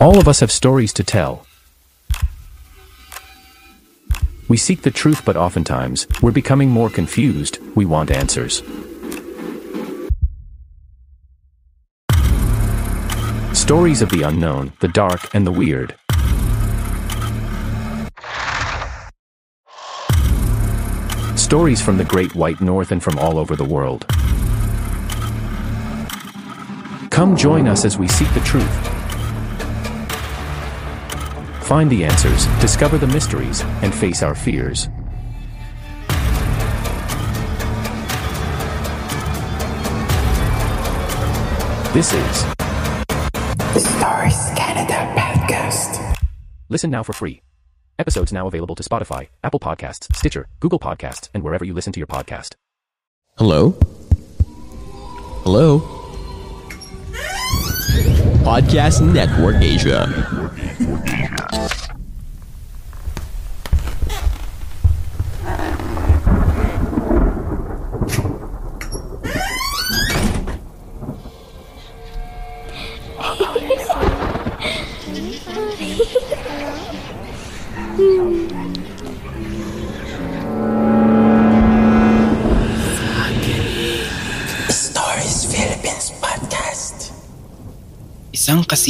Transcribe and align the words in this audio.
All 0.00 0.20
of 0.20 0.28
us 0.28 0.38
have 0.40 0.52
stories 0.52 0.92
to 0.92 1.02
tell. 1.02 1.44
We 4.46 4.56
seek 4.56 4.82
the 4.82 4.92
truth, 4.92 5.24
but 5.24 5.36
oftentimes, 5.36 6.06
we're 6.22 6.30
becoming 6.30 6.70
more 6.70 6.88
confused. 6.88 7.58
We 7.74 7.84
want 7.84 8.12
answers. 8.12 8.62
Stories 13.52 14.00
of 14.00 14.10
the 14.10 14.22
unknown, 14.22 14.72
the 14.78 14.86
dark, 14.86 15.34
and 15.34 15.44
the 15.44 15.50
weird. 15.50 15.96
Stories 21.36 21.82
from 21.82 21.98
the 21.98 22.06
Great 22.08 22.36
White 22.36 22.60
North 22.60 22.92
and 22.92 23.02
from 23.02 23.18
all 23.18 23.36
over 23.36 23.56
the 23.56 23.64
world. 23.64 24.06
Come 27.10 27.36
join 27.36 27.66
us 27.66 27.84
as 27.84 27.98
we 27.98 28.06
seek 28.06 28.32
the 28.32 28.40
truth. 28.40 28.97
Find 31.68 31.90
the 31.90 32.02
answers, 32.02 32.46
discover 32.62 32.96
the 32.96 33.06
mysteries, 33.06 33.60
and 33.82 33.94
face 33.94 34.22
our 34.22 34.34
fears. 34.34 34.88
This 41.92 42.14
is 42.14 42.44
The 43.74 43.80
Stories 43.80 44.56
Canada 44.56 45.12
podcast. 45.14 46.16
Listen 46.70 46.90
now 46.90 47.02
for 47.02 47.12
free. 47.12 47.42
Episodes 47.98 48.32
now 48.32 48.46
available 48.46 48.74
to 48.74 48.82
Spotify, 48.82 49.28
Apple 49.44 49.60
Podcasts, 49.60 50.10
Stitcher, 50.16 50.46
Google 50.60 50.78
Podcasts, 50.78 51.28
and 51.34 51.42
wherever 51.42 51.66
you 51.66 51.74
listen 51.74 51.92
to 51.92 52.00
your 52.00 52.06
podcast. 52.06 52.54
Hello? 53.36 53.72
Hello? 55.44 55.80
Podcast 58.42 59.02
Network 59.12 59.56
Asia. 59.56 60.47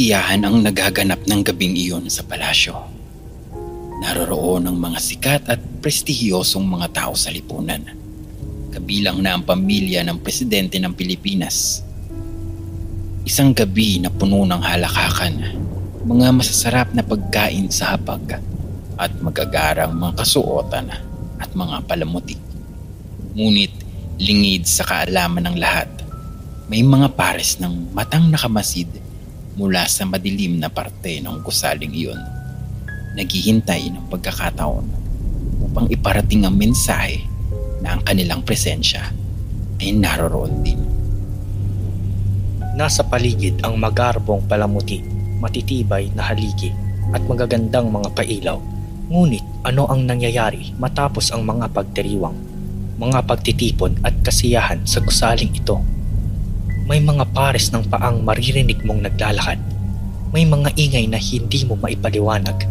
Kasiyahan 0.09 0.41
ang 0.41 0.65
nagaganap 0.65 1.21
ng 1.29 1.41
gabing 1.45 1.77
iyon 1.77 2.09
sa 2.09 2.25
palasyo. 2.25 2.73
Naroroon 4.01 4.65
ang 4.65 4.73
mga 4.73 4.97
sikat 4.97 5.45
at 5.45 5.61
prestihiyosong 5.85 6.65
mga 6.65 6.97
tao 6.97 7.13
sa 7.13 7.29
lipunan. 7.29 7.85
Kabilang 8.73 9.21
na 9.21 9.37
ang 9.37 9.45
pamilya 9.45 10.01
ng 10.01 10.17
presidente 10.17 10.81
ng 10.81 10.97
Pilipinas. 10.97 11.85
Isang 13.21 13.53
gabi 13.53 14.01
na 14.01 14.09
puno 14.09 14.49
ng 14.49 14.57
halakakan, 14.57 15.45
mga 16.01 16.27
masasarap 16.33 16.89
na 16.97 17.05
pagkain 17.05 17.69
sa 17.69 17.93
hapag, 17.93 18.41
at 18.97 19.13
magagarang 19.21 19.93
mga 19.93 20.25
kasuotan 20.25 20.89
at 21.37 21.53
mga 21.53 21.85
palamuti. 21.85 22.33
Ngunit 23.37 23.77
lingid 24.17 24.65
sa 24.65 24.89
kaalaman 24.89 25.53
ng 25.53 25.57
lahat, 25.61 26.01
may 26.65 26.81
mga 26.81 27.13
pares 27.13 27.61
ng 27.61 27.93
matang 27.93 28.25
nakamasid 28.33 28.89
mula 29.59 29.83
sa 29.91 30.07
madilim 30.07 30.55
na 30.55 30.71
parte 30.71 31.19
ng 31.19 31.43
gusaling 31.43 31.91
iyon. 31.91 32.15
Naghihintay 33.19 33.91
ng 33.91 34.07
pagkakataon 34.07 34.87
upang 35.67 35.91
iparating 35.91 36.47
ang 36.47 36.55
mensahe 36.55 37.19
na 37.83 37.99
ang 37.99 38.01
kanilang 38.07 38.39
presensya 38.39 39.11
ay 39.83 39.91
naroroon 39.91 40.63
din. 40.63 40.79
Nasa 42.79 43.03
paligid 43.03 43.59
ang 43.59 43.75
magarbong 43.75 44.47
palamuti, 44.47 45.03
matitibay 45.43 46.07
na 46.15 46.31
haligi 46.31 46.71
at 47.11 47.19
magagandang 47.27 47.91
mga 47.91 48.15
pailaw. 48.15 48.55
Ngunit 49.11 49.43
ano 49.67 49.91
ang 49.91 50.07
nangyayari 50.07 50.71
matapos 50.79 51.35
ang 51.35 51.43
mga 51.43 51.75
pagdiriwang, 51.75 52.37
mga 52.95 53.19
pagtitipon 53.27 53.99
at 54.07 54.15
kasiyahan 54.23 54.87
sa 54.87 55.03
gusaling 55.03 55.51
ito? 55.51 55.98
May 56.89 57.05
mga 57.05 57.21
pares 57.37 57.69
ng 57.69 57.85
paang 57.85 58.25
maririnig 58.25 58.81
mong 58.81 59.05
naglalakad. 59.05 59.61
May 60.33 60.41
mga 60.41 60.73
ingay 60.73 61.05
na 61.05 61.21
hindi 61.21 61.61
mo 61.61 61.77
maipaliwanag. 61.77 62.65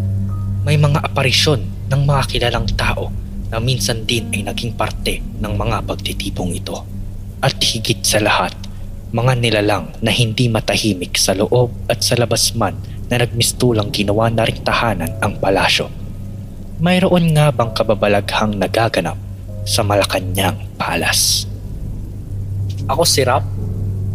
May 0.66 0.74
mga 0.74 1.06
aparisyon 1.06 1.62
ng 1.86 2.02
mga 2.02 2.22
kilalang 2.26 2.66
tao 2.74 3.14
na 3.46 3.62
minsan 3.62 4.02
din 4.10 4.26
ay 4.34 4.42
naging 4.42 4.74
parte 4.74 5.22
ng 5.22 5.54
mga 5.54 5.86
pagtitipong 5.86 6.50
ito. 6.50 6.82
At 7.38 7.62
higit 7.62 8.02
sa 8.02 8.18
lahat, 8.18 8.58
mga 9.14 9.38
nilalang 9.38 9.94
na 10.02 10.10
hindi 10.10 10.50
matahimik 10.50 11.14
sa 11.14 11.38
loob 11.38 11.70
at 11.86 12.02
sa 12.02 12.18
labas 12.18 12.58
man 12.58 12.74
na 13.06 13.22
nagmistulang 13.22 13.94
ginawa 13.94 14.34
na 14.34 14.42
ring 14.50 14.66
tahanan 14.66 15.14
ang 15.22 15.38
palasyo. 15.38 15.86
Mayroon 16.82 17.38
nga 17.38 17.54
bang 17.54 17.70
kababalaghang 17.70 18.58
nagaganap 18.58 19.14
sa 19.62 19.86
Malacanang 19.86 20.74
Palace? 20.74 21.46
Ako 22.90 23.06
si 23.06 23.22
Rap, 23.22 23.57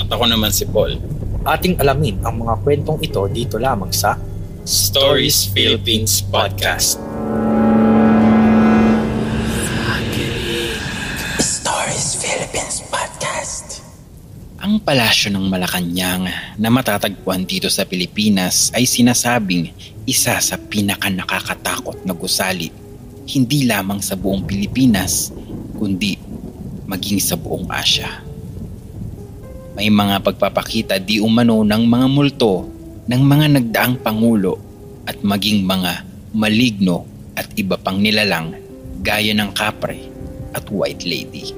At 0.04 0.20
ako 0.20 0.28
naman 0.28 0.52
si 0.52 0.68
Paul. 0.68 1.00
ating 1.48 1.80
alamin 1.80 2.20
ang 2.28 2.44
mga 2.44 2.60
kwentong 2.60 3.00
ito 3.00 3.24
dito 3.32 3.56
lamang 3.56 3.88
sa 3.96 4.20
Stories 4.68 5.48
Philippines 5.48 6.20
Podcast. 6.28 7.00
Stories 11.40 12.08
Philippines 12.20 12.84
podcast. 12.92 13.80
Ang 14.60 14.84
palasyo 14.84 15.32
ng 15.32 15.48
Malacanang 15.48 16.28
na 16.60 16.68
matatagpuan 16.68 17.48
dito 17.48 17.72
sa 17.72 17.88
Pilipinas 17.88 18.76
ay 18.76 18.84
sinasabing 18.84 19.72
isa 20.04 20.36
sa 20.44 20.56
pinaka 20.60 21.08
nakakatakot 21.08 22.04
na 22.04 22.12
gusali 22.12 22.68
hindi 23.32 23.64
lamang 23.64 24.04
sa 24.04 24.20
buong 24.20 24.44
Pilipinas 24.44 25.32
kundi 25.80 26.20
maging 26.92 27.24
sa 27.24 27.40
buong 27.40 27.72
Asya. 27.72 28.33
May 29.74 29.90
mga 29.90 30.22
pagpapakita 30.22 31.02
di 31.02 31.18
umano 31.18 31.66
ng 31.66 31.84
mga 31.90 32.08
multo 32.10 32.70
ng 33.10 33.22
mga 33.26 33.46
nagdaang 33.60 33.96
pangulo 34.06 34.56
at 35.04 35.18
maging 35.26 35.66
mga 35.66 36.06
maligno 36.32 37.04
at 37.34 37.50
iba 37.58 37.76
pang 37.76 37.98
nilalang 37.98 38.54
gaya 39.02 39.34
ng 39.34 39.50
kapre 39.52 39.98
at 40.54 40.64
white 40.70 41.04
lady. 41.04 41.52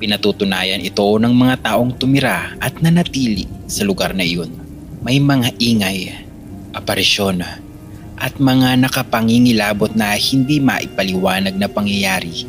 Pinatutunayan 0.00 0.80
ito 0.80 1.04
ng 1.04 1.34
mga 1.34 1.66
taong 1.66 1.98
tumira 2.00 2.56
at 2.56 2.80
nanatili 2.80 3.44
sa 3.68 3.84
lugar 3.84 4.16
na 4.16 4.24
iyon. 4.24 4.48
May 5.04 5.20
mga 5.20 5.52
ingay, 5.60 6.14
aparisyon, 6.72 7.44
at 8.20 8.32
mga 8.40 8.80
nakapangingilabot 8.80 9.92
na 9.92 10.16
hindi 10.16 10.56
maipaliwanag 10.56 11.52
na 11.56 11.68
pangyayari 11.68 12.48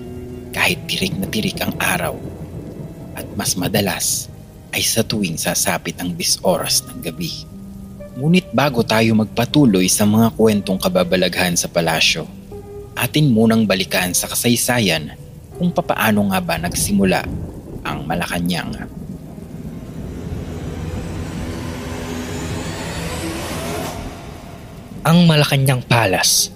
kahit 0.56 0.80
tirik 0.88 1.16
na 1.19 1.27
tirik 1.27 1.60
ang 1.60 1.75
araw. 1.80 2.31
At 3.16 3.28
mas 3.36 3.60
madalas, 3.60 4.31
ay 4.72 4.84
sa 4.84 5.04
tuwing 5.04 5.36
sasapit 5.36 6.00
ang 6.00 6.16
10 6.16 6.48
oras 6.48 6.84
ng 6.88 7.04
gabi. 7.04 7.44
Ngunit 8.16 8.52
bago 8.52 8.84
tayo 8.84 9.16
magpatuloy 9.16 9.88
sa 9.88 10.08
mga 10.08 10.36
kwentong 10.36 10.80
kababalaghan 10.80 11.56
sa 11.56 11.68
palasyo, 11.72 12.28
atin 12.96 13.31
munang 13.31 13.63
balikan 13.68 14.12
sa 14.12 14.28
kasaysayan 14.28 15.16
kung 15.56 15.72
papaano 15.72 16.31
nga 16.31 16.40
ba 16.44 16.56
nagsimula 16.60 17.24
ang 17.84 18.04
Malacanang. 18.08 18.88
Ang 25.02 25.19
Malacanang 25.25 25.81
Palace 25.88 26.54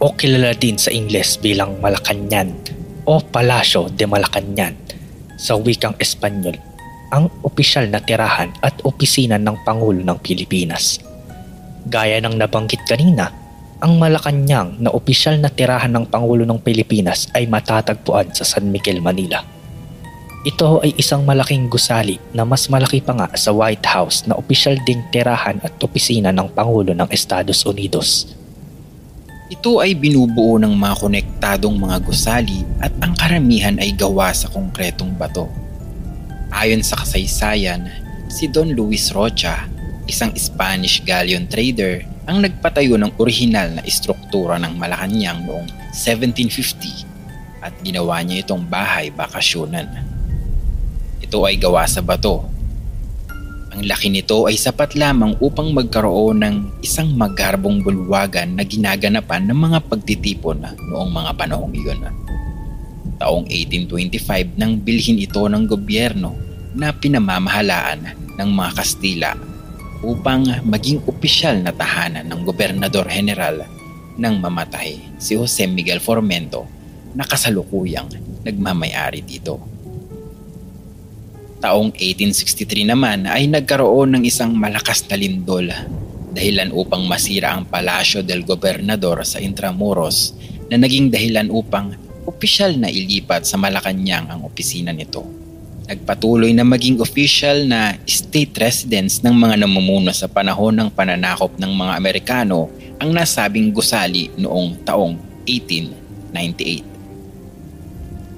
o 0.00 0.10
kilala 0.16 0.56
din 0.56 0.80
sa 0.80 0.90
Ingles 0.90 1.36
bilang 1.38 1.78
Malacanang 1.78 2.56
o 3.04 3.20
Palacio 3.20 3.90
de 3.92 4.06
Malacanang 4.08 5.01
sa 5.42 5.58
wikang 5.58 5.98
Espanyol 5.98 6.54
ang 7.12 7.28
opisyal 7.44 7.90
na 7.90 8.00
tirahan 8.00 8.54
at 8.64 8.78
opisina 8.88 9.36
ng 9.36 9.66
Pangulo 9.68 10.00
ng 10.00 10.16
Pilipinas. 10.24 10.96
Gaya 11.84 12.22
ng 12.24 12.40
nabanggit 12.40 12.88
kanina, 12.88 13.28
ang 13.82 14.00
Malacanang 14.00 14.80
na 14.80 14.88
opisyal 14.94 15.36
na 15.36 15.52
tirahan 15.52 15.92
ng 15.92 16.06
Pangulo 16.08 16.48
ng 16.48 16.62
Pilipinas 16.62 17.28
ay 17.36 17.50
matatagpuan 17.50 18.32
sa 18.32 18.46
San 18.46 18.72
Miguel, 18.72 19.04
Manila. 19.04 19.44
Ito 20.42 20.82
ay 20.82 20.96
isang 20.98 21.22
malaking 21.22 21.68
gusali 21.70 22.18
na 22.32 22.42
mas 22.42 22.66
malaki 22.66 22.98
pa 23.04 23.14
nga 23.14 23.28
sa 23.36 23.52
White 23.54 23.86
House 23.86 24.24
na 24.24 24.34
opisyal 24.34 24.74
ding 24.88 25.04
tirahan 25.12 25.60
at 25.62 25.74
opisina 25.84 26.32
ng 26.32 26.50
Pangulo 26.50 26.96
ng 26.96 27.06
Estados 27.12 27.62
Unidos. 27.68 28.26
Ito 29.50 29.82
ay 29.82 29.98
binubuo 29.98 30.60
ng 30.62 30.70
mga 30.70 30.94
konektadong 31.02 31.74
mga 31.74 31.98
gusali 32.06 32.62
at 32.78 32.94
ang 33.02 33.18
karamihan 33.18 33.74
ay 33.82 33.90
gawa 33.90 34.30
sa 34.30 34.46
konkretong 34.46 35.10
bato. 35.18 35.50
Ayon 36.52 36.84
sa 36.84 37.00
kasaysayan, 37.00 37.90
si 38.30 38.46
Don 38.46 38.70
Luis 38.70 39.10
Rocha, 39.10 39.66
isang 40.06 40.30
Spanish 40.38 41.02
galleon 41.02 41.50
trader, 41.50 42.06
ang 42.28 42.38
nagpatayo 42.38 42.94
ng 42.94 43.18
orihinal 43.18 43.74
na 43.74 43.82
istruktura 43.82 44.54
ng 44.62 44.78
Malacanang 44.78 45.42
noong 45.42 45.66
1750 45.90 47.66
at 47.66 47.74
ginawa 47.82 48.22
niya 48.22 48.46
itong 48.46 48.62
bahay 48.66 49.10
bakasyonan. 49.10 49.90
Ito 51.18 51.42
ay 51.46 51.58
gawa 51.58 51.86
sa 51.90 51.98
bato. 51.98 52.46
Ang 53.72 53.88
laki 53.88 54.12
nito 54.12 54.44
ay 54.44 54.60
sapat 54.60 54.92
lamang 55.00 55.32
upang 55.40 55.72
magkaroon 55.72 56.44
ng 56.44 56.56
isang 56.84 57.08
magarbong 57.16 57.80
bulwagan 57.80 58.52
na 58.52 58.68
ginaganapan 58.68 59.48
ng 59.48 59.56
mga 59.56 59.78
pagtitipon 59.88 60.60
noong 60.92 61.08
mga 61.08 61.32
panahong 61.40 61.72
iyon. 61.72 62.04
Taong 63.16 63.48
1825 63.48 64.60
nang 64.60 64.76
bilhin 64.76 65.16
ito 65.16 65.40
ng 65.48 65.64
gobyerno 65.64 66.36
na 66.76 66.92
pinamamahalaan 66.92 68.12
ng 68.36 68.48
mga 68.52 68.70
Kastila 68.76 69.32
upang 70.04 70.44
maging 70.68 71.00
opisyal 71.08 71.56
na 71.64 71.72
tahanan 71.72 72.28
ng 72.28 72.44
gobernador 72.44 73.08
general 73.08 73.64
nang 74.20 74.36
mamatay 74.36 75.00
si 75.16 75.32
Jose 75.32 75.64
Miguel 75.64 76.04
Formento 76.04 76.68
na 77.16 77.24
kasalukuyang 77.24 78.12
nagmamayari 78.44 79.24
dito 79.24 79.56
taong 81.62 81.94
1863 81.94 82.90
naman 82.90 83.30
ay 83.30 83.46
nagkaroon 83.46 84.18
ng 84.18 84.22
isang 84.26 84.50
malakas 84.50 85.06
na 85.06 85.14
lindol 85.14 85.70
dahilan 86.34 86.74
upang 86.74 87.06
masira 87.06 87.54
ang 87.54 87.62
Palasyo 87.68 88.26
del 88.26 88.42
Gobernador 88.42 89.22
sa 89.22 89.38
Intramuros 89.38 90.34
na 90.66 90.80
naging 90.80 91.14
dahilan 91.14 91.52
upang 91.54 91.94
opisyal 92.26 92.74
na 92.74 92.90
ilipat 92.90 93.46
sa 93.46 93.60
Malacanang 93.60 94.26
ang 94.26 94.40
opisina 94.42 94.90
nito. 94.90 95.22
Nagpatuloy 95.86 96.50
na 96.56 96.64
maging 96.64 97.04
official 97.04 97.68
na 97.68 97.94
state 98.08 98.56
residence 98.56 99.20
ng 99.20 99.34
mga 99.34 99.62
namumuno 99.62 100.10
sa 100.10 100.26
panahon 100.26 100.72
ng 100.78 100.88
pananakop 100.90 101.52
ng 101.60 101.72
mga 101.74 101.92
Amerikano 101.94 102.72
ang 102.96 103.12
nasabing 103.12 103.74
gusali 103.74 104.32
noong 104.40 104.82
taong 104.88 105.14
1898 105.44 106.91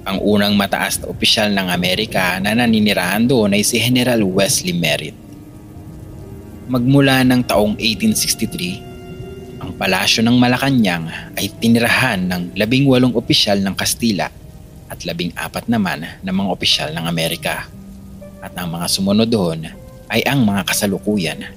ang 0.05 0.21
unang 0.21 0.53
mataas 0.53 1.01
na 1.01 1.09
opisyal 1.09 1.49
ng 1.49 1.65
Amerika 1.73 2.37
na 2.37 2.53
naninirahan 2.53 3.25
doon 3.25 3.57
ay 3.57 3.65
si 3.65 3.81
General 3.81 4.21
Wesley 4.21 4.77
Merritt. 4.77 5.17
Magmula 6.69 7.25
ng 7.25 7.41
taong 7.41 7.73
1863, 7.81 9.65
ang 9.65 9.73
palasyo 9.73 10.21
ng 10.21 10.37
Malacanang 10.37 11.09
ay 11.33 11.49
tinirahan 11.57 12.21
ng 12.21 12.53
labing 12.53 12.85
walong 12.85 13.17
opisyal 13.17 13.57
ng 13.65 13.73
Kastila 13.73 14.29
at 14.85 14.99
labing 15.09 15.33
apat 15.33 15.65
naman 15.65 16.05
ng 16.21 16.35
mga 16.37 16.49
opisyal 16.53 16.89
ng 16.93 17.05
Amerika. 17.09 17.65
At 18.45 18.53
ang 18.61 18.77
mga 18.77 18.85
sumunod 18.85 19.25
doon 19.25 19.65
ay 20.13 20.21
ang 20.21 20.45
mga 20.45 20.69
kasalukuyan 20.69 21.49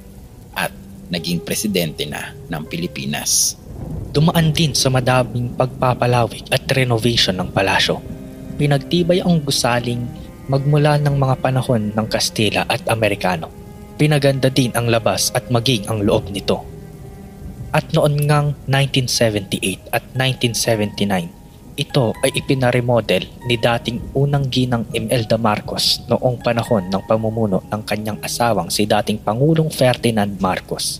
at 0.56 0.72
naging 1.12 1.44
presidente 1.44 2.08
na 2.08 2.32
ng 2.48 2.64
Pilipinas. 2.64 3.60
Dumaan 4.08 4.56
din 4.56 4.72
sa 4.72 4.88
madaming 4.88 5.52
pagpapalawig 5.52 6.48
at 6.48 6.64
renovation 6.72 7.36
ng 7.36 7.52
palasyo 7.52 8.16
pinagtibay 8.58 9.22
ang 9.22 9.38
gusaling 9.46 10.02
magmula 10.50 10.98
ng 10.98 11.14
mga 11.14 11.38
panahon 11.38 11.94
ng 11.94 12.06
Kastila 12.10 12.66
at 12.66 12.82
Amerikano. 12.90 13.46
Pinaganda 13.94 14.50
din 14.50 14.74
ang 14.74 14.90
labas 14.90 15.30
at 15.32 15.46
maging 15.48 15.86
ang 15.86 16.02
loob 16.02 16.28
nito. 16.34 16.66
At 17.70 17.94
noon 17.94 18.26
ngang 18.26 18.56
1978 18.66 19.94
at 19.94 20.04
1979, 20.16 21.78
ito 21.78 22.10
ay 22.26 22.34
ipinaremodel 22.34 23.22
ni 23.46 23.54
dating 23.54 24.02
unang 24.18 24.50
ginang 24.50 24.82
Imelda 24.90 25.38
Marcos 25.38 26.02
noong 26.10 26.42
panahon 26.42 26.90
ng 26.90 27.02
pamumuno 27.06 27.62
ng 27.70 27.82
kanyang 27.86 28.18
asawang 28.18 28.66
si 28.66 28.82
dating 28.82 29.22
Pangulong 29.22 29.70
Ferdinand 29.70 30.34
Marcos. 30.42 30.98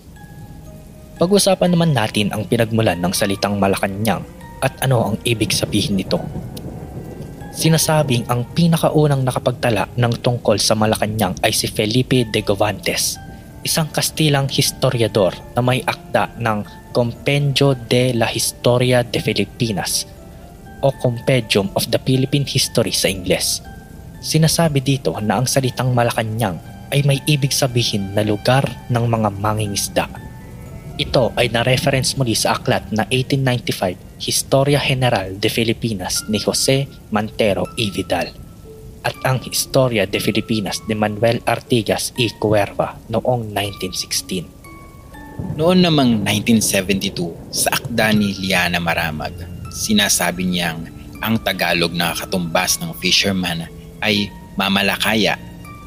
Pag-usapan 1.18 1.74
naman 1.74 1.90
natin 1.90 2.30
ang 2.30 2.46
pinagmulan 2.46 3.02
ng 3.02 3.10
salitang 3.10 3.58
Malacanang 3.58 4.22
at 4.62 4.70
ano 4.86 5.10
ang 5.10 5.16
ibig 5.26 5.50
sabihin 5.50 5.98
nito. 5.98 6.22
Sinasabing 7.58 8.30
ang 8.30 8.46
pinakaunang 8.54 9.26
nakapagtala 9.26 9.90
ng 9.98 10.22
tungkol 10.22 10.62
sa 10.62 10.78
Malacanang 10.78 11.34
ay 11.42 11.50
si 11.50 11.66
Felipe 11.66 12.22
de 12.22 12.38
Govantes, 12.46 13.18
isang 13.66 13.90
Kastilang 13.90 14.46
historiador 14.46 15.34
na 15.58 15.60
may 15.66 15.82
akda 15.82 16.38
ng 16.38 16.62
Compendio 16.94 17.74
de 17.74 18.14
la 18.14 18.30
Historia 18.30 19.02
de 19.02 19.18
Filipinas 19.18 20.06
o 20.86 20.94
Compendium 21.02 21.66
of 21.74 21.90
the 21.90 21.98
Philippine 21.98 22.46
History 22.46 22.94
sa 22.94 23.10
Ingles. 23.10 23.58
Sinasabi 24.22 24.78
dito 24.78 25.18
na 25.18 25.42
ang 25.42 25.50
salitang 25.50 25.90
Malacanang 25.90 26.62
ay 26.94 27.02
may 27.02 27.18
ibig 27.26 27.50
sabihin 27.50 28.14
na 28.14 28.22
lugar 28.22 28.70
ng 28.86 29.02
mga 29.02 29.34
mangingisda. 29.34 30.06
Ito 30.94 31.34
ay 31.34 31.50
na-reference 31.50 32.14
muli 32.14 32.38
sa 32.38 32.54
aklat 32.54 32.86
na 32.94 33.02
1895 33.10 34.07
Historia 34.18 34.82
General 34.82 35.38
de 35.38 35.46
Filipinas 35.46 36.26
ni 36.26 36.42
Jose 36.42 36.90
Mantero 37.14 37.70
y 37.78 37.94
Vidal 37.94 38.34
at 39.06 39.14
ang 39.22 39.38
Historia 39.46 40.10
de 40.10 40.18
Filipinas 40.18 40.82
ni 40.90 40.98
Manuel 40.98 41.38
Artigas 41.46 42.10
y 42.18 42.26
Cuerva 42.34 42.98
noong 43.06 43.54
1916. 43.54 45.54
Noon 45.54 45.86
namang 45.86 46.26
1972 46.26 47.30
sa 47.54 47.78
akda 47.78 48.10
ni 48.10 48.34
Liana 48.42 48.82
Maramag, 48.82 49.38
sinasabi 49.70 50.50
niyang 50.50 50.90
ang 51.22 51.38
Tagalog 51.38 51.94
na 51.94 52.10
katumbas 52.10 52.82
ng 52.82 52.90
fisherman 52.98 53.70
ay 54.02 54.26
mamalakaya 54.58 55.38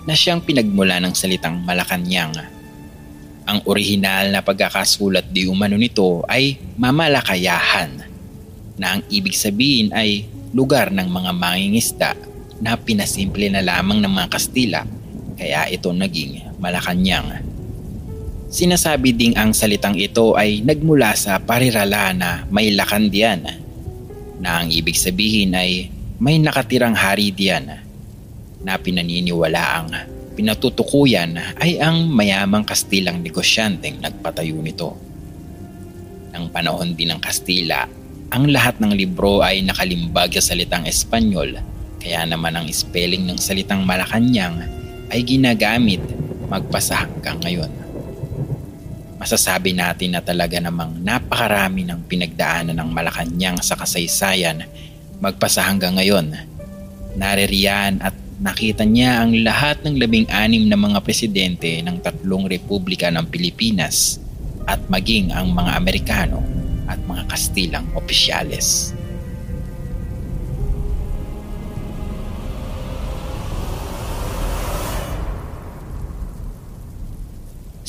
na 0.08 0.16
siyang 0.16 0.40
pinagmula 0.40 1.04
ng 1.04 1.12
salitang 1.12 1.60
Malacanang. 1.68 2.48
Ang 3.44 3.60
orihinal 3.68 4.32
na 4.32 4.40
pagkakasulat 4.40 5.28
di 5.28 5.52
umano 5.52 5.76
nito 5.76 6.24
ay 6.32 6.56
mamalakayahan 6.80 8.11
na 8.80 8.98
ang 8.98 9.02
ibig 9.12 9.36
sabihin 9.36 9.92
ay 9.92 10.28
lugar 10.52 10.92
ng 10.92 11.08
mga 11.08 11.32
mangingisda 11.36 12.12
na 12.62 12.78
pinasimple 12.78 13.50
na 13.50 13.66
lamang 13.66 14.00
ng 14.00 14.12
mga 14.12 14.30
Kastila 14.30 14.82
kaya 15.36 15.66
ito 15.74 15.90
naging 15.90 16.54
Malacanang. 16.62 17.42
Sinasabi 18.52 19.16
ding 19.16 19.34
ang 19.40 19.56
salitang 19.56 19.98
ito 19.98 20.38
ay 20.38 20.62
nagmula 20.62 21.16
sa 21.16 21.40
parirala 21.40 22.12
na 22.14 22.44
may 22.52 22.70
lakan 22.76 23.08
diyan 23.08 23.42
na 24.44 24.62
ang 24.62 24.68
ibig 24.70 25.00
sabihin 25.00 25.56
ay 25.56 25.88
may 26.22 26.38
nakatirang 26.38 26.94
hari 26.94 27.32
diyan 27.34 27.66
na 28.62 28.74
pinaniniwala 28.78 29.64
ang 29.82 29.88
pinatutukuyan 30.36 31.34
ay 31.58 31.82
ang 31.82 32.06
mayamang 32.12 32.68
Kastilang 32.68 33.24
negosyanteng 33.24 34.04
nagpatayo 34.04 34.60
nito. 34.62 34.94
Ang 36.36 36.52
panahon 36.54 36.94
din 36.94 37.10
ng 37.16 37.22
Kastila 37.24 38.01
ang 38.32 38.48
lahat 38.48 38.80
ng 38.80 38.96
libro 38.96 39.44
ay 39.44 39.60
nakalimbag 39.60 40.32
sa 40.40 40.56
salitang 40.56 40.88
Espanyol 40.88 41.60
kaya 42.00 42.24
naman 42.24 42.56
ang 42.56 42.66
spelling 42.72 43.28
ng 43.28 43.36
salitang 43.36 43.84
Malacanang 43.84 44.64
ay 45.12 45.20
ginagamit 45.28 46.00
magpasa 46.48 47.04
hanggang 47.04 47.38
ngayon. 47.44 47.72
Masasabi 49.20 49.76
natin 49.76 50.16
na 50.16 50.24
talaga 50.24 50.58
namang 50.58 50.98
napakarami 51.04 51.84
ng 51.84 52.08
pinagdaanan 52.08 52.74
ng 52.74 52.90
Malacanang 52.90 53.60
sa 53.60 53.76
kasaysayan 53.76 54.64
magpasa 55.20 55.68
hanggang 55.68 56.00
ngayon. 56.00 56.32
Naririyan 57.20 58.00
at 58.00 58.16
nakita 58.40 58.88
niya 58.88 59.22
ang 59.22 59.36
lahat 59.44 59.84
ng 59.84 60.00
labing-anim 60.00 60.72
na 60.72 60.80
mga 60.80 61.04
presidente 61.04 61.84
ng 61.84 62.00
tatlong 62.00 62.48
republika 62.48 63.12
ng 63.12 63.28
Pilipinas 63.28 64.18
at 64.64 64.80
maging 64.88 65.36
ang 65.36 65.52
mga 65.52 65.72
Amerikano 65.76 66.61
at 66.92 67.00
mga 67.08 67.24
Kastilang 67.32 67.88
opisyales. 67.96 68.92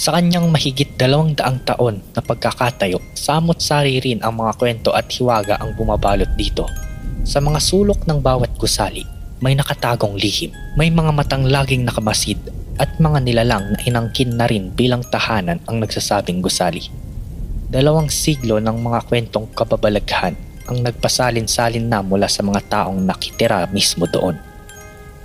Sa 0.02 0.10
kanyang 0.18 0.50
mahigit 0.50 0.98
dalawang 0.98 1.38
daang 1.38 1.62
taon 1.62 2.02
na 2.10 2.18
pagkakatayo, 2.18 2.98
samot-sari 3.14 4.02
rin 4.02 4.18
ang 4.18 4.34
mga 4.34 4.58
kwento 4.58 4.90
at 4.90 5.06
hiwaga 5.14 5.62
ang 5.62 5.78
bumabalot 5.78 6.26
dito. 6.34 6.66
Sa 7.22 7.38
mga 7.38 7.62
sulok 7.62 8.02
ng 8.10 8.18
bawat 8.18 8.50
gusali, 8.58 9.06
may 9.38 9.54
nakatagong 9.54 10.18
lihim, 10.18 10.50
may 10.74 10.90
mga 10.90 11.14
matang 11.14 11.46
laging 11.46 11.86
nakamasid 11.86 12.34
at 12.82 12.90
mga 12.98 13.22
nilalang 13.22 13.62
na 13.70 13.78
inangkin 13.86 14.34
na 14.34 14.50
rin 14.50 14.74
bilang 14.74 15.06
tahanan 15.06 15.62
ang 15.70 15.78
nagsasabing 15.78 16.42
gusali. 16.42 16.82
Dalawang 17.72 18.12
siglo 18.12 18.60
ng 18.60 18.84
mga 18.84 19.08
kwentong 19.08 19.48
kababalaghan 19.56 20.36
ang 20.68 20.84
nagpasalin-salin 20.84 21.88
na 21.88 22.04
mula 22.04 22.28
sa 22.28 22.44
mga 22.44 22.60
taong 22.68 23.00
nakitira 23.00 23.64
mismo 23.72 24.04
doon. 24.04 24.36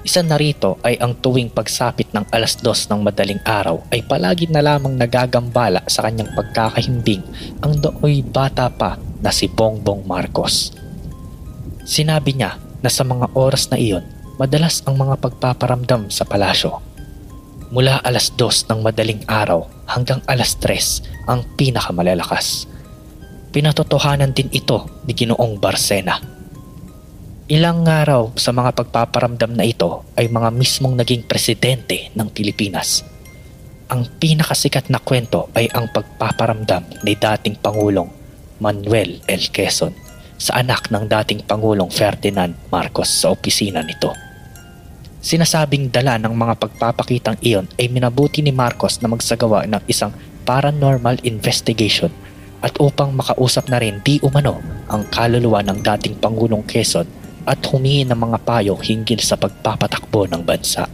Isa 0.08 0.24
na 0.24 0.39
rito 0.39 0.80
ay 0.80 0.96
ang 1.04 1.12
tuwing 1.20 1.51
pagsapit 1.51 2.08
ng 2.16 2.24
alas 2.32 2.56
dos 2.56 2.88
ng 2.88 3.04
madaling 3.04 3.44
araw 3.44 3.84
ay 3.92 4.00
palagi 4.00 4.48
na 4.48 4.63
lamang 4.63 4.96
nagagambala 4.96 5.84
sa 5.92 6.08
kanyang 6.08 6.32
pagkakahimbing 6.32 7.20
ang 7.60 7.75
dooy 7.84 8.24
bata 8.24 8.72
pa 8.72 8.96
na 9.20 9.27
si 9.27 9.51
Bongbong 9.51 10.08
Marcos. 10.08 10.72
Sinabi 11.84 12.32
niya 12.32 12.56
na 12.80 12.88
sa 12.88 13.04
mga 13.04 13.27
oras 13.36 13.68
na 13.68 13.75
iyon, 13.75 14.08
madalas 14.39 14.80
ang 14.88 14.96
mga 14.96 15.20
pagpaparamdam 15.20 16.08
sa 16.08 16.24
palasyo. 16.24 16.80
Mula 17.75 18.00
alas 18.08 18.32
dos 18.32 18.63
ng 18.72 18.80
madaling 18.80 19.27
araw 19.27 19.68
hanggang 19.84 20.24
alas 20.32 20.56
tres 20.56 21.04
ang 21.28 21.44
pinakamalalakas. 21.60 22.66
Pinatotohanan 23.52 24.32
din 24.32 24.50
ito 24.50 24.88
ni 25.04 25.12
Ginoong 25.12 25.60
Barsena 25.60 26.38
Ilang 27.48 27.88
araw 27.88 28.36
sa 28.36 28.52
mga 28.52 28.76
pagpaparamdam 28.76 29.56
na 29.56 29.64
ito 29.64 30.04
ay 30.20 30.28
mga 30.28 30.52
mismong 30.52 31.00
naging 31.00 31.24
presidente 31.24 32.12
ng 32.12 32.28
Pilipinas. 32.28 33.08
Ang 33.88 34.04
pinakasikat 34.20 34.92
na 34.92 35.00
kwento 35.00 35.48
ay 35.56 35.72
ang 35.72 35.88
pagpaparamdam 35.88 37.08
ni 37.08 37.16
dating 37.16 37.56
Pangulong 37.64 38.12
Manuel 38.60 39.24
L. 39.24 39.44
Quezon 39.48 39.96
sa 40.36 40.60
anak 40.60 40.92
ng 40.92 41.08
dating 41.08 41.48
Pangulong 41.48 41.88
Ferdinand 41.88 42.52
Marcos 42.68 43.08
sa 43.08 43.32
opisina 43.32 43.80
nito. 43.80 44.12
Sinasabing 45.24 45.88
dala 45.88 46.20
ng 46.20 46.36
mga 46.36 46.60
pagpapakitang 46.60 47.40
iyon 47.40 47.72
ay 47.80 47.88
minabuti 47.88 48.44
ni 48.44 48.52
Marcos 48.52 49.00
na 49.00 49.08
magsagawa 49.08 49.64
ng 49.72 49.88
isang 49.88 50.12
paranormal 50.48 51.20
investigation 51.27 52.10
at 52.63 52.72
upang 52.80 53.12
makausap 53.12 53.68
na 53.68 53.84
rin 53.84 54.00
di 54.01 54.18
umano 54.24 54.63
ang 54.88 55.04
kaluluwa 55.12 55.60
ng 55.62 55.84
dating 55.84 56.16
Pangulong 56.24 56.63
Quezon 56.63 57.06
at 57.44 57.60
humingi 57.68 58.08
ng 58.08 58.16
mga 58.16 58.38
payo 58.48 58.80
hinggil 58.80 59.20
sa 59.20 59.36
pagpapatakbo 59.36 60.25
ng 60.32 60.42
bansa. 60.42 60.88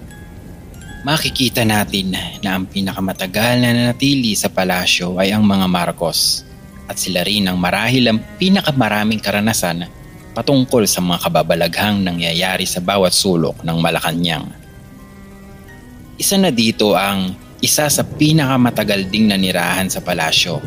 Makikita 1.04 1.68
natin 1.68 2.16
na 2.42 2.50
ang 2.56 2.66
pinakamatagal 2.66 3.60
na 3.62 3.70
nanatili 3.76 4.34
sa 4.34 4.50
palasyo 4.50 5.20
ay 5.20 5.36
ang 5.36 5.44
mga 5.44 5.68
Marcos 5.68 6.48
at 6.88 6.96
sila 6.96 7.24
rin 7.24 7.48
ang 7.48 7.60
marahil 7.60 8.08
ang 8.08 8.20
pinakamaraming 8.40 9.20
karanasan 9.20 9.88
patungkol 10.34 10.88
sa 10.88 11.04
mga 11.04 11.30
kababalaghang 11.30 12.02
nangyayari 12.02 12.66
sa 12.66 12.80
bawat 12.80 13.12
sulok 13.14 13.62
ng 13.62 13.78
Malacanang. 13.78 14.48
Isa 16.18 16.40
na 16.40 16.50
dito 16.50 16.96
ang 16.96 17.36
isa 17.64 17.88
sa 17.88 18.04
pinakamatagal 18.04 19.08
ding 19.08 19.32
nanirahan 19.32 19.88
sa 19.88 20.04
palasyo, 20.04 20.60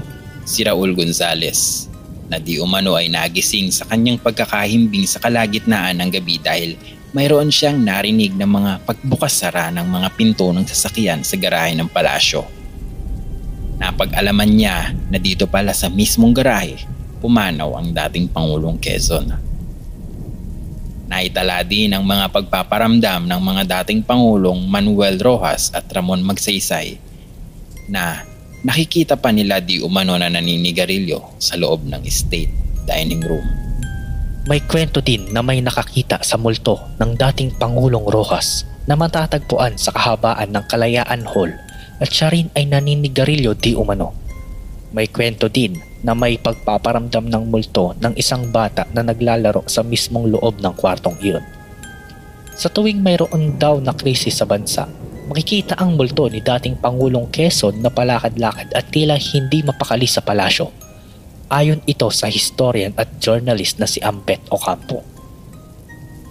si 0.48 0.64
Raul 0.64 0.96
Gonzales 0.96 1.92
na 2.32 2.40
di 2.40 2.56
umano 2.56 2.96
ay 2.96 3.12
nagising 3.12 3.68
sa 3.68 3.84
kanyang 3.84 4.16
pagkakahimbing 4.16 5.04
sa 5.04 5.20
kalagitnaan 5.20 6.00
ng 6.00 6.10
gabi 6.16 6.40
dahil 6.40 6.72
mayroon 7.12 7.52
siyang 7.52 7.84
narinig 7.84 8.32
ng 8.32 8.48
mga 8.48 8.72
pagbukas-sara 8.88 9.68
ng 9.76 9.84
mga 9.84 10.08
pinto 10.16 10.48
ng 10.48 10.64
sasakyan 10.64 11.20
sa 11.20 11.36
garahe 11.36 11.76
ng 11.76 11.92
palasyo. 11.92 12.48
Napag-alaman 13.76 14.48
niya 14.56 14.96
na 15.12 15.20
dito 15.20 15.44
pala 15.44 15.76
sa 15.76 15.92
mismong 15.92 16.32
garahe 16.32 16.80
pumanaw 17.20 17.76
ang 17.76 17.92
dating 17.92 18.32
Pangulong 18.32 18.80
Quezon. 18.80 19.36
Naitala 21.06 21.62
din 21.62 21.94
ang 21.94 22.02
mga 22.02 22.34
pagpaparamdam 22.34 23.30
ng 23.30 23.40
mga 23.40 23.62
dating 23.82 24.02
Pangulong 24.02 24.66
Manuel 24.66 25.22
Rojas 25.22 25.70
at 25.70 25.86
Ramon 25.94 26.26
Magsaysay 26.26 26.98
na 27.86 28.26
nakikita 28.66 29.14
pa 29.14 29.30
nila 29.30 29.62
di 29.62 29.78
umano 29.78 30.18
na 30.18 30.26
naninigarilyo 30.26 31.38
sa 31.38 31.54
loob 31.54 31.86
ng 31.86 32.02
state 32.10 32.50
dining 32.90 33.22
room. 33.22 33.46
May 34.50 34.62
kwento 34.66 34.98
din 34.98 35.30
na 35.30 35.46
may 35.46 35.62
nakakita 35.62 36.26
sa 36.26 36.34
multo 36.38 36.78
ng 36.98 37.14
dating 37.14 37.54
Pangulong 37.54 38.06
Rojas 38.10 38.66
na 38.90 38.98
matatagpuan 38.98 39.78
sa 39.78 39.94
kahabaan 39.94 40.54
ng 40.54 40.64
Kalayaan 40.66 41.22
Hall 41.22 41.54
at 42.02 42.10
siya 42.10 42.34
rin 42.34 42.50
ay 42.54 42.66
naninigarilyo 42.66 43.54
di 43.54 43.78
umano. 43.78 44.10
May 44.90 45.06
kwento 45.10 45.46
din 45.46 45.78
na 46.06 46.14
may 46.14 46.38
pagpaparamdam 46.38 47.26
ng 47.26 47.50
multo 47.50 47.98
ng 47.98 48.14
isang 48.14 48.46
bata 48.54 48.86
na 48.94 49.02
naglalaro 49.02 49.66
sa 49.66 49.82
mismong 49.82 50.30
loob 50.30 50.62
ng 50.62 50.70
kwartong 50.78 51.18
iyon. 51.18 51.42
Sa 52.54 52.70
tuwing 52.70 53.02
mayroon 53.02 53.58
daw 53.58 53.82
na 53.82 53.90
krisis 53.90 54.38
sa 54.38 54.46
bansa, 54.46 54.86
makikita 55.26 55.74
ang 55.74 55.98
multo 55.98 56.30
ni 56.30 56.38
dating 56.38 56.78
Pangulong 56.78 57.26
Quezon 57.34 57.82
na 57.82 57.90
palakad-lakad 57.90 58.70
at 58.70 58.86
tila 58.94 59.18
hindi 59.18 59.66
mapakali 59.66 60.06
sa 60.06 60.22
palasyo. 60.22 60.70
Ayon 61.50 61.82
ito 61.90 62.06
sa 62.14 62.30
historian 62.30 62.94
at 62.94 63.18
journalist 63.18 63.82
na 63.82 63.90
si 63.90 63.98
Ambet 63.98 64.46
Ocampo. 64.54 65.15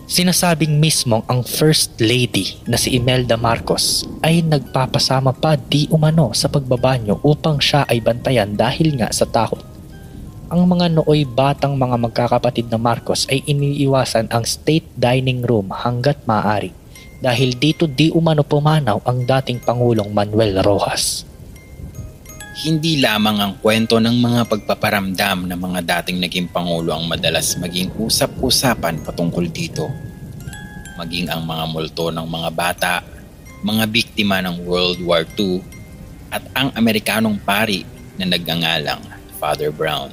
Sinasabing 0.05 0.77
mismong 0.77 1.25
ang 1.25 1.41
First 1.41 1.97
Lady 1.97 2.61
na 2.69 2.77
si 2.77 2.93
Imelda 2.93 3.41
Marcos 3.41 4.05
ay 4.21 4.45
nagpapasama 4.45 5.33
pa 5.33 5.57
di 5.57 5.89
umano 5.89 6.29
sa 6.29 6.45
pagbabanyo 6.45 7.25
upang 7.25 7.57
siya 7.57 7.89
ay 7.89 8.05
bantayan 8.05 8.53
dahil 8.53 9.01
nga 9.01 9.09
sa 9.09 9.25
takot. 9.25 9.65
Ang 10.53 10.69
mga 10.69 11.01
nooy 11.01 11.25
batang 11.25 11.73
mga 11.73 11.97
magkakapatid 11.97 12.69
na 12.69 12.77
Marcos 12.77 13.25
ay 13.33 13.41
iniiwasan 13.49 14.29
ang 14.29 14.45
state 14.45 14.85
dining 14.93 15.41
room 15.41 15.73
hanggat 15.73 16.21
maaari 16.29 16.69
dahil 17.17 17.57
dito 17.57 17.89
di 17.89 18.13
umano 18.13 18.45
pumanaw 18.45 19.01
ang 19.09 19.25
dating 19.25 19.57
Pangulong 19.57 20.13
Manuel 20.13 20.61
Rojas. 20.61 21.25
Hindi 22.55 23.03
lamang 23.03 23.43
ang 23.43 23.53
kwento 23.59 23.99
ng 23.99 24.15
mga 24.15 24.47
pagpaparamdam 24.47 25.43
ng 25.43 25.59
mga 25.59 25.79
dating 25.83 26.23
naging 26.23 26.47
Pangulo 26.47 26.95
ang 26.95 27.03
madalas 27.03 27.59
maging 27.59 27.91
usap-usapan 27.99 29.03
patungkol 29.03 29.43
dito. 29.51 29.91
Maging 30.95 31.27
ang 31.27 31.43
mga 31.43 31.67
multo 31.67 32.15
ng 32.15 32.23
mga 32.23 32.49
bata, 32.55 33.03
mga 33.59 33.83
biktima 33.91 34.39
ng 34.39 34.63
World 34.63 35.03
War 35.03 35.27
II 35.35 35.59
at 36.31 36.47
ang 36.55 36.71
Amerikanong 36.79 37.35
pari 37.43 37.83
na 38.15 38.23
nagngangalang 38.23 39.03
Father 39.35 39.75
Brown. 39.75 40.07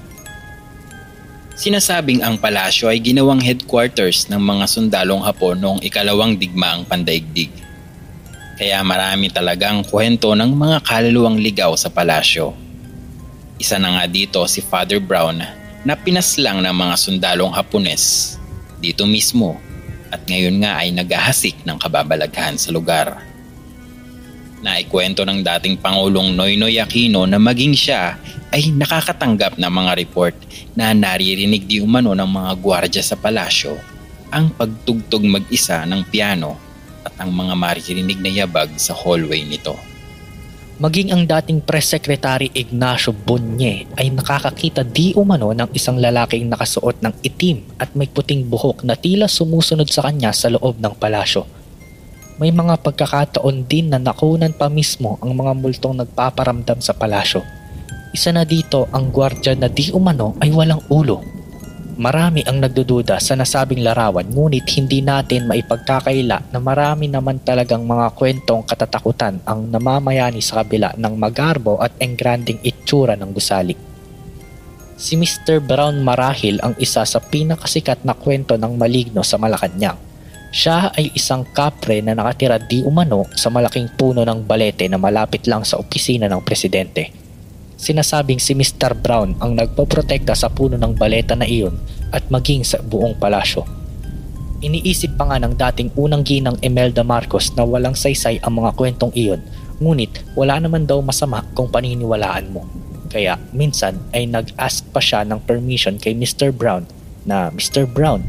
Sinasabing 1.55 2.27
ang 2.27 2.43
palasyo 2.43 2.91
ay 2.91 2.99
ginawang 2.99 3.39
headquarters 3.39 4.27
ng 4.27 4.43
mga 4.43 4.67
sundalong 4.67 5.23
Hapon 5.23 5.63
noong 5.63 5.81
ikalawang 5.87 6.35
digmaang 6.35 6.83
pandaigdig. 6.91 7.55
Kaya 8.63 8.79
marami 8.87 9.27
talagang 9.27 9.83
kwento 9.83 10.39
ng 10.39 10.55
mga 10.55 10.87
kaluluwang 10.87 11.35
ligaw 11.35 11.75
sa 11.75 11.91
palasyo. 11.91 12.55
Isa 13.59 13.75
na 13.75 13.99
nga 13.99 14.07
dito 14.07 14.39
si 14.47 14.63
Father 14.63 15.03
Brown 15.03 15.43
na 15.83 15.99
pinaslang 15.99 16.63
ng 16.63 16.71
mga 16.71 16.95
sundalong 16.95 17.51
Hapones 17.51 18.39
dito 18.79 19.03
mismo 19.03 19.59
at 20.15 20.23
ngayon 20.31 20.63
nga 20.63 20.79
ay 20.79 20.95
naghahasik 20.95 21.67
ng 21.67 21.75
kababalaghan 21.75 22.55
sa 22.55 22.71
lugar. 22.71 23.27
Naikwento 24.63 25.27
ng 25.27 25.43
dating 25.43 25.83
Pangulong 25.83 26.31
Noynoy 26.39 26.79
Aquino 26.79 27.27
na 27.27 27.43
maging 27.43 27.75
siya 27.75 28.15
ay 28.55 28.71
nakakatanggap 28.79 29.59
ng 29.59 29.73
mga 29.75 29.93
report 29.99 30.39
na 30.79 30.95
naririnig 30.95 31.67
di 31.67 31.83
umano 31.83 32.15
ng 32.15 32.31
mga 32.31 32.53
gwardya 32.63 33.03
sa 33.03 33.19
palasyo 33.19 33.75
ang 34.31 34.55
pagtugtog 34.55 35.27
mag-isa 35.27 35.83
ng 35.83 36.07
piano 36.07 36.62
ang 37.23 37.31
mga 37.31 37.55
maririnig 37.55 38.19
na 38.19 38.31
yabag 38.35 38.75
sa 38.75 38.93
hallway 38.99 39.47
nito. 39.47 39.79
Maging 40.83 41.15
ang 41.15 41.23
dating 41.23 41.63
press 41.63 41.95
secretary 41.95 42.51
Ignacio 42.51 43.15
Bonye 43.15 43.87
ay 43.95 44.11
nakakakita 44.11 44.83
di 44.83 45.15
umano 45.15 45.55
ng 45.55 45.71
isang 45.71 46.03
lalaking 46.03 46.51
nakasuot 46.51 46.99
ng 46.99 47.15
itim 47.23 47.63
at 47.79 47.95
may 47.95 48.11
puting 48.11 48.51
buhok 48.51 48.83
na 48.83 48.99
tila 48.99 49.31
sumusunod 49.31 49.87
sa 49.87 50.11
kanya 50.11 50.35
sa 50.35 50.51
loob 50.51 50.83
ng 50.83 50.99
palasyo 50.99 51.47
may 52.43 52.49
mga 52.49 52.81
pagkakataon 52.83 53.71
din 53.71 53.93
na 53.93 54.01
nakunan 54.01 54.51
pa 54.51 54.73
mismo 54.73 55.15
ang 55.21 55.31
mga 55.37 55.53
multong 55.53 56.01
nagpaparamdam 56.01 56.83
sa 56.83 56.97
palasyo. 56.97 57.45
Isa 58.11 58.33
na 58.35 58.43
dito 58.43 58.91
ang 58.91 59.15
gwardya 59.15 59.55
na 59.55 59.71
di 59.71 59.95
umano 59.95 60.35
ay 60.43 60.51
walang 60.51 60.81
ulo. 60.91 61.21
Marami 61.93 62.41
ang 62.49 62.57
nagdududa 62.57 63.21
sa 63.21 63.37
nasabing 63.37 63.85
larawan 63.85 64.25
ngunit 64.25 64.65
hindi 64.81 65.05
natin 65.05 65.45
maipagkakaila 65.45 66.49
na 66.49 66.57
marami 66.57 67.05
naman 67.05 67.45
talagang 67.45 67.85
mga 67.85 68.17
kwentong 68.17 68.65
katatakutan 68.65 69.45
ang 69.45 69.69
namamayani 69.69 70.41
sa 70.41 70.65
kabila 70.65 70.97
ng 70.97 71.15
magarbo 71.21 71.77
at 71.85 71.93
engranding 72.01 72.57
itsura 72.65 73.13
ng 73.13 73.29
gusali. 73.37 73.77
Si 74.97 75.21
Mr. 75.21 75.61
Brown 75.61 76.01
marahil 76.01 76.65
ang 76.65 76.73
isa 76.81 77.05
sa 77.05 77.21
pinakasikat 77.21 78.09
na 78.09 78.17
kwento 78.17 78.57
ng 78.57 78.73
maligno 78.73 79.21
sa 79.21 79.37
Malacanang. 79.37 80.01
Siya 80.49 80.97
ay 80.97 81.13
isang 81.13 81.45
kapre 81.53 82.01
na 82.01 82.17
nakatira 82.17 82.57
di 82.57 82.81
umano 82.81 83.29
sa 83.37 83.53
malaking 83.53 83.93
puno 84.01 84.25
ng 84.25 84.49
balete 84.49 84.89
na 84.89 84.97
malapit 84.97 85.45
lang 85.45 85.61
sa 85.65 85.77
opisina 85.77 86.25
ng 86.25 86.41
presidente. 86.41 87.22
Sinasabing 87.83 88.39
si 88.39 88.55
Mr. 88.55 88.95
Brown 88.95 89.35
ang 89.43 89.59
nagpoprotekta 89.59 90.39
sa 90.39 90.47
puno 90.47 90.79
ng 90.79 90.95
baleta 90.95 91.35
na 91.35 91.43
iyon 91.43 91.75
at 92.15 92.23
maging 92.31 92.63
sa 92.63 92.79
buong 92.79 93.19
palasyo. 93.19 93.67
Iniisip 94.63 95.19
pa 95.19 95.27
nga 95.27 95.43
ng 95.43 95.59
dating 95.59 95.91
unang 95.99 96.23
ginang 96.23 96.55
Imelda 96.63 97.03
Marcos 97.03 97.51
na 97.59 97.67
walang 97.67 97.99
saysay 97.99 98.39
ang 98.47 98.63
mga 98.63 98.79
kwentong 98.79 99.11
iyon, 99.19 99.43
ngunit 99.83 100.15
wala 100.39 100.63
naman 100.63 100.87
daw 100.87 101.03
masama 101.03 101.43
kung 101.59 101.75
paniniwalaan 101.75 102.55
mo. 102.55 102.63
Kaya 103.11 103.35
minsan 103.51 103.99
ay 104.15 104.31
nag-ask 104.31 104.87
pa 104.95 105.03
siya 105.03 105.27
ng 105.27 105.43
permission 105.43 105.99
kay 105.99 106.15
Mr. 106.15 106.55
Brown 106.55 106.87
na 107.27 107.51
Mr. 107.51 107.91
Brown, 107.91 108.23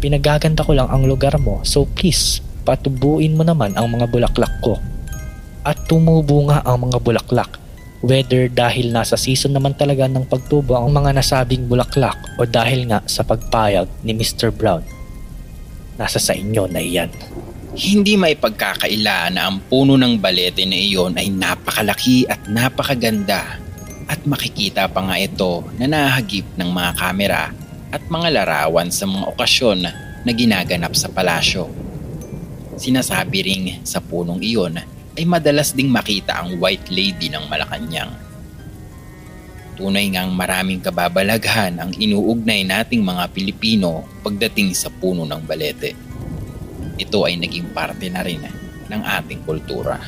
pinagaganda 0.00 0.64
ko 0.64 0.72
lang 0.72 0.88
ang 0.88 1.04
lugar 1.04 1.36
mo 1.36 1.60
so 1.60 1.84
please 1.92 2.40
patubuin 2.64 3.36
mo 3.36 3.44
naman 3.44 3.76
ang 3.76 3.92
mga 3.92 4.08
bulaklak 4.08 4.64
ko. 4.64 4.80
At 5.60 5.76
tumubo 5.84 6.48
nga 6.48 6.64
ang 6.64 6.88
mga 6.88 7.04
bulaklak 7.04 7.67
whether 7.98 8.46
dahil 8.46 8.94
nasa 8.94 9.18
season 9.18 9.54
naman 9.54 9.74
talaga 9.74 10.06
ng 10.06 10.26
pagtubo 10.30 10.78
ang 10.78 10.94
mga 10.94 11.18
nasabing 11.18 11.66
bulaklak 11.66 12.14
o 12.38 12.46
dahil 12.46 12.86
nga 12.86 13.02
sa 13.10 13.26
pagpayag 13.26 13.90
ni 14.06 14.14
Mr. 14.14 14.54
Brown. 14.54 14.86
Nasa 15.98 16.22
sa 16.22 16.30
inyo 16.30 16.70
na 16.70 16.78
iyan. 16.78 17.10
Hindi 17.74 18.14
may 18.14 18.38
pagkakaila 18.38 19.34
na 19.34 19.50
ang 19.50 19.58
puno 19.66 19.98
ng 19.98 20.18
balete 20.18 20.62
na 20.62 20.78
iyon 20.78 21.18
ay 21.18 21.30
napakalaki 21.30 22.26
at 22.26 22.46
napakaganda 22.46 23.58
at 24.08 24.20
makikita 24.24 24.88
pa 24.88 25.04
nga 25.04 25.16
ito 25.18 25.66
na 25.76 25.90
nahagip 25.90 26.46
ng 26.54 26.70
mga 26.70 26.92
kamera 26.96 27.42
at 27.90 28.02
mga 28.08 28.28
larawan 28.30 28.88
sa 28.88 29.04
mga 29.04 29.26
okasyon 29.34 29.78
na 30.22 30.32
ginaganap 30.32 30.94
sa 30.94 31.10
palasyo. 31.10 31.66
Sinasabi 32.78 33.38
ring 33.42 33.66
sa 33.82 33.98
punong 33.98 34.38
iyon 34.38 34.97
ay 35.18 35.26
madalas 35.26 35.74
ding 35.74 35.90
makita 35.90 36.38
ang 36.38 36.62
White 36.62 36.94
Lady 36.94 37.26
ng 37.26 37.50
Malacanang. 37.50 38.14
Tunay 39.74 40.14
ngang 40.14 40.30
maraming 40.30 40.78
kababalaghan 40.78 41.82
ang 41.82 41.90
inuugnay 41.90 42.62
nating 42.62 43.02
mga 43.02 43.26
Pilipino 43.34 44.06
pagdating 44.22 44.78
sa 44.78 44.94
puno 44.94 45.26
ng 45.26 45.42
balete. 45.42 45.94
Ito 46.98 47.26
ay 47.26 47.34
naging 47.38 47.74
parte 47.74 48.06
na 48.06 48.22
rin 48.22 48.46
ng 48.86 49.02
ating 49.02 49.42
kultura. 49.42 49.98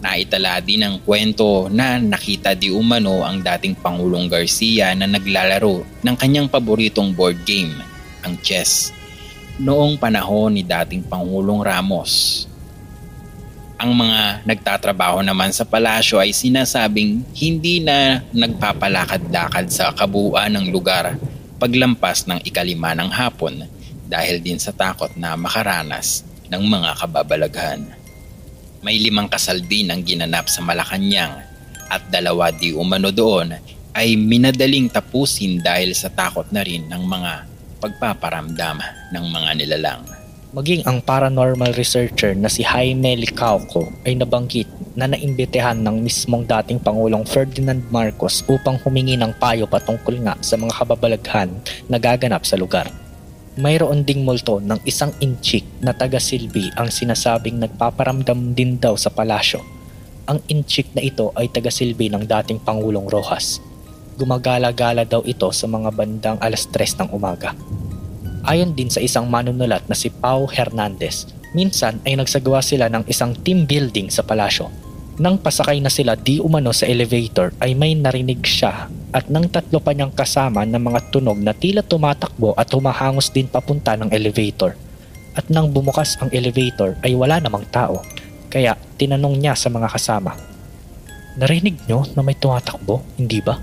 Naitala 0.00 0.60
din 0.60 0.84
ang 0.84 1.00
kwento 1.00 1.72
na 1.72 1.96
nakita 1.96 2.52
di 2.52 2.68
umano 2.68 3.24
ang 3.24 3.40
dating 3.40 3.80
Pangulong 3.80 4.28
Garcia 4.28 4.92
na 4.92 5.08
naglalaro 5.08 6.04
ng 6.04 6.16
kanyang 6.20 6.52
paboritong 6.52 7.16
board 7.16 7.40
game, 7.48 7.80
ang 8.20 8.36
chess, 8.44 8.92
noong 9.56 9.96
panahon 9.96 10.52
ni 10.52 10.64
dating 10.64 11.04
Pangulong 11.04 11.64
Ramos. 11.64 12.44
Ang 13.76 13.92
mga 13.92 14.40
nagtatrabaho 14.48 15.20
naman 15.20 15.52
sa 15.52 15.68
palasyo 15.68 16.16
ay 16.16 16.32
sinasabing 16.32 17.20
hindi 17.36 17.84
na 17.84 18.24
nagpapalakad-lakad 18.32 19.68
sa 19.68 19.92
kabuuan 19.92 20.48
ng 20.56 20.72
lugar 20.72 21.20
paglampas 21.60 22.24
ng 22.24 22.40
ikalima 22.40 22.96
ng 22.96 23.12
hapon 23.12 23.68
dahil 24.08 24.40
din 24.40 24.56
sa 24.56 24.72
takot 24.72 25.12
na 25.20 25.36
makaranas 25.36 26.24
ng 26.48 26.62
mga 26.64 27.04
kababalaghan. 27.04 27.84
May 28.80 28.96
limang 28.96 29.28
kasal 29.28 29.60
din 29.60 29.92
ang 29.92 30.00
ginanap 30.00 30.48
sa 30.48 30.64
Malacanang 30.64 31.44
at 31.92 32.00
dalawa 32.08 32.48
di 32.48 32.72
umano 32.72 33.12
doon 33.12 33.60
ay 33.92 34.16
minadaling 34.16 34.88
tapusin 34.88 35.60
dahil 35.60 35.92
sa 35.92 36.08
takot 36.08 36.48
na 36.48 36.64
rin 36.64 36.88
ng 36.88 37.02
mga 37.04 37.32
pagpaparamdam 37.84 38.80
ng 39.12 39.24
mga 39.28 39.50
nilalang. 39.52 40.15
Maging 40.56 40.88
ang 40.88 41.04
paranormal 41.04 41.76
researcher 41.76 42.32
na 42.32 42.48
si 42.48 42.64
Jaime 42.64 43.12
Licauco 43.12 43.92
ay 44.08 44.16
nabanggit 44.16 44.64
na 44.96 45.04
naimbitehan 45.04 45.76
ng 45.84 46.00
mismong 46.00 46.48
dating 46.48 46.80
Pangulong 46.80 47.28
Ferdinand 47.28 47.84
Marcos 47.92 48.40
upang 48.48 48.80
humingi 48.80 49.20
ng 49.20 49.36
payo 49.36 49.68
patungkol 49.68 50.16
nga 50.24 50.32
sa 50.40 50.56
mga 50.56 50.72
kababalaghan 50.80 51.52
na 51.92 52.00
gaganap 52.00 52.48
sa 52.48 52.56
lugar. 52.56 52.88
Mayroon 53.60 54.00
ding 54.00 54.24
multo 54.24 54.56
ng 54.56 54.80
isang 54.88 55.12
inchik 55.20 55.68
na 55.84 55.92
taga-silbi 55.92 56.72
ang 56.72 56.88
sinasabing 56.88 57.60
nagpaparamdam 57.60 58.56
din 58.56 58.80
daw 58.80 58.96
sa 58.96 59.12
palasyo. 59.12 59.60
Ang 60.24 60.40
inchik 60.48 60.88
na 60.96 61.04
ito 61.04 61.36
ay 61.36 61.52
taga-silbi 61.52 62.08
ng 62.08 62.24
dating 62.24 62.64
Pangulong 62.64 63.04
Rojas. 63.12 63.60
Gumagala-gala 64.16 65.04
daw 65.04 65.20
ito 65.28 65.52
sa 65.52 65.68
mga 65.68 65.92
bandang 65.92 66.40
alas 66.40 66.64
3 66.72 67.04
ng 67.04 67.08
umaga. 67.12 67.52
Ayon 68.46 68.78
din 68.78 68.86
sa 68.86 69.02
isang 69.02 69.26
manunulat 69.26 69.82
na 69.90 69.98
si 69.98 70.06
Pau 70.06 70.46
Hernandez, 70.46 71.26
minsan 71.50 71.98
ay 72.06 72.14
nagsagawa 72.14 72.62
sila 72.62 72.86
ng 72.86 73.02
isang 73.10 73.34
team 73.34 73.66
building 73.66 74.06
sa 74.06 74.22
palasyo. 74.22 74.70
Nang 75.18 75.42
pasakay 75.42 75.82
na 75.82 75.90
sila 75.90 76.14
di 76.14 76.38
umano 76.38 76.70
sa 76.70 76.86
elevator 76.86 77.50
ay 77.58 77.74
may 77.74 77.98
narinig 77.98 78.46
siya 78.46 78.86
at 79.10 79.26
nang 79.32 79.50
tatlo 79.50 79.82
pa 79.82 79.90
niyang 79.90 80.14
kasama 80.14 80.62
ng 80.62 80.78
mga 80.78 81.00
tunog 81.10 81.40
na 81.42 81.56
tila 81.56 81.82
tumatakbo 81.82 82.54
at 82.54 82.70
humahangos 82.70 83.34
din 83.34 83.50
papunta 83.50 83.98
ng 83.98 84.12
elevator. 84.14 84.78
At 85.34 85.50
nang 85.50 85.72
bumukas 85.74 86.14
ang 86.22 86.30
elevator 86.30 86.94
ay 87.02 87.18
wala 87.18 87.42
namang 87.42 87.66
tao. 87.74 88.04
Kaya 88.46 88.78
tinanong 89.00 89.42
niya 89.42 89.58
sa 89.58 89.72
mga 89.72 89.90
kasama, 89.90 90.36
Narinig 91.36 91.76
niyo 91.84 92.08
na 92.16 92.24
may 92.24 92.32
tumatakbo, 92.32 93.04
hindi 93.20 93.44
ba? 93.44 93.60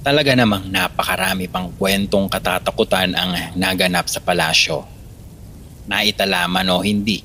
Talaga 0.00 0.32
namang 0.32 0.72
napakarami 0.72 1.44
pang 1.44 1.68
kwentong 1.76 2.24
katatakutan 2.32 3.12
ang 3.12 3.36
naganap 3.52 4.08
sa 4.08 4.24
palasyo. 4.24 4.88
Naitalaman 5.92 6.72
o 6.72 6.80
hindi. 6.80 7.20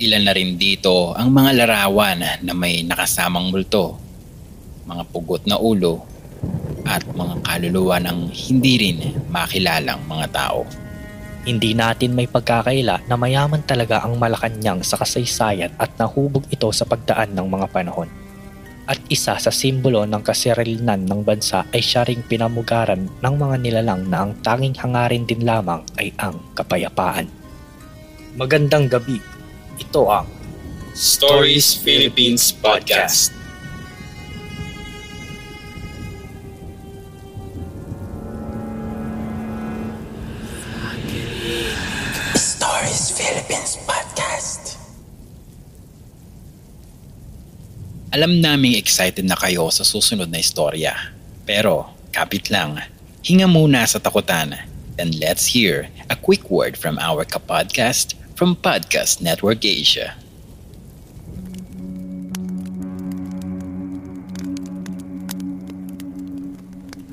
Ilan 0.00 0.24
na 0.24 0.32
rin 0.32 0.56
dito 0.56 1.12
ang 1.12 1.28
mga 1.28 1.60
larawan 1.60 2.40
na 2.40 2.52
may 2.56 2.80
nakasamang 2.88 3.52
multo, 3.52 4.00
mga 4.88 5.12
pugot 5.12 5.44
na 5.44 5.60
ulo, 5.60 6.08
at 6.88 7.04
mga 7.04 7.44
kaluluwa 7.44 8.00
ng 8.00 8.32
hindi 8.32 8.72
rin 8.80 8.98
makilalang 9.28 10.00
mga 10.08 10.26
tao. 10.32 10.64
Hindi 11.44 11.76
natin 11.76 12.16
may 12.16 12.24
pagkakaila 12.24 13.04
na 13.04 13.16
mayaman 13.20 13.60
talaga 13.60 14.00
ang 14.08 14.16
Malacanang 14.16 14.80
sa 14.80 14.96
kasaysayan 14.96 15.76
at 15.76 15.92
nahubog 16.00 16.48
ito 16.48 16.72
sa 16.72 16.88
pagdaan 16.88 17.36
ng 17.36 17.44
mga 17.44 17.68
panahon 17.68 18.27
at 18.88 18.96
isa 19.12 19.36
sa 19.36 19.52
simbolo 19.52 20.08
ng 20.08 20.24
kaserilnan 20.24 21.04
ng 21.04 21.20
bansa 21.20 21.68
ay 21.76 21.84
siya 21.84 22.08
ring 22.08 22.24
pinamugaran 22.24 23.04
ng 23.20 23.34
mga 23.36 23.56
nilalang 23.60 24.08
na 24.08 24.24
ang 24.24 24.32
tanging 24.40 24.72
hangarin 24.80 25.28
din 25.28 25.44
lamang 25.44 25.84
ay 26.00 26.08
ang 26.16 26.40
kapayapaan. 26.56 27.28
Magandang 28.40 28.88
gabi. 28.88 29.20
Ito 29.76 30.08
ang 30.08 30.26
Stories 30.96 31.76
Philippines 31.76 32.48
Podcast. 32.48 33.36
Stories 42.34 43.12
Philippines 43.12 43.76
Podcast. 43.84 44.07
Alam 48.08 48.40
naming 48.40 48.72
excited 48.72 49.28
na 49.28 49.36
kayo 49.36 49.68
sa 49.68 49.84
susunod 49.84 50.32
na 50.32 50.40
istorya. 50.40 50.96
Pero, 51.44 51.92
kapit 52.08 52.48
lang. 52.48 52.80
Hinga 53.20 53.44
muna 53.44 53.84
sa 53.84 54.00
takutan. 54.00 54.56
And 54.96 55.12
let's 55.20 55.52
hear 55.52 55.92
a 56.08 56.16
quick 56.16 56.48
word 56.48 56.80
from 56.80 56.96
our 56.96 57.28
kapodcast 57.28 58.16
from 58.32 58.56
Podcast 58.56 59.20
Network 59.20 59.60
Asia. 59.60 60.16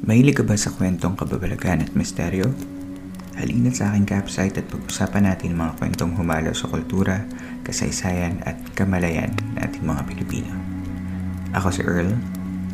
Mahilig 0.08 0.40
ka 0.40 0.48
ba 0.48 0.56
sa 0.56 0.72
kwentong 0.72 1.20
kababalagan 1.20 1.84
at 1.84 1.92
misteryo? 1.92 2.48
Halina 3.36 3.68
sa 3.76 3.92
aking 3.92 4.08
campsite 4.08 4.56
at 4.64 4.72
pag-usapan 4.72 5.28
natin 5.28 5.60
mga 5.60 5.76
kwentong 5.76 6.16
humalo 6.16 6.56
sa 6.56 6.72
kultura, 6.72 7.28
kasaysayan 7.68 8.40
at 8.48 8.56
kamalayan 8.80 9.36
ng 9.36 9.60
ating 9.60 9.84
mga 9.84 10.02
Pilipino. 10.08 10.65
Ako 11.56 11.72
si 11.72 11.88
Earl, 11.88 12.12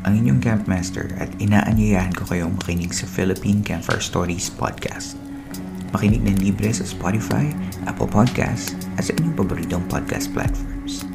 ang 0.02 0.14
inyong 0.18 0.42
campmaster 0.42 1.14
at 1.22 1.30
inaanyayahan 1.38 2.18
ko 2.18 2.26
kayong 2.26 2.58
makinig 2.58 2.90
sa 2.90 3.06
Philippine 3.06 3.62
Campfire 3.62 4.02
Stories 4.02 4.50
Podcast. 4.50 5.14
Makinig 5.94 6.26
ng 6.26 6.42
libre 6.42 6.74
sa 6.74 6.82
Spotify, 6.82 7.54
Apple 7.86 8.10
Podcasts 8.10 8.74
at 8.98 9.06
sa 9.06 9.14
inyong 9.22 9.38
paboritong 9.38 9.86
podcast 9.86 10.34
platforms. 10.34 11.06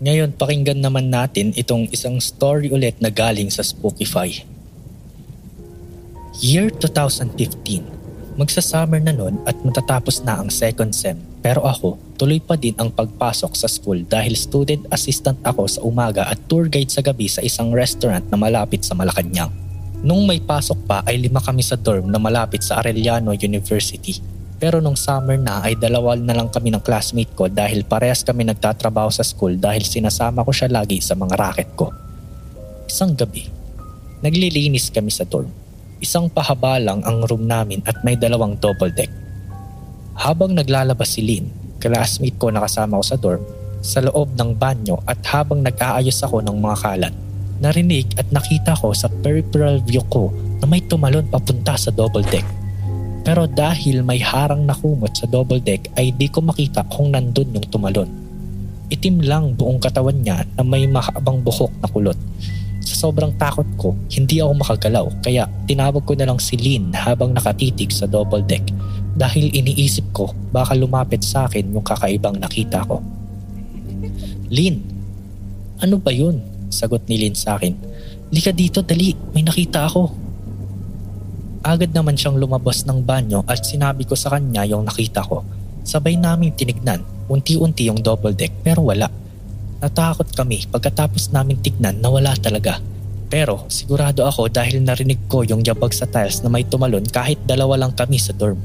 Ngayon 0.00 0.32
pakinggan 0.40 0.80
naman 0.80 1.12
natin 1.12 1.52
itong 1.52 1.92
isang 1.92 2.16
story 2.24 2.72
ulit 2.72 2.96
na 3.04 3.12
galing 3.12 3.52
sa 3.52 3.60
Spookify. 3.60 4.32
Year 6.40 6.72
2015 6.72 7.95
Magsa-summer 8.36 9.00
na 9.00 9.16
nun 9.16 9.40
at 9.48 9.56
matatapos 9.64 10.20
na 10.20 10.36
ang 10.36 10.52
second 10.52 10.92
sem. 10.92 11.16
Pero 11.40 11.64
ako, 11.64 11.96
tuloy 12.20 12.36
pa 12.36 12.52
din 12.52 12.76
ang 12.76 12.92
pagpasok 12.92 13.56
sa 13.56 13.64
school 13.64 14.04
dahil 14.04 14.36
student 14.36 14.84
assistant 14.92 15.40
ako 15.40 15.64
sa 15.64 15.80
umaga 15.80 16.28
at 16.28 16.36
tour 16.44 16.68
guide 16.68 16.92
sa 16.92 17.00
gabi 17.00 17.32
sa 17.32 17.40
isang 17.40 17.72
restaurant 17.72 18.20
na 18.28 18.36
malapit 18.36 18.84
sa 18.84 18.92
Malacanang. 18.92 19.48
Nung 20.04 20.28
may 20.28 20.36
pasok 20.36 20.84
pa 20.84 21.00
ay 21.08 21.16
lima 21.16 21.40
kami 21.40 21.64
sa 21.64 21.80
dorm 21.80 22.12
na 22.12 22.20
malapit 22.20 22.60
sa 22.60 22.76
Arellano 22.84 23.32
University. 23.32 24.20
Pero 24.60 24.84
nung 24.84 25.00
summer 25.00 25.40
na 25.40 25.64
ay 25.64 25.80
dalawa 25.80 26.12
na 26.12 26.36
lang 26.36 26.52
kami 26.52 26.76
ng 26.76 26.84
classmate 26.84 27.32
ko 27.32 27.48
dahil 27.48 27.88
parehas 27.88 28.20
kami 28.20 28.44
nagtatrabaho 28.44 29.08
sa 29.08 29.24
school 29.24 29.56
dahil 29.56 29.80
sinasama 29.80 30.44
ko 30.44 30.52
siya 30.52 30.68
lagi 30.68 31.00
sa 31.00 31.16
mga 31.16 31.40
racket 31.40 31.72
ko. 31.72 31.88
Isang 32.84 33.16
gabi, 33.16 33.48
naglilinis 34.20 34.92
kami 34.92 35.08
sa 35.08 35.24
dorm 35.24 35.65
Isang 36.06 36.30
pahaba 36.30 36.78
lang 36.78 37.02
ang 37.02 37.26
room 37.26 37.50
namin 37.50 37.82
at 37.82 37.98
may 38.06 38.14
dalawang 38.14 38.54
double 38.62 38.94
deck. 38.94 39.10
Habang 40.14 40.54
naglalabas 40.54 41.18
si 41.18 41.26
Lynn, 41.26 41.50
classmate 41.82 42.38
ko 42.38 42.46
na 42.46 42.62
kasama 42.62 43.02
ko 43.02 43.04
sa 43.10 43.18
dorm, 43.18 43.42
sa 43.82 43.98
loob 44.06 44.38
ng 44.38 44.54
banyo 44.54 45.02
at 45.02 45.18
habang 45.26 45.66
nag-aayos 45.66 46.22
ako 46.22 46.46
ng 46.46 46.62
mga 46.62 46.76
kalat, 46.78 47.14
narinig 47.58 48.06
at 48.22 48.30
nakita 48.30 48.78
ko 48.78 48.94
sa 48.94 49.10
peripheral 49.10 49.82
view 49.82 49.98
ko 50.06 50.30
na 50.62 50.70
may 50.70 50.78
tumalon 50.86 51.26
papunta 51.26 51.74
sa 51.74 51.90
double 51.90 52.22
deck. 52.30 52.46
Pero 53.26 53.50
dahil 53.50 54.06
may 54.06 54.22
harang 54.22 54.62
na 54.62 54.78
kumot 54.78 55.10
sa 55.10 55.26
double 55.26 55.58
deck 55.58 55.90
ay 55.98 56.14
di 56.14 56.30
ko 56.30 56.38
makita 56.38 56.86
kung 56.86 57.10
nandun 57.18 57.50
yung 57.50 57.66
tumalon. 57.66 58.06
Itim 58.94 59.26
lang 59.26 59.58
buong 59.58 59.82
katawan 59.82 60.22
niya 60.22 60.46
na 60.54 60.62
may 60.62 60.86
mahabang 60.86 61.42
buhok 61.42 61.74
na 61.82 61.90
kulot 61.90 62.18
sa 62.86 63.10
sobrang 63.10 63.34
takot 63.34 63.66
ko, 63.74 63.98
hindi 64.14 64.38
ako 64.38 64.62
makagalaw 64.62 65.06
kaya 65.26 65.50
tinawag 65.66 66.06
ko 66.06 66.14
na 66.14 66.30
lang 66.30 66.38
si 66.38 66.54
Lynn 66.54 66.94
habang 66.94 67.34
nakatitig 67.34 67.90
sa 67.90 68.06
double 68.06 68.46
deck 68.46 68.62
dahil 69.18 69.50
iniisip 69.50 70.06
ko 70.14 70.30
baka 70.54 70.78
lumapit 70.78 71.26
sa 71.26 71.50
akin 71.50 71.74
yung 71.74 71.82
kakaibang 71.82 72.38
nakita 72.38 72.86
ko. 72.86 73.02
Lynn, 74.46 74.78
ano 75.82 75.98
ba 75.98 76.14
yun? 76.14 76.38
Sagot 76.70 77.02
ni 77.10 77.18
Lynn 77.18 77.34
sa 77.34 77.58
akin. 77.58 77.74
Lika 78.30 78.54
dito, 78.54 78.86
dali, 78.86 79.10
may 79.34 79.42
nakita 79.42 79.90
ako. 79.90 80.02
Agad 81.66 81.90
naman 81.90 82.14
siyang 82.14 82.38
lumabas 82.38 82.86
ng 82.86 83.02
banyo 83.02 83.42
at 83.50 83.66
sinabi 83.66 84.06
ko 84.06 84.14
sa 84.14 84.30
kanya 84.38 84.62
yung 84.62 84.86
nakita 84.86 85.26
ko. 85.26 85.42
Sabay 85.82 86.14
namin 86.14 86.54
tinignan, 86.54 87.02
unti-unti 87.26 87.90
yung 87.90 87.98
double 87.98 88.38
deck 88.38 88.54
pero 88.62 88.86
wala. 88.86 89.10
Natakot 89.76 90.32
kami 90.32 90.64
pagkatapos 90.72 91.36
namin 91.36 91.60
tignan 91.60 92.00
na 92.00 92.08
wala 92.08 92.32
talaga. 92.40 92.80
Pero 93.26 93.66
sigurado 93.68 94.24
ako 94.24 94.48
dahil 94.48 94.80
narinig 94.80 95.26
ko 95.26 95.42
yung 95.42 95.66
yabag 95.66 95.92
sa 95.92 96.06
tiles 96.06 96.40
na 96.40 96.48
may 96.48 96.64
tumalon 96.64 97.04
kahit 97.04 97.42
dalawa 97.44 97.84
lang 97.84 97.92
kami 97.92 98.16
sa 98.16 98.32
dorm. 98.32 98.56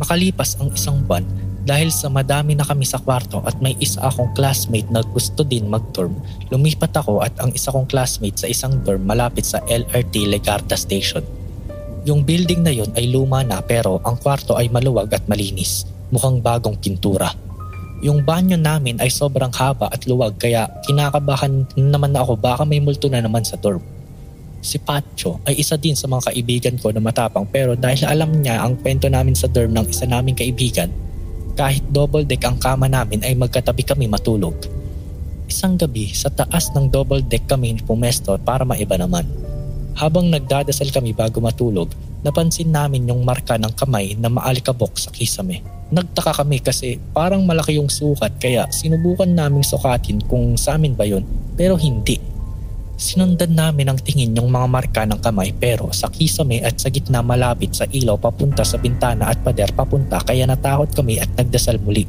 Makalipas 0.00 0.58
ang 0.58 0.72
isang 0.72 1.04
buwan 1.04 1.22
dahil 1.62 1.94
sa 1.94 2.10
madami 2.10 2.58
na 2.58 2.66
kami 2.66 2.82
sa 2.82 2.98
kwarto 2.98 3.38
at 3.46 3.54
may 3.62 3.78
isa 3.78 4.02
akong 4.02 4.34
classmate 4.34 4.90
na 4.90 5.04
gusto 5.06 5.46
din 5.46 5.70
mag-dorm, 5.70 6.18
lumipat 6.50 6.90
ako 6.98 7.22
at 7.22 7.30
ang 7.38 7.54
isa 7.54 7.70
kong 7.70 7.86
classmate 7.86 8.34
sa 8.34 8.50
isang 8.50 8.82
dorm 8.82 9.06
malapit 9.06 9.46
sa 9.46 9.62
LRT 9.70 10.26
Legarda 10.26 10.74
Station. 10.74 11.22
Yung 12.02 12.26
building 12.26 12.66
na 12.66 12.74
yon 12.74 12.90
ay 12.98 13.14
luma 13.14 13.46
na 13.46 13.62
pero 13.62 14.02
ang 14.02 14.18
kwarto 14.18 14.58
ay 14.58 14.66
maluwag 14.74 15.14
at 15.14 15.22
malinis, 15.30 15.86
mukhang 16.10 16.42
bagong 16.42 16.74
pintura. 16.74 17.30
Yung 18.02 18.26
banyo 18.26 18.58
namin 18.58 18.98
ay 18.98 19.06
sobrang 19.06 19.54
haba 19.54 19.86
at 19.86 20.10
luwag 20.10 20.34
kaya 20.34 20.66
kinakabahan 20.82 21.62
naman 21.78 22.10
ako 22.18 22.34
baka 22.34 22.66
may 22.66 22.82
multo 22.82 23.06
na 23.06 23.22
naman 23.22 23.46
sa 23.46 23.54
dorm. 23.54 23.78
Si 24.58 24.74
Pacho 24.82 25.38
ay 25.46 25.62
isa 25.62 25.78
din 25.78 25.94
sa 25.94 26.10
mga 26.10 26.34
kaibigan 26.34 26.74
ko 26.82 26.90
na 26.90 26.98
matapang 26.98 27.46
pero 27.46 27.78
dahil 27.78 28.02
alam 28.10 28.42
niya 28.42 28.66
ang 28.66 28.74
kwento 28.82 29.06
namin 29.06 29.38
sa 29.38 29.46
dorm 29.46 29.70
ng 29.70 29.86
isa 29.86 30.02
naming 30.10 30.34
kaibigan, 30.34 30.90
kahit 31.54 31.86
double 31.94 32.26
deck 32.26 32.42
ang 32.42 32.58
kama 32.58 32.90
namin 32.90 33.22
ay 33.22 33.38
magkatabi 33.38 33.86
kami 33.86 34.10
matulog. 34.10 34.58
Isang 35.46 35.78
gabi 35.78 36.10
sa 36.10 36.26
taas 36.26 36.74
ng 36.74 36.90
double 36.90 37.22
deck 37.22 37.46
kami 37.46 37.78
pumesto 37.86 38.34
para 38.42 38.66
maiba 38.66 38.98
naman. 38.98 39.30
Habang 39.94 40.26
nagdadasal 40.26 40.90
kami 40.90 41.14
bago 41.14 41.38
matulog, 41.38 41.94
napansin 42.22 42.70
namin 42.70 43.10
yung 43.10 43.26
marka 43.26 43.58
ng 43.58 43.74
kamay 43.74 44.14
na 44.14 44.30
maalikabok 44.30 44.94
sa 44.98 45.10
kisame. 45.10 45.62
Nagtaka 45.92 46.40
kami 46.40 46.62
kasi 46.62 46.96
parang 47.12 47.44
malaki 47.44 47.76
yung 47.76 47.90
sukat 47.90 48.40
kaya 48.40 48.64
sinubukan 48.72 49.28
naming 49.28 49.66
sukatin 49.66 50.22
kung 50.24 50.56
sa 50.56 50.78
amin 50.78 50.96
ba 50.96 51.04
yun 51.04 51.26
pero 51.58 51.76
hindi. 51.76 52.16
Sinundan 52.96 53.58
namin 53.58 53.90
ang 53.90 53.98
tingin 53.98 54.32
yung 54.38 54.48
mga 54.48 54.68
marka 54.70 55.02
ng 55.02 55.18
kamay 55.18 55.50
pero 55.52 55.90
sa 55.90 56.06
kisame 56.06 56.62
at 56.62 56.78
sa 56.78 56.88
gitna 56.88 57.20
malapit 57.20 57.74
sa 57.74 57.84
ilaw 57.90 58.14
papunta 58.16 58.62
sa 58.62 58.78
bintana 58.78 59.26
at 59.26 59.42
pader 59.42 59.74
papunta 59.74 60.22
kaya 60.22 60.46
natakot 60.46 60.94
kami 60.94 61.18
at 61.18 61.28
nagdasal 61.34 61.82
muli. 61.82 62.06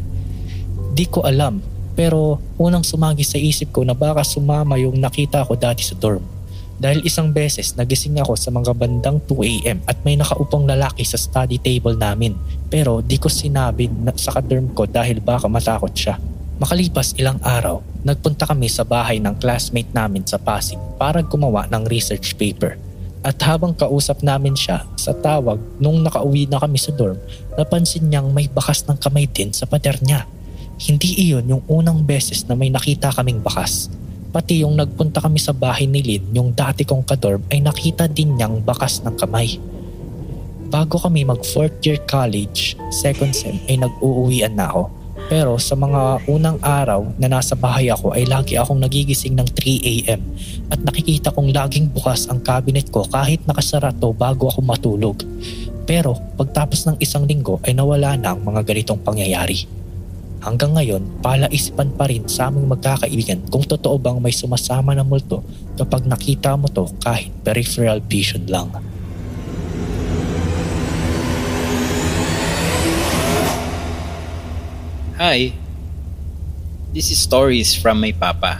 Di 0.94 1.10
ko 1.10 1.26
alam 1.26 1.74
pero 1.94 2.42
unang 2.58 2.86
sumagi 2.86 3.26
sa 3.26 3.42
isip 3.42 3.74
ko 3.74 3.82
na 3.86 3.98
baka 3.98 4.22
sumama 4.26 4.78
yung 4.78 4.98
nakita 4.98 5.46
ko 5.46 5.58
dati 5.58 5.82
sa 5.82 5.98
dorm. 5.98 6.22
Dahil 6.82 7.06
isang 7.06 7.30
beses 7.30 7.78
nagising 7.78 8.18
ako 8.18 8.34
sa 8.34 8.50
mga 8.50 8.74
bandang 8.74 9.22
2am 9.30 9.86
at 9.86 9.98
may 10.02 10.18
nakaupang 10.18 10.66
lalaki 10.66 11.06
sa 11.06 11.22
study 11.22 11.62
table 11.62 11.94
namin 11.94 12.34
pero 12.74 13.00
di 13.06 13.22
ko 13.22 13.30
sinabi 13.30 13.86
na 13.90 14.10
sa 14.18 14.34
kadorm 14.34 14.74
ko 14.74 14.90
dahil 14.90 15.22
baka 15.22 15.46
matakot 15.46 15.94
siya. 15.94 16.18
Makalipas 16.58 17.18
ilang 17.18 17.42
araw, 17.42 17.82
nagpunta 18.06 18.46
kami 18.46 18.70
sa 18.70 18.86
bahay 18.86 19.18
ng 19.18 19.38
classmate 19.42 19.90
namin 19.94 20.22
sa 20.26 20.38
Pasig 20.38 20.78
para 21.02 21.22
gumawa 21.26 21.66
ng 21.70 21.90
research 21.90 22.38
paper. 22.38 22.78
At 23.24 23.40
habang 23.48 23.72
kausap 23.72 24.20
namin 24.20 24.54
siya 24.54 24.84
sa 25.00 25.16
tawag 25.16 25.58
nung 25.80 26.04
nakauwi 26.04 26.46
na 26.52 26.60
kami 26.60 26.76
sa 26.76 26.92
dorm, 26.92 27.16
napansin 27.56 28.12
niyang 28.12 28.36
may 28.36 28.52
bakas 28.52 28.84
ng 28.84 29.00
kamay 29.00 29.26
din 29.32 29.56
sa 29.56 29.64
pader 29.64 29.96
niya. 30.04 30.28
Hindi 30.76 31.32
iyon 31.32 31.48
yung 31.48 31.64
unang 31.72 32.04
beses 32.04 32.44
na 32.52 32.54
may 32.60 32.68
nakita 32.68 33.16
kaming 33.16 33.40
bakas. 33.40 33.88
Pati 34.34 34.66
yung 34.66 34.74
nagpunta 34.74 35.22
kami 35.22 35.38
sa 35.38 35.54
bahay 35.54 35.86
ni 35.86 36.02
Lynn, 36.02 36.34
yung 36.34 36.58
dati 36.58 36.82
kong 36.82 37.06
kadorm 37.06 37.46
ay 37.54 37.62
nakita 37.62 38.10
din 38.10 38.34
niyang 38.34 38.66
bakas 38.66 39.06
ng 39.06 39.14
kamay. 39.14 39.62
Bago 40.74 40.98
kami 40.98 41.22
mag 41.22 41.38
fourth 41.46 41.78
year 41.86 42.02
college, 42.10 42.74
second 42.90 43.30
sem 43.38 43.62
ay 43.70 43.78
nag-uuwian 43.78 44.58
na 44.58 44.74
ako. 44.74 44.90
Pero 45.30 45.62
sa 45.62 45.78
mga 45.78 46.26
unang 46.26 46.58
araw 46.66 47.14
na 47.22 47.30
nasa 47.30 47.54
bahay 47.54 47.94
ako 47.94 48.18
ay 48.18 48.26
lagi 48.26 48.58
akong 48.58 48.82
nagigising 48.82 49.38
ng 49.38 49.46
3am 49.54 50.22
at 50.74 50.82
nakikita 50.82 51.30
kong 51.30 51.54
laging 51.54 51.94
bukas 51.94 52.26
ang 52.26 52.42
cabinet 52.42 52.90
ko 52.90 53.06
kahit 53.06 53.38
nakasara 53.46 53.94
to 53.94 54.18
bago 54.18 54.50
ako 54.50 54.66
matulog. 54.66 55.22
Pero 55.86 56.18
pagtapos 56.42 56.90
ng 56.90 56.98
isang 56.98 57.30
linggo 57.30 57.62
ay 57.62 57.78
nawala 57.78 58.18
na 58.18 58.34
ang 58.34 58.42
mga 58.42 58.66
ganitong 58.66 58.98
pangyayari. 58.98 59.83
Hanggang 60.44 60.76
ngayon, 60.76 61.24
palaisipan 61.24 61.96
pa 61.96 62.04
rin 62.12 62.28
sa 62.28 62.52
aming 62.52 62.68
magkakaibigan 62.68 63.48
kung 63.48 63.64
totoo 63.64 63.96
bang 63.96 64.20
may 64.20 64.36
sumasama 64.36 64.92
na 64.92 65.00
multo 65.00 65.40
kapag 65.80 66.04
nakita 66.04 66.60
mo 66.60 66.68
to 66.68 66.84
kahit 67.00 67.32
peripheral 67.48 68.04
vision 68.04 68.44
lang. 68.52 68.68
Hi, 75.16 75.56
this 76.92 77.08
is 77.08 77.24
stories 77.24 77.72
from 77.72 78.04
my 78.04 78.12
papa. 78.12 78.60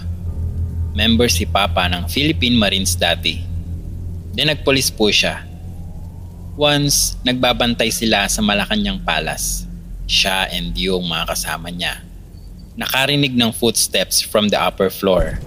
Member 0.96 1.28
si 1.28 1.44
papa 1.44 1.92
ng 1.92 2.08
Philippine 2.08 2.56
Marines 2.56 2.96
dati. 2.96 3.44
Then 4.32 4.56
nagpolis 4.56 4.88
po 4.88 5.12
siya. 5.12 5.44
Once, 6.56 7.20
nagbabantay 7.28 7.92
sila 7.92 8.24
sa 8.32 8.40
Malacanang 8.40 9.04
Palace 9.04 9.73
siya 10.08 10.50
and 10.52 10.76
yung 10.76 11.06
mga 11.08 11.36
kasama 11.36 11.70
niya. 11.72 12.04
Nakarinig 12.74 13.38
ng 13.38 13.54
footsteps 13.54 14.20
from 14.20 14.50
the 14.50 14.58
upper 14.58 14.90
floor. 14.90 15.38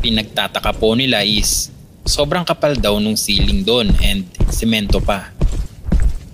Pinagtataka 0.00 0.72
po 0.78 0.96
nila 0.96 1.26
is 1.26 1.68
sobrang 2.08 2.46
kapal 2.46 2.72
daw 2.78 2.96
nung 2.96 3.18
ceiling 3.18 3.60
doon 3.60 3.92
and 4.00 4.24
semento 4.48 4.98
pa. 5.02 5.28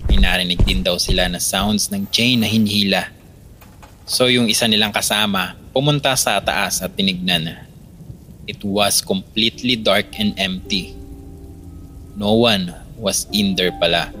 Pinarinig 0.07 0.63
din 0.63 0.79
daw 0.79 0.95
sila 0.95 1.27
na 1.27 1.43
sounds 1.43 1.91
ng 1.91 2.07
chain 2.07 2.39
na 2.39 2.47
hinihila. 2.47 3.11
So 4.07 4.31
yung 4.31 4.47
isa 4.47 4.69
nilang 4.69 4.95
kasama 4.95 5.59
pumunta 5.75 6.15
sa 6.15 6.39
taas 6.39 6.79
at 6.79 6.95
tinignan. 6.95 7.67
It 8.47 8.63
was 8.63 9.03
completely 9.03 9.75
dark 9.75 10.15
and 10.15 10.31
empty. 10.39 10.95
No 12.15 12.39
one 12.39 12.71
was 12.95 13.27
in 13.35 13.59
there 13.59 13.75
pala. 13.75 14.15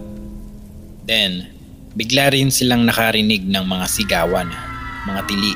Then, 1.07 1.54
Bigla 1.95 2.27
rin 2.27 2.51
silang 2.51 2.83
nakarinig 2.83 3.47
ng 3.47 3.63
mga 3.63 3.87
sigawan, 3.87 4.51
mga 5.07 5.21
tili. 5.31 5.55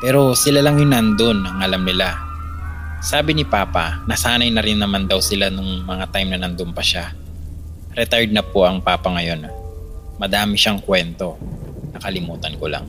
Pero 0.00 0.32
sila 0.32 0.64
lang 0.64 0.80
yung 0.80 0.96
nandun 0.96 1.44
ang 1.44 1.60
alam 1.60 1.84
nila. 1.84 2.16
Sabi 3.04 3.36
ni 3.36 3.44
Papa, 3.44 4.00
nasanay 4.08 4.48
na 4.48 4.64
rin 4.64 4.80
naman 4.80 5.04
daw 5.04 5.20
sila 5.20 5.52
nung 5.52 5.84
mga 5.84 6.08
time 6.08 6.32
na 6.32 6.40
nandun 6.40 6.72
pa 6.72 6.80
siya. 6.80 7.12
Retired 7.92 8.32
na 8.32 8.40
po 8.40 8.64
ang 8.64 8.80
Papa 8.80 9.12
ngayon. 9.12 9.44
Madami 10.16 10.56
siyang 10.56 10.80
kwento. 10.80 11.36
Nakalimutan 11.92 12.56
ko 12.56 12.72
lang. 12.72 12.88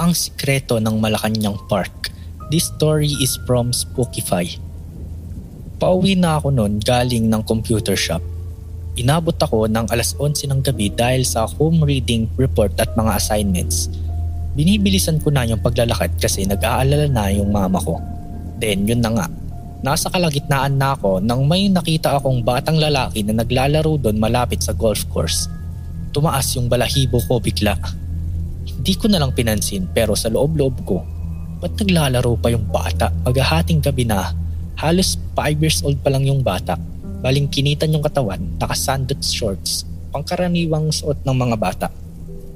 Ang 0.00 0.16
Sikreto 0.16 0.80
ng 0.80 0.96
Malacanang 0.96 1.60
Park. 1.68 2.08
This 2.48 2.72
story 2.72 3.12
is 3.20 3.36
from 3.44 3.76
Spookify. 3.76 4.63
Pauwi 5.74 6.14
na 6.14 6.38
ako 6.38 6.54
noon 6.54 6.78
galing 6.78 7.26
ng 7.26 7.42
computer 7.42 7.98
shop. 7.98 8.22
Inabot 8.94 9.34
ako 9.34 9.66
ng 9.66 9.90
alas 9.90 10.14
11 10.22 10.46
ng 10.54 10.60
gabi 10.62 10.86
dahil 10.86 11.26
sa 11.26 11.50
home 11.50 11.82
reading 11.82 12.30
report 12.38 12.78
at 12.78 12.94
mga 12.94 13.18
assignments. 13.18 13.90
Binibilisan 14.54 15.18
ko 15.18 15.34
na 15.34 15.42
yung 15.42 15.58
paglalakad 15.58 16.14
kasi 16.14 16.46
nag-aalala 16.46 17.10
na 17.10 17.26
yung 17.34 17.50
mama 17.50 17.82
ko. 17.82 17.98
Then 18.62 18.86
yun 18.86 19.02
na 19.02 19.10
nga, 19.18 19.26
nasa 19.82 20.06
kalagitnaan 20.14 20.78
na 20.78 20.94
ako 20.94 21.18
nang 21.18 21.42
may 21.42 21.66
nakita 21.66 22.22
akong 22.22 22.46
batang 22.46 22.78
lalaki 22.78 23.26
na 23.26 23.42
naglalaro 23.42 23.98
doon 23.98 24.14
malapit 24.14 24.62
sa 24.62 24.70
golf 24.70 25.02
course. 25.10 25.50
Tumaas 26.14 26.54
yung 26.54 26.70
balahibo 26.70 27.18
ko 27.26 27.42
bigla. 27.42 27.74
Hindi 28.62 28.94
ko 28.94 29.10
na 29.10 29.18
lang 29.18 29.34
pinansin 29.34 29.90
pero 29.90 30.14
sa 30.14 30.30
loob-loob 30.30 30.86
ko, 30.86 31.02
ba't 31.58 31.74
naglalaro 31.82 32.38
pa 32.38 32.54
yung 32.54 32.70
bata? 32.70 33.10
Paghahating 33.26 33.82
gabi 33.82 34.06
na, 34.06 34.43
halos 34.84 35.16
5 35.32 35.64
years 35.64 35.80
old 35.80 35.96
pa 36.04 36.12
lang 36.12 36.28
yung 36.28 36.44
bata. 36.44 36.76
Baling 37.24 37.48
kinitan 37.48 37.88
yung 37.96 38.04
katawan, 38.04 38.40
naka-sandals 38.60 39.32
shorts, 39.32 39.88
pangkaraniwang 40.12 40.92
suot 40.92 41.24
ng 41.24 41.32
mga 41.32 41.56
bata. 41.56 41.88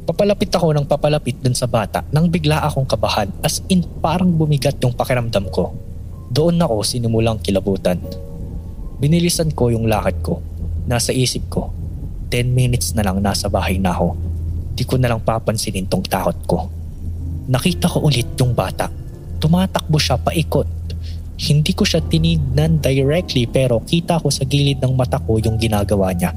Papalapit 0.05 0.53
ako 0.53 0.77
ng 0.77 0.85
papalapit 0.85 1.41
dun 1.41 1.57
sa 1.57 1.65
bata 1.65 2.05
nang 2.13 2.29
bigla 2.29 2.61
akong 2.65 2.85
kabahan 2.85 3.29
as 3.41 3.65
in 3.73 3.85
parang 4.05 4.29
bumigat 4.29 4.77
yung 4.85 4.93
pakiramdam 4.93 5.49
ko. 5.49 5.73
Doon 6.29 6.61
ako 6.61 6.85
sinimulang 6.85 7.41
kilabutan. 7.41 7.97
Binilisan 9.01 9.57
ko 9.57 9.73
yung 9.73 9.89
lakad 9.89 10.21
ko. 10.21 10.45
Nasa 10.85 11.17
isip 11.17 11.49
ko, 11.49 11.73
10 12.29 12.53
minutes 12.53 12.93
na 12.93 13.05
lang 13.05 13.25
nasa 13.25 13.49
bahay 13.49 13.81
na 13.81 13.97
ako 13.97 14.29
Di 14.79 14.87
ko 14.87 14.95
na 14.95 15.11
lang 15.11 15.19
papansinin 15.27 15.91
tong 15.91 16.07
takot 16.07 16.39
ko. 16.47 16.59
Nakita 17.51 17.91
ko 17.91 18.07
ulit 18.07 18.31
yung 18.39 18.55
bata. 18.55 18.87
Tumatakbo 19.43 19.99
siya 19.99 20.15
paikot. 20.23 20.71
Hindi 21.39 21.71
ko 21.71 21.87
siya 21.87 22.03
tinignan 22.03 22.83
directly 22.83 23.47
pero 23.47 23.79
kita 23.87 24.19
ko 24.19 24.27
sa 24.27 24.43
gilid 24.43 24.83
ng 24.83 24.99
mata 24.99 25.23
ko 25.23 25.39
yung 25.39 25.55
ginagawa 25.55 26.11
niya. 26.11 26.35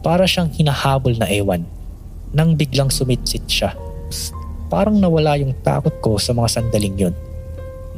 Para 0.00 0.24
siyang 0.24 0.54
hinahabol 0.54 1.18
na 1.18 1.26
ewan. 1.26 1.66
Nang 2.30 2.54
biglang 2.54 2.94
sumitsit 2.94 3.44
siya. 3.50 3.74
Parang 4.70 4.94
nawala 5.02 5.34
yung 5.34 5.50
takot 5.66 5.98
ko 5.98 6.14
sa 6.14 6.30
mga 6.30 6.46
sandaling 6.46 6.96
yun. 7.10 7.14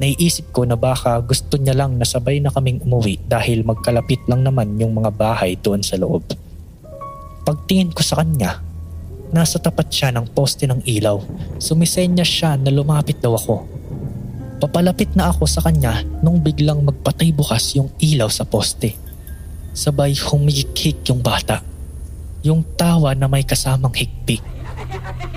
Naiisip 0.00 0.56
ko 0.56 0.64
na 0.64 0.72
baka 0.72 1.20
gusto 1.20 1.60
niya 1.60 1.76
lang 1.76 2.00
na 2.00 2.08
sabay 2.08 2.40
na 2.40 2.48
kaming 2.48 2.80
umuwi 2.80 3.20
dahil 3.28 3.60
magkalapit 3.60 4.24
lang 4.24 4.40
naman 4.40 4.80
yung 4.80 4.96
mga 4.96 5.12
bahay 5.12 5.52
doon 5.60 5.84
sa 5.84 6.00
loob. 6.00 6.24
Pagtingin 7.44 7.92
ko 7.92 8.00
sa 8.00 8.24
kanya, 8.24 8.64
Nasa 9.32 9.56
tapat 9.56 9.88
siya 9.88 10.12
ng 10.12 10.28
poste 10.28 10.68
ng 10.68 10.84
ilaw. 10.84 11.16
Sumisenya 11.56 12.20
siya 12.20 12.60
na 12.60 12.68
lumapit 12.68 13.16
daw 13.16 13.32
ako. 13.32 13.64
Papalapit 14.62 15.18
na 15.18 15.34
ako 15.34 15.42
sa 15.50 15.58
kanya 15.58 16.06
nung 16.22 16.38
biglang 16.38 16.86
magpatay 16.86 17.34
bukas 17.34 17.74
yung 17.74 17.90
ilaw 17.98 18.30
sa 18.30 18.46
poste. 18.46 18.94
Sabay 19.74 20.14
humigik 20.14 21.02
yung 21.10 21.18
bata. 21.18 21.58
Yung 22.46 22.62
tawa 22.78 23.10
na 23.18 23.26
may 23.26 23.42
kasamang 23.42 23.90
higpik. 23.90 24.38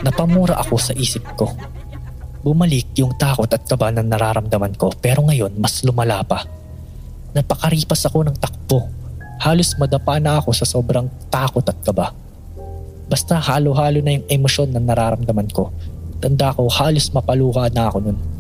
Napamura 0.06 0.62
ako 0.62 0.78
sa 0.78 0.94
isip 0.94 1.26
ko. 1.34 1.50
Bumalik 2.46 2.94
yung 3.02 3.18
takot 3.18 3.50
at 3.50 3.66
kaba 3.66 3.90
na 3.90 4.06
nararamdaman 4.06 4.78
ko 4.78 4.94
pero 4.94 5.26
ngayon 5.26 5.58
mas 5.58 5.82
lumala 5.82 6.22
pa. 6.22 6.46
Napakaripas 7.34 8.06
ako 8.06 8.30
ng 8.30 8.38
takbo. 8.38 8.86
Halos 9.42 9.74
madapa 9.82 10.22
na 10.22 10.38
ako 10.38 10.54
sa 10.54 10.70
sobrang 10.70 11.10
takot 11.34 11.66
at 11.66 11.82
kaba. 11.82 12.14
Basta 13.10 13.42
halo-halo 13.42 14.06
na 14.06 14.22
yung 14.22 14.30
emosyon 14.30 14.70
na 14.70 14.78
nararamdaman 14.78 15.50
ko. 15.50 15.74
Tanda 16.22 16.54
ko 16.54 16.70
halos 16.70 17.10
mapaluka 17.10 17.74
na 17.74 17.90
ako 17.90 18.06
nun. 18.06 18.35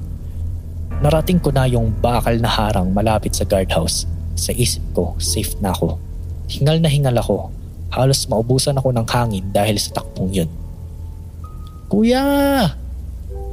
Narating 1.03 1.43
ko 1.43 1.51
na 1.51 1.67
yung 1.67 1.91
bakal 1.99 2.39
na 2.39 2.47
harang 2.47 2.95
malapit 2.95 3.35
sa 3.35 3.43
guardhouse. 3.43 4.07
Sa 4.39 4.55
isip 4.55 4.79
ko, 4.95 5.11
safe 5.19 5.51
na 5.59 5.75
ako. 5.75 5.99
Hingal 6.47 6.79
na 6.79 6.87
hingal 6.87 7.19
ako. 7.19 7.51
Halos 7.91 8.27
maubusan 8.31 8.79
ako 8.79 8.95
ng 8.95 9.07
hangin 9.07 9.45
dahil 9.51 9.75
sa 9.75 9.99
takpong 9.99 10.31
yun. 10.31 10.49
Kuya! 11.91 12.23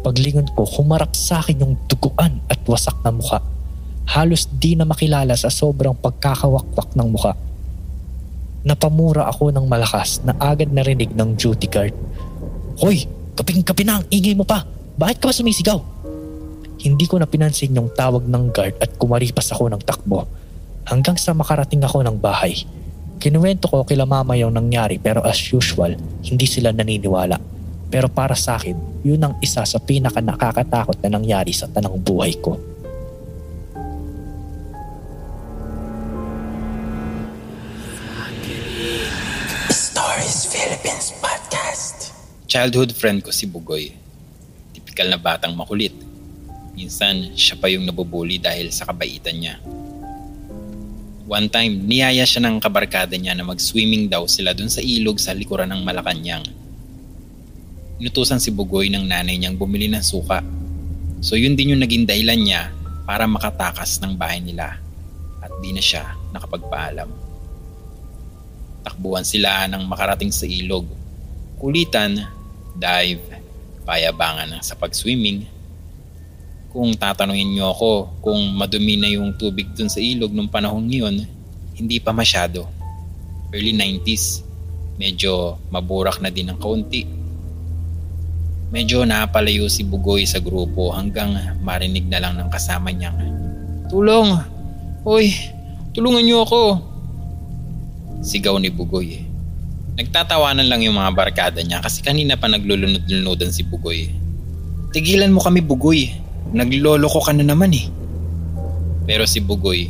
Paglingon 0.02 0.50
ko, 0.55 0.66
humarap 0.66 1.14
sa 1.14 1.42
akin 1.42 1.62
yung 1.62 1.74
duguan 1.87 2.42
at 2.50 2.59
wasak 2.66 2.94
na 3.02 3.14
mukha. 3.14 3.38
Halos 4.07 4.50
di 4.50 4.74
na 4.74 4.83
makilala 4.83 5.35
sa 5.38 5.46
sobrang 5.46 5.94
pagkakawakwak 5.94 6.94
ng 6.94 7.09
mukha. 7.11 7.35
Napamura 8.62 9.26
ako 9.31 9.50
ng 9.50 9.66
malakas 9.66 10.22
na 10.22 10.35
agad 10.38 10.70
narinig 10.70 11.11
ng 11.14 11.35
duty 11.35 11.66
guard. 11.66 11.94
Hoy, 12.78 13.07
kaping-kapi 13.35 13.83
na 13.83 13.98
ang 14.02 14.05
ingay 14.11 14.35
mo 14.35 14.46
pa. 14.46 14.62
Bakit 14.98 15.18
ka 15.18 15.31
ba 15.31 15.35
sumisigaw? 15.35 15.78
Hindi 16.82 17.06
ko 17.06 17.14
na 17.22 17.30
pinansin 17.30 17.78
yung 17.78 17.94
tawag 17.94 18.26
ng 18.26 18.50
guard 18.50 18.74
at 18.82 18.98
kumaripas 18.98 19.54
ako 19.54 19.70
ng 19.70 19.86
takbo. 19.86 20.26
Hanggang 20.82 21.14
sa 21.14 21.30
makarating 21.30 21.78
ako 21.78 22.02
ng 22.02 22.18
bahay. 22.18 22.58
Kinuwento 23.22 23.70
ko 23.70 23.86
kila 23.86 24.02
mama 24.02 24.34
yung 24.34 24.50
nangyari 24.50 24.98
pero 24.98 25.22
as 25.22 25.38
usual, 25.54 25.94
hindi 26.26 26.42
sila 26.42 26.74
naniniwala. 26.74 27.38
Pero 27.86 28.10
para 28.10 28.34
sa 28.34 28.58
akin, 28.58 28.74
yun 29.06 29.22
ang 29.22 29.38
isa 29.38 29.62
sa 29.62 29.78
pinaka 29.78 30.18
nakakatakot 30.18 30.98
na 31.06 31.14
nangyari 31.14 31.54
sa 31.54 31.70
tanang 31.70 32.02
buhay 32.02 32.34
ko. 32.42 32.58
Stories 39.70 40.50
Philippines 40.50 41.14
Podcast. 41.22 42.10
Childhood 42.50 42.90
friend 42.98 43.22
ko 43.22 43.30
si 43.30 43.46
Bugoy. 43.46 43.94
Tipikal 44.74 45.06
na 45.06 45.22
batang 45.22 45.54
makulit. 45.54 46.10
Minsan, 46.72 47.37
siya 47.37 47.61
pa 47.61 47.68
yung 47.68 47.85
nabubuli 47.85 48.40
dahil 48.40 48.72
sa 48.72 48.88
kabaitan 48.88 49.37
niya. 49.37 49.61
One 51.28 51.48
time, 51.48 51.85
niyaya 51.88 52.24
siya 52.28 52.44
ng 52.44 52.61
kabarkada 52.61 53.16
niya 53.16 53.32
na 53.32 53.44
mag-swimming 53.44 54.08
daw 54.08 54.28
sila 54.28 54.52
dun 54.52 54.68
sa 54.68 54.85
ilog 54.85 55.16
sa 55.16 55.32
likuran 55.32 55.70
ng 55.72 55.80
Malacanang. 55.80 56.44
Inutusan 58.02 58.42
si 58.42 58.50
Bugoy 58.50 58.90
ng 58.90 59.06
nanay 59.06 59.38
niyang 59.38 59.54
bumili 59.54 59.87
ng 59.87 60.02
suka. 60.02 60.42
So 61.22 61.38
yun 61.38 61.54
din 61.54 61.76
yung 61.76 61.82
naging 61.87 62.02
dahilan 62.02 62.40
niya 62.40 62.74
para 63.06 63.30
makatakas 63.30 64.02
ng 64.02 64.18
bahay 64.18 64.42
nila 64.42 64.74
at 65.38 65.52
di 65.62 65.70
na 65.70 65.78
siya 65.78 66.18
nakapagpaalam. 66.35 67.06
Takbuhan 68.82 69.22
sila 69.22 69.70
nang 69.70 69.87
makarating 69.87 70.35
sa 70.35 70.50
ilog. 70.50 70.90
Kulitan, 71.62 72.26
dive, 72.74 73.22
payabangan 73.87 74.58
sa 74.66 74.74
pag-swimming. 74.74 75.46
Kung 76.72 76.96
tatanungin 76.96 77.52
niyo 77.52 77.68
ako 77.76 78.16
kung 78.24 78.56
madumi 78.56 78.96
na 78.96 79.12
yung 79.12 79.37
tubig 79.37 79.68
dun 79.76 79.92
sa 79.92 80.00
ilog 80.00 80.32
nung 80.32 80.48
panahon 80.48 80.88
ngayon, 80.88 81.20
hindi 81.76 82.00
pa 82.00 82.16
masyado. 82.16 82.64
Early 83.52 83.76
90s, 83.76 84.40
medyo 84.96 85.61
maburak 85.68 86.24
na 86.24 86.32
din 86.32 86.48
ng 86.48 86.56
kaunti. 86.56 87.04
Medyo 88.72 89.04
napalayo 89.04 89.68
si 89.68 89.85
Bugoy 89.85 90.24
sa 90.24 90.40
grupo 90.40 90.96
hanggang 90.96 91.37
marinig 91.61 92.08
na 92.08 92.24
lang 92.24 92.40
ng 92.40 92.48
kasama 92.48 92.88
niyang, 92.88 93.20
Tulong! 93.92 94.32
Hoy, 95.04 95.28
tulungan 95.92 96.24
niyo 96.24 96.48
ako! 96.48 96.80
Sigaw 98.24 98.56
ni 98.56 98.72
Bugoy. 98.72 99.20
Nagtatawanan 100.00 100.72
lang 100.72 100.80
yung 100.80 100.96
mga 100.96 101.12
barkada 101.12 101.61
niya 101.61 101.85
kasi 101.85 102.00
kanina 102.00 102.40
pa 102.40 102.48
naglulunod-lunodan 102.48 103.52
si 103.52 103.61
Bugoy. 103.61 104.08
Tigilan 104.96 105.37
mo 105.37 105.44
kami 105.44 105.61
Bugoy. 105.61 106.31
Naglolo 106.52 107.08
ko 107.08 107.24
ka 107.24 107.32
na 107.32 107.48
naman 107.48 107.72
eh. 107.72 107.88
Pero 109.08 109.24
si 109.24 109.40
Bugoy, 109.40 109.88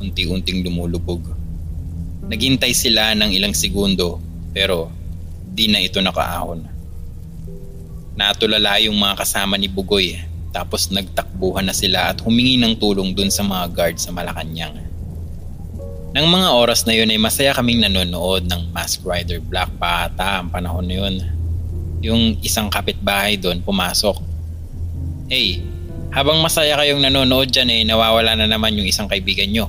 unti-unting 0.00 0.64
lumulubog. 0.64 1.20
Naghintay 2.24 2.72
sila 2.72 3.12
ng 3.12 3.30
ilang 3.36 3.52
segundo 3.52 4.16
pero 4.56 4.88
di 5.44 5.68
na 5.68 5.84
ito 5.84 6.00
nakaahon. 6.00 6.64
Natulala 8.16 8.80
yung 8.80 8.96
mga 8.96 9.20
kasama 9.20 9.60
ni 9.60 9.68
Bugoy 9.68 10.16
tapos 10.54 10.88
nagtakbuhan 10.88 11.66
na 11.66 11.74
sila 11.74 12.14
at 12.14 12.22
humingi 12.24 12.56
ng 12.62 12.78
tulong 12.80 13.12
dun 13.12 13.28
sa 13.28 13.44
mga 13.44 13.64
guard 13.74 13.96
sa 14.00 14.14
Malacanang. 14.14 14.86
Nang 16.14 16.30
mga 16.30 16.48
oras 16.54 16.86
na 16.86 16.94
yun 16.94 17.10
ay 17.10 17.18
masaya 17.18 17.50
kaming 17.50 17.82
nanonood 17.82 18.46
ng 18.46 18.70
Mask 18.70 19.02
Rider 19.02 19.42
Black 19.42 19.66
pa 19.82 20.06
ata 20.06 20.38
ang 20.38 20.48
panahon 20.48 20.86
na 20.86 20.94
yun. 20.94 21.14
Yung 22.06 22.22
isang 22.38 22.70
kapitbahay 22.70 23.34
doon 23.34 23.58
pumasok. 23.58 24.14
Hey, 25.26 25.58
habang 26.14 26.38
masaya 26.38 26.78
kayong 26.78 27.02
nanonood 27.02 27.50
dyan 27.50 27.74
eh 27.74 27.82
nawawala 27.82 28.38
na 28.38 28.46
naman 28.46 28.78
yung 28.78 28.86
isang 28.86 29.10
kaibigan 29.10 29.50
nyo. 29.50 29.66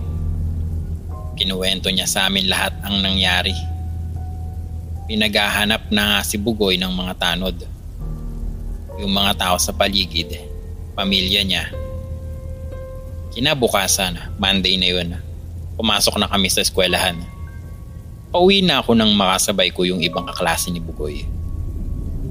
Kinuwento 1.33 1.89
niya 1.89 2.05
sa 2.05 2.29
amin 2.29 2.45
lahat 2.45 2.77
ang 2.85 3.01
nangyari. 3.01 3.57
Pinaghahanap 5.09 5.89
na 5.89 6.03
nga 6.05 6.19
si 6.21 6.37
Bugoy 6.37 6.77
ng 6.77 6.93
mga 6.93 7.13
tanod. 7.17 7.57
Yung 9.01 9.09
mga 9.09 9.33
tao 9.41 9.57
sa 9.57 9.73
paligid, 9.73 10.37
pamilya 10.93 11.41
niya. 11.41 11.65
Kinabukasan, 13.33 14.37
Monday 14.37 14.77
na 14.77 14.87
yun, 14.87 15.09
pumasok 15.75 16.15
na 16.21 16.29
kami 16.29 16.47
sa 16.47 16.61
eskwelahan. 16.61 17.19
Pauwi 18.29 18.61
na 18.61 18.85
ako 18.85 18.93
nang 18.93 19.11
makasabay 19.17 19.73
ko 19.73 19.81
yung 19.83 19.99
ibang 20.05 20.29
kaklase 20.29 20.69
ni 20.69 20.77
Bugoy. 20.77 21.25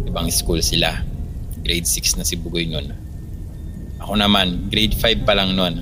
Ibang 0.07 0.31
school 0.31 0.62
sila. 0.62 1.03
Grade 1.61 1.85
6 1.85 2.22
na 2.22 2.24
si 2.24 2.38
Bugoy 2.38 2.70
nun. 2.70 3.04
Ako 4.05 4.21
naman, 4.21 4.69
grade 4.69 4.93
5 5.01 5.25
pa 5.25 5.33
lang 5.33 5.57
nun. 5.57 5.81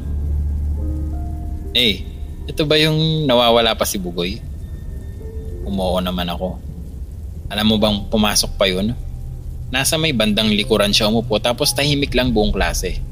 Eh, 1.75 2.07
ito 2.47 2.63
ba 2.63 2.79
yung 2.79 3.27
nawawala 3.27 3.75
pa 3.75 3.83
si 3.83 3.99
Bugoy? 3.99 4.39
Umuo 5.67 5.99
naman 5.99 6.31
ako. 6.31 6.55
Alam 7.51 7.67
mo 7.67 7.77
bang 7.83 7.99
pumasok 8.07 8.55
pa 8.55 8.71
yun? 8.71 8.95
Nasa 9.75 9.99
may 9.99 10.15
bandang 10.15 10.55
likuran 10.55 10.95
siya 10.95 11.11
umupo 11.11 11.43
tapos 11.43 11.75
tahimik 11.75 12.15
lang 12.15 12.31
buong 12.31 12.55
klase. 12.55 13.03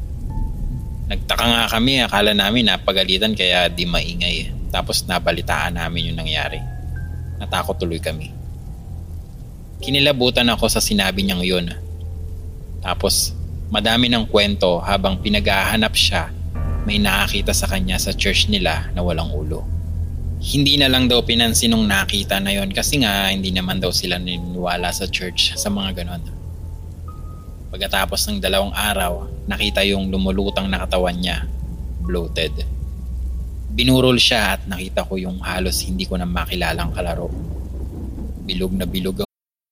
Nagtaka 1.10 1.42
nga 1.42 1.64
kami, 1.66 2.06
akala 2.06 2.30
namin 2.30 2.70
napagalitan 2.70 3.34
kaya 3.34 3.66
di 3.66 3.90
maingay. 3.90 4.54
Tapos 4.70 5.02
nabalitaan 5.10 5.74
namin 5.74 6.14
yung 6.14 6.22
nangyari. 6.22 6.62
Natakot 7.42 7.82
tuloy 7.82 7.98
kami. 7.98 8.30
Kinilabutan 9.82 10.46
ako 10.54 10.70
sa 10.70 10.78
sinabi 10.78 11.26
niyang 11.26 11.42
yun. 11.42 11.66
Tapos 12.78 13.34
madami 13.70 14.10
ng 14.10 14.26
kwento 14.26 14.82
habang 14.82 15.22
pinaghahanap 15.22 15.94
siya 15.94 16.28
may 16.84 16.98
nakakita 16.98 17.54
sa 17.54 17.70
kanya 17.70 18.02
sa 18.02 18.10
church 18.10 18.50
nila 18.50 18.90
na 18.98 19.00
walang 19.06 19.30
ulo. 19.30 19.62
Hindi 20.42 20.80
na 20.80 20.90
lang 20.90 21.06
daw 21.06 21.22
pinansin 21.22 21.70
nung 21.70 21.86
nakita 21.86 22.42
na 22.42 22.50
yon 22.50 22.74
kasi 22.74 22.98
nga 22.98 23.30
hindi 23.30 23.54
naman 23.54 23.78
daw 23.78 23.94
sila 23.94 24.18
niniwala 24.18 24.90
sa 24.90 25.06
church 25.06 25.54
sa 25.54 25.70
mga 25.70 26.02
ganon. 26.02 26.24
Pagkatapos 27.70 28.26
ng 28.26 28.42
dalawang 28.42 28.74
araw, 28.74 29.30
nakita 29.46 29.86
yung 29.86 30.10
lumulutang 30.10 30.66
na 30.66 30.82
katawan 30.82 31.14
niya, 31.14 31.46
bloated. 32.02 32.66
Binurol 33.70 34.18
siya 34.18 34.58
at 34.58 34.66
nakita 34.66 35.06
ko 35.06 35.14
yung 35.14 35.38
halos 35.46 35.86
hindi 35.86 36.08
ko 36.08 36.18
na 36.18 36.26
makilalang 36.26 36.90
kalaro. 36.90 37.30
Bilog 38.42 38.74
na 38.74 38.88
bilog 38.88 39.29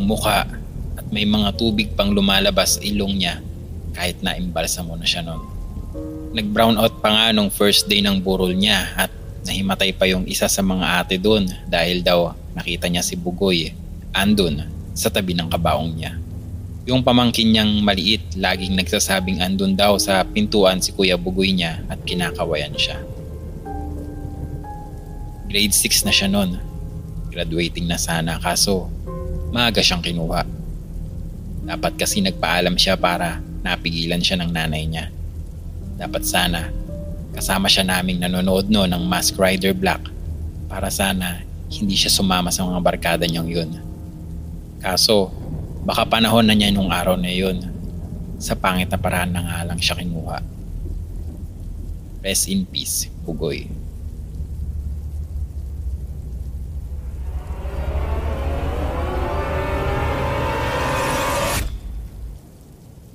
Mukha 0.00 0.48
at 0.96 1.06
may 1.12 1.28
mga 1.28 1.52
tubig 1.60 1.92
pang 1.92 2.16
lumalabas 2.16 2.76
sa 2.76 2.80
ilong 2.80 3.20
niya 3.20 3.44
kahit 3.92 4.24
na 4.24 4.32
imbalsa 4.40 4.80
mo 4.80 4.96
na 4.96 5.04
siya 5.04 5.20
noon. 5.20 5.44
Nag-brown 6.32 6.80
out 6.80 7.04
pa 7.04 7.12
nga 7.12 7.26
nung 7.36 7.52
first 7.52 7.92
day 7.92 8.00
ng 8.00 8.24
burol 8.24 8.56
niya 8.56 8.88
at 8.96 9.12
nahimatay 9.44 9.92
pa 9.92 10.08
yung 10.08 10.24
isa 10.24 10.48
sa 10.48 10.64
mga 10.64 11.04
ate 11.04 11.20
doon 11.20 11.44
dahil 11.68 12.00
daw 12.00 12.32
nakita 12.56 12.88
niya 12.88 13.04
si 13.04 13.20
Bugoy 13.20 13.68
andun 14.16 14.64
sa 14.96 15.12
tabi 15.12 15.36
ng 15.36 15.52
kabaong 15.52 15.92
niya. 15.92 16.16
Yung 16.88 17.04
pamangkin 17.04 17.52
niyang 17.52 17.84
maliit 17.84 18.32
laging 18.32 18.72
nagsasabing 18.72 19.44
andun 19.44 19.76
daw 19.76 20.00
sa 20.00 20.24
pintuan 20.24 20.80
si 20.80 20.96
Kuya 20.96 21.20
Bugoy 21.20 21.52
niya 21.52 21.84
at 21.92 22.00
kinakawayan 22.08 22.72
siya. 22.80 22.96
Grade 25.52 25.76
6 25.76 26.08
na 26.08 26.12
siya 26.16 26.32
noon. 26.32 26.56
Graduating 27.28 27.84
na 27.84 28.00
sana 28.00 28.40
kaso 28.40 28.88
maaga 29.52 29.84
siyang 29.84 30.00
kinuha. 30.00 30.42
Dapat 31.62 32.00
kasi 32.00 32.24
nagpaalam 32.24 32.74
siya 32.74 32.96
para 32.96 33.38
napigilan 33.62 34.18
siya 34.18 34.40
ng 34.42 34.50
nanay 34.50 34.88
niya. 34.88 35.12
Dapat 36.00 36.22
sana 36.24 36.72
kasama 37.36 37.68
siya 37.68 37.84
naming 37.86 38.18
nanonood 38.18 38.72
no 38.72 38.88
ng 38.88 39.04
Mask 39.06 39.36
Rider 39.36 39.76
Black 39.76 40.08
para 40.66 40.88
sana 40.88 41.44
hindi 41.72 41.96
siya 41.96 42.12
sumama 42.12 42.48
sa 42.48 42.64
mga 42.64 42.80
barkada 42.80 43.24
niyang 43.28 43.48
yun. 43.48 43.70
Kaso 44.80 45.30
baka 45.84 46.08
panahon 46.08 46.48
na 46.48 46.56
niya 46.56 46.72
nung 46.72 46.88
araw 46.90 47.14
na 47.20 47.30
yun. 47.30 47.60
Sa 48.42 48.58
pangit 48.58 48.90
na 48.90 48.98
paraan 48.98 49.30
na 49.30 49.40
nga 49.46 49.58
lang 49.68 49.78
siya 49.78 49.94
kinuha. 50.00 50.42
Rest 52.24 52.50
in 52.50 52.66
peace, 52.66 53.06
Pugoy. 53.22 53.81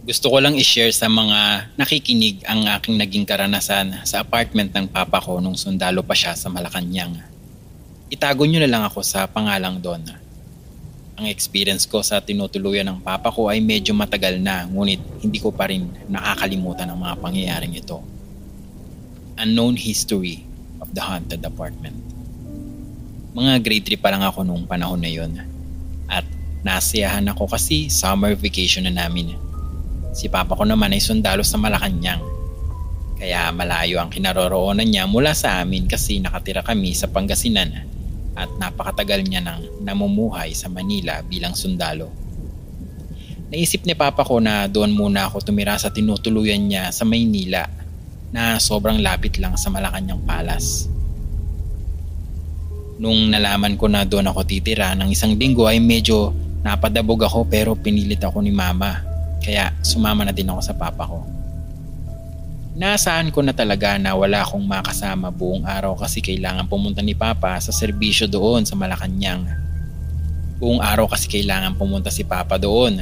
Gusto 0.08 0.32
ko 0.32 0.40
lang 0.40 0.56
i-share 0.56 0.96
sa 0.96 1.12
mga 1.12 1.68
nakikinig 1.76 2.40
ang 2.48 2.64
aking 2.80 2.96
naging 2.96 3.28
karanasan 3.28 3.92
sa 4.08 4.24
apartment 4.24 4.72
ng 4.72 4.88
papa 4.88 5.20
ko 5.20 5.44
nung 5.44 5.60
sundalo 5.60 6.00
pa 6.00 6.16
siya 6.16 6.32
sa 6.32 6.48
Malacanang. 6.48 7.20
Itago 8.08 8.48
nyo 8.48 8.64
na 8.64 8.72
lang 8.72 8.88
ako 8.88 9.04
sa 9.04 9.28
pangalang 9.28 9.84
Don. 9.84 10.00
Ang 11.20 11.28
experience 11.28 11.84
ko 11.84 12.00
sa 12.00 12.24
tinutuluyan 12.24 12.88
ng 12.88 13.04
papa 13.04 13.28
ko 13.36 13.52
ay 13.52 13.60
medyo 13.60 13.92
matagal 13.92 14.40
na 14.40 14.64
ngunit 14.64 15.04
hindi 15.20 15.44
ko 15.44 15.52
pa 15.52 15.68
rin 15.68 15.92
nakakalimutan 16.08 16.88
ang 16.88 17.04
mga 17.04 17.16
pangyayaring 17.20 17.76
ito. 17.76 18.00
Unknown 19.36 19.76
History 19.76 20.40
of 20.80 20.88
the 20.96 21.04
Haunted 21.04 21.44
Apartment. 21.44 22.00
Mga 23.36 23.60
grade 23.60 24.00
3 24.00 24.00
pa 24.00 24.16
lang 24.16 24.24
ako 24.24 24.48
nung 24.48 24.64
panahon 24.64 25.04
na 25.04 25.12
yon. 25.12 25.36
At 26.08 26.24
nasiyahan 26.64 27.28
ako 27.28 27.52
kasi 27.52 27.92
summer 27.92 28.40
vacation 28.40 28.88
na 28.88 29.04
namin 29.04 29.47
Si 30.18 30.34
papa 30.34 30.58
ko 30.58 30.66
naman 30.66 30.98
ay 30.98 30.98
sundalo 30.98 31.46
sa 31.46 31.62
Malacanang. 31.62 32.26
Kaya 33.22 33.54
malayo 33.54 34.02
ang 34.02 34.10
kinaroroonan 34.10 34.90
niya 34.90 35.06
mula 35.06 35.38
sa 35.38 35.62
amin 35.62 35.86
kasi 35.86 36.18
nakatira 36.18 36.66
kami 36.66 36.98
sa 36.98 37.06
Pangasinan 37.06 37.86
at 38.34 38.50
napakatagal 38.58 39.30
niya 39.30 39.46
nang 39.46 39.62
namumuhay 39.86 40.58
sa 40.58 40.74
Manila 40.74 41.22
bilang 41.22 41.54
sundalo. 41.54 42.10
Naisip 43.54 43.86
ni 43.86 43.94
papa 43.94 44.26
ko 44.26 44.42
na 44.42 44.66
doon 44.66 44.90
muna 44.90 45.30
ako 45.30 45.54
tumira 45.54 45.78
sa 45.78 45.94
tinutuluyan 45.94 46.66
niya 46.66 46.90
sa 46.90 47.06
Maynila 47.06 47.70
na 48.34 48.58
sobrang 48.58 48.98
lapit 48.98 49.38
lang 49.38 49.54
sa 49.54 49.70
Malacanang 49.70 50.26
Palace. 50.26 50.90
Nung 52.98 53.30
nalaman 53.30 53.78
ko 53.78 53.86
na 53.86 54.02
doon 54.02 54.34
ako 54.34 54.50
titira 54.50 54.98
ng 54.98 55.14
isang 55.14 55.38
linggo 55.38 55.70
ay 55.70 55.78
medyo 55.78 56.34
napadabog 56.66 57.22
ako 57.22 57.46
pero 57.46 57.78
pinilit 57.78 58.26
ako 58.26 58.42
ni 58.42 58.50
mama 58.50 59.07
kaya 59.48 59.72
sumama 59.80 60.28
na 60.28 60.36
din 60.36 60.52
ako 60.52 60.60
sa 60.60 60.76
papa 60.76 61.08
ko. 61.08 61.24
Nasaan 62.78 63.32
ko 63.32 63.40
na 63.40 63.56
talaga 63.56 63.96
na 63.98 64.12
wala 64.14 64.44
akong 64.44 64.62
makasama 64.62 65.32
buong 65.32 65.64
araw 65.64 65.98
kasi 65.98 66.22
kailangan 66.22 66.70
pumunta 66.70 67.02
ni 67.02 67.18
Papa 67.18 67.58
sa 67.58 67.74
serbisyo 67.74 68.30
doon 68.30 68.70
sa 68.70 68.78
Malacanang. 68.78 69.50
Buong 70.62 70.78
araw 70.78 71.10
kasi 71.10 71.26
kailangan 71.26 71.74
pumunta 71.74 72.14
si 72.14 72.22
Papa 72.22 72.62
doon. 72.62 73.02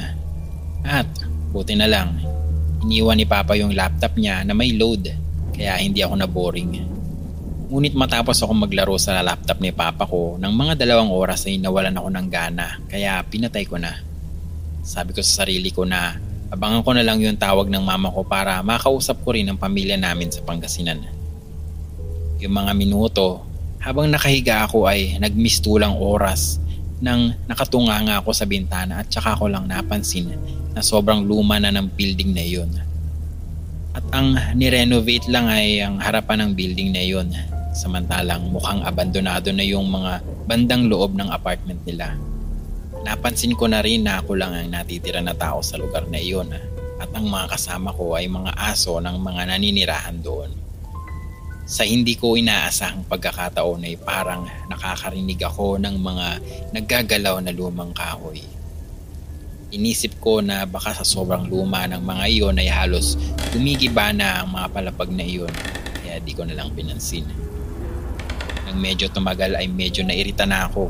At 0.80 1.04
buti 1.52 1.76
na 1.76 1.92
lang, 1.92 2.16
iniwan 2.88 3.20
ni 3.20 3.28
Papa 3.28 3.52
yung 3.52 3.76
laptop 3.76 4.16
niya 4.16 4.48
na 4.48 4.56
may 4.56 4.72
load 4.72 5.12
kaya 5.52 5.76
hindi 5.76 6.00
ako 6.00 6.14
na 6.24 6.24
boring. 6.24 6.72
Ngunit 7.68 7.92
matapos 7.92 8.40
ako 8.40 8.56
maglaro 8.56 8.96
sa 8.96 9.20
laptop 9.20 9.60
ni 9.60 9.76
Papa 9.76 10.08
ko, 10.08 10.40
ng 10.40 10.52
mga 10.56 10.80
dalawang 10.80 11.12
oras 11.12 11.44
ay 11.44 11.60
nawalan 11.60 12.00
ako 12.00 12.08
ng 12.16 12.26
gana 12.32 12.80
kaya 12.88 13.20
pinatay 13.28 13.68
ko 13.68 13.76
na. 13.76 13.92
Sabi 14.80 15.12
ko 15.12 15.20
sa 15.20 15.44
sarili 15.44 15.68
ko 15.68 15.84
na 15.84 16.16
Abangan 16.46 16.82
ko 16.86 16.90
na 16.94 17.02
lang 17.02 17.18
yung 17.18 17.34
tawag 17.34 17.66
ng 17.66 17.82
mama 17.82 18.10
ko 18.14 18.22
para 18.22 18.62
makausap 18.62 19.18
ko 19.26 19.34
rin 19.34 19.50
ang 19.50 19.58
pamilya 19.58 19.98
namin 19.98 20.30
sa 20.30 20.42
Pangasinan. 20.46 21.02
Yung 22.38 22.54
mga 22.54 22.70
minuto, 22.76 23.42
habang 23.82 24.06
nakahiga 24.06 24.66
ako 24.66 24.86
ay 24.86 25.18
nagmistulang 25.18 25.98
oras 25.98 26.62
nang 27.02 27.34
nakatunga 27.44 27.98
nga 28.08 28.14
ako 28.22 28.30
sa 28.32 28.48
bintana 28.48 29.04
at 29.04 29.10
saka 29.10 29.36
ko 29.36 29.50
lang 29.50 29.68
napansin 29.68 30.32
na 30.72 30.80
sobrang 30.80 31.26
luma 31.26 31.60
na 31.60 31.74
ng 31.74 31.92
building 31.92 32.30
na 32.32 32.44
yun. 32.46 32.70
At 33.96 34.04
ang 34.12 34.36
nirenovate 34.54 35.28
lang 35.32 35.48
ay 35.48 35.82
ang 35.82 35.98
harapan 35.98 36.46
ng 36.46 36.50
building 36.52 36.90
na 36.92 37.04
yun 37.04 37.28
samantalang 37.76 38.48
mukhang 38.48 38.80
abandonado 38.80 39.52
na 39.52 39.60
yung 39.60 39.84
mga 39.92 40.24
bandang 40.48 40.88
loob 40.88 41.12
ng 41.12 41.28
apartment 41.28 41.78
nila. 41.84 42.16
Napansin 43.06 43.54
ko 43.54 43.70
na 43.70 43.78
rin 43.86 44.02
na 44.02 44.18
ako 44.18 44.34
lang 44.34 44.50
ang 44.50 44.66
natitira 44.66 45.22
na 45.22 45.30
tao 45.30 45.62
sa 45.62 45.78
lugar 45.78 46.10
na 46.10 46.18
iyon. 46.18 46.50
at 46.96 47.12
ang 47.12 47.28
mga 47.28 47.52
kasama 47.52 47.92
ko 47.92 48.16
ay 48.16 48.24
mga 48.24 48.56
aso 48.56 48.96
ng 49.04 49.20
mga 49.20 49.52
naninirahan 49.52 50.16
doon. 50.24 50.48
Sa 51.68 51.84
hindi 51.84 52.16
ko 52.16 52.40
inaasahang 52.40 53.04
pagkakataon 53.04 53.84
ay 53.84 54.00
parang 54.00 54.48
nakakarinig 54.72 55.36
ako 55.44 55.76
ng 55.76 55.92
mga 55.92 56.28
naggagalaw 56.72 57.36
na 57.44 57.52
lumang 57.52 57.92
kahoy. 57.92 58.40
Inisip 59.76 60.16
ko 60.24 60.40
na 60.40 60.64
baka 60.64 60.96
sa 60.96 61.04
sobrang 61.04 61.44
luma 61.52 61.84
ng 61.84 62.00
mga 62.00 62.24
iyon 62.32 62.56
ay 62.64 62.72
halos 62.72 63.20
gumigiba 63.52 64.08
na 64.16 64.40
ang 64.40 64.56
mga 64.56 64.66
palapag 64.72 65.12
na 65.12 65.22
iyon 65.22 65.52
kaya 66.00 66.16
di 66.24 66.32
ko 66.32 66.48
na 66.48 66.56
lang 66.56 66.72
pinansin. 66.72 67.28
Nang 68.64 68.80
medyo 68.80 69.12
tumagal 69.12 69.52
ay 69.52 69.68
medyo 69.68 70.00
nairita 70.00 70.48
na 70.48 70.64
ako 70.64 70.88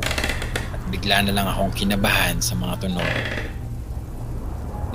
bigla 0.87 1.27
na 1.27 1.35
lang 1.35 1.47
akong 1.47 1.75
kinabahan 1.75 2.39
sa 2.39 2.55
mga 2.55 2.87
tunog. 2.87 3.15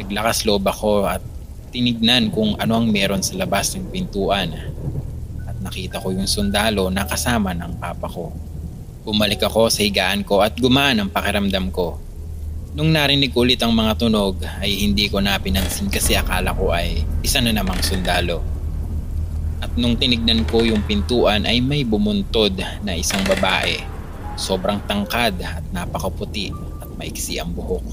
Naglakas 0.00 0.48
loob 0.48 0.64
ako 0.64 1.06
at 1.06 1.20
tinignan 1.72 2.32
kung 2.32 2.56
ano 2.56 2.80
ang 2.80 2.88
meron 2.88 3.24
sa 3.24 3.36
labas 3.36 3.72
ng 3.76 3.88
pintuan 3.92 4.52
at 5.48 5.56
nakita 5.60 6.00
ko 6.00 6.12
yung 6.12 6.28
sundalo 6.28 6.88
na 6.88 7.04
kasama 7.04 7.52
ng 7.52 7.76
papa 7.80 8.08
ko. 8.08 8.32
Bumalik 9.04 9.44
ako 9.44 9.68
sa 9.68 9.84
higaan 9.84 10.24
ko 10.24 10.40
at 10.40 10.56
gumaan 10.56 11.00
ang 11.00 11.10
pakiramdam 11.10 11.68
ko 11.70 12.02
Nung 12.72 12.88
narinig 12.88 13.36
ulit 13.36 13.60
ang 13.60 13.76
mga 13.76 14.00
tunog 14.00 14.40
ay 14.64 14.88
hindi 14.88 15.04
ko 15.12 15.20
na 15.20 15.36
pinansin 15.36 15.92
kasi 15.92 16.16
akala 16.16 16.56
ko 16.56 16.72
ay 16.72 17.04
isa 17.20 17.44
na 17.44 17.52
namang 17.52 17.84
sundalo. 17.84 18.40
At 19.60 19.76
nung 19.76 19.92
tinignan 20.00 20.48
ko 20.48 20.64
yung 20.64 20.80
pintuan 20.88 21.44
ay 21.44 21.60
may 21.60 21.84
bumuntod 21.84 22.56
na 22.80 22.96
isang 22.96 23.20
babae. 23.28 23.91
Sobrang 24.36 24.80
tangkad 24.88 25.36
at 25.44 25.64
napakaputi 25.70 26.50
at 26.80 26.88
maiksi 26.96 27.36
ang 27.36 27.52
buhok. 27.52 27.84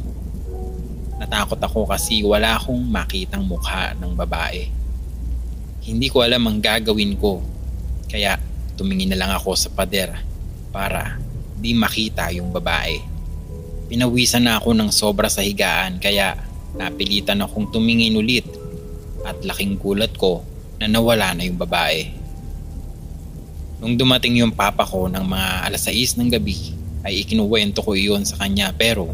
Natakot 1.20 1.60
ako 1.60 1.84
kasi 1.84 2.24
wala 2.24 2.56
akong 2.56 2.80
makitang 2.80 3.44
mukha 3.44 3.92
ng 4.00 4.16
babae. 4.16 4.72
Hindi 5.84 6.08
ko 6.08 6.24
alam 6.24 6.48
ang 6.48 6.64
gagawin 6.64 7.20
ko. 7.20 7.44
Kaya 8.08 8.40
tumingin 8.80 9.12
na 9.12 9.20
lang 9.20 9.32
ako 9.36 9.52
sa 9.60 9.68
pader 9.68 10.16
para 10.72 11.20
di 11.60 11.76
makita 11.76 12.32
yung 12.32 12.56
babae. 12.56 12.96
Pinawisan 13.92 14.48
na 14.48 14.64
ako 14.64 14.72
ng 14.78 14.90
sobra 14.96 15.28
sa 15.28 15.44
higaan 15.44 16.00
kaya 16.00 16.40
napilitan 16.80 17.44
akong 17.44 17.68
tumingin 17.74 18.16
ulit 18.16 18.48
at 19.28 19.36
laking 19.44 19.76
gulat 19.76 20.16
ko 20.16 20.46
na 20.80 20.88
nawala 20.88 21.36
na 21.36 21.44
yung 21.44 21.60
babae. 21.60 22.19
Nung 23.80 23.96
dumating 23.96 24.44
yung 24.44 24.52
papa 24.52 24.84
ko 24.84 25.08
ng 25.08 25.24
mga 25.24 25.50
alas 25.72 25.88
6 25.88 26.20
ng 26.20 26.30
gabi 26.36 26.76
ay 27.08 27.24
ikinuwento 27.24 27.80
ko 27.80 27.96
iyon 27.96 28.28
sa 28.28 28.36
kanya 28.44 28.76
pero 28.76 29.08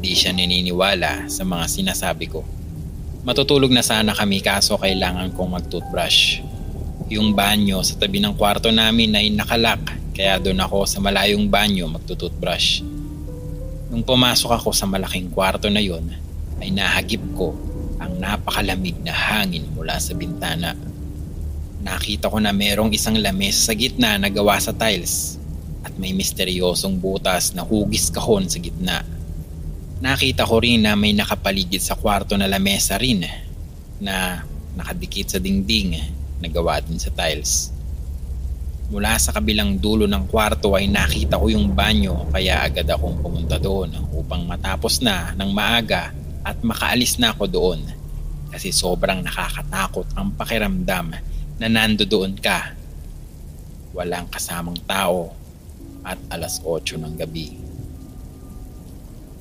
di 0.00 0.16
siya 0.16 0.32
naniniwala 0.32 1.28
sa 1.28 1.44
mga 1.44 1.64
sinasabi 1.68 2.32
ko. 2.32 2.40
Matutulog 3.28 3.68
na 3.68 3.84
sana 3.84 4.16
kami 4.16 4.40
kaso 4.40 4.80
kailangan 4.80 5.36
kong 5.36 5.60
mag-toothbrush. 5.60 6.40
Yung 7.12 7.36
banyo 7.36 7.84
sa 7.84 8.00
tabi 8.00 8.24
ng 8.24 8.32
kwarto 8.40 8.72
namin 8.72 9.12
ay 9.12 9.28
nakalak 9.36 9.84
kaya 10.16 10.40
doon 10.40 10.64
ako 10.64 10.88
sa 10.88 10.96
malayong 11.04 11.52
banyo 11.52 11.84
magtutoothbrush. 11.84 12.80
Nung 13.92 14.00
pumasok 14.00 14.48
ako 14.48 14.72
sa 14.72 14.88
malaking 14.88 15.28
kwarto 15.28 15.68
na 15.68 15.84
yon, 15.84 16.08
ay 16.56 16.72
nahagip 16.72 17.20
ko 17.36 17.52
ang 18.00 18.16
napakalamig 18.16 18.96
na 19.04 19.12
hangin 19.12 19.68
mula 19.76 20.00
sa 20.00 20.16
bintana. 20.16 20.72
Nakita 21.86 22.26
ko 22.26 22.42
na 22.42 22.50
merong 22.50 22.90
isang 22.90 23.14
lamesa 23.14 23.70
sa 23.70 23.74
gitna 23.78 24.18
na 24.18 24.26
gawa 24.26 24.58
sa 24.58 24.74
tiles 24.74 25.38
at 25.86 25.94
may 25.94 26.10
misteryosong 26.10 26.98
butas 26.98 27.54
na 27.54 27.62
hugis 27.62 28.10
kahon 28.10 28.50
sa 28.50 28.58
gitna. 28.58 29.06
Nakita 30.02 30.42
ko 30.42 30.58
rin 30.58 30.82
na 30.82 30.98
may 30.98 31.14
nakapaligid 31.14 31.78
sa 31.78 31.94
kwarto 31.94 32.34
na 32.34 32.50
lamesa 32.50 32.98
rin 32.98 33.22
na 34.02 34.42
nakadikit 34.74 35.30
sa 35.30 35.38
dingding 35.38 35.94
na 36.42 36.50
gawa 36.50 36.82
din 36.82 36.98
sa 36.98 37.14
tiles. 37.14 37.70
Mula 38.90 39.14
sa 39.22 39.30
kabilang 39.30 39.78
dulo 39.78 40.10
ng 40.10 40.26
kwarto 40.26 40.74
ay 40.74 40.90
nakita 40.90 41.38
ko 41.38 41.46
yung 41.46 41.70
banyo 41.70 42.26
kaya 42.34 42.66
agad 42.66 42.90
akong 42.90 43.22
pumunta 43.22 43.62
doon 43.62 43.94
upang 44.10 44.42
matapos 44.42 44.98
na 45.06 45.38
ng 45.38 45.54
maaga 45.54 46.10
at 46.42 46.58
makaalis 46.66 47.22
na 47.22 47.30
ako 47.30 47.46
doon 47.46 47.78
kasi 48.50 48.74
sobrang 48.74 49.22
nakakatakot 49.22 50.06
ang 50.18 50.34
pakiramdam 50.34 51.14
na 51.56 51.68
nando 51.68 52.04
doon 52.04 52.36
ka. 52.36 52.72
Walang 53.96 54.28
kasamang 54.28 54.78
tao 54.84 55.32
at 56.04 56.20
alas 56.28 56.60
8 56.60 57.00
ng 57.00 57.14
gabi. 57.16 57.56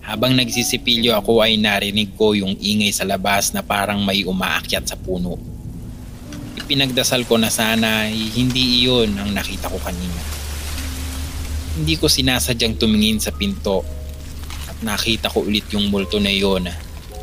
Habang 0.06 0.38
nagsisipilyo 0.38 1.18
ako 1.18 1.42
ay 1.42 1.58
narinig 1.58 2.14
ko 2.14 2.38
yung 2.38 2.54
ingay 2.62 2.94
sa 2.94 3.04
labas 3.04 3.52
na 3.52 3.66
parang 3.66 4.06
may 4.06 4.22
umaakyat 4.22 4.86
sa 4.86 4.96
puno 4.96 5.56
Ipinagdasal 6.66 7.30
ko 7.30 7.38
na 7.38 7.54
sana 7.54 8.10
hindi 8.10 8.82
iyon 8.82 9.14
ang 9.22 9.38
nakita 9.38 9.70
ko 9.70 9.78
kanina. 9.78 10.18
Hindi 11.78 11.94
ko 11.94 12.10
sinasadyang 12.10 12.82
tumingin 12.82 13.22
sa 13.22 13.30
pinto 13.30 13.86
at 14.66 14.82
nakita 14.82 15.30
ko 15.30 15.46
ulit 15.46 15.70
yung 15.76 15.94
multo 15.94 16.18
na 16.18 16.34
iyon 16.34 16.66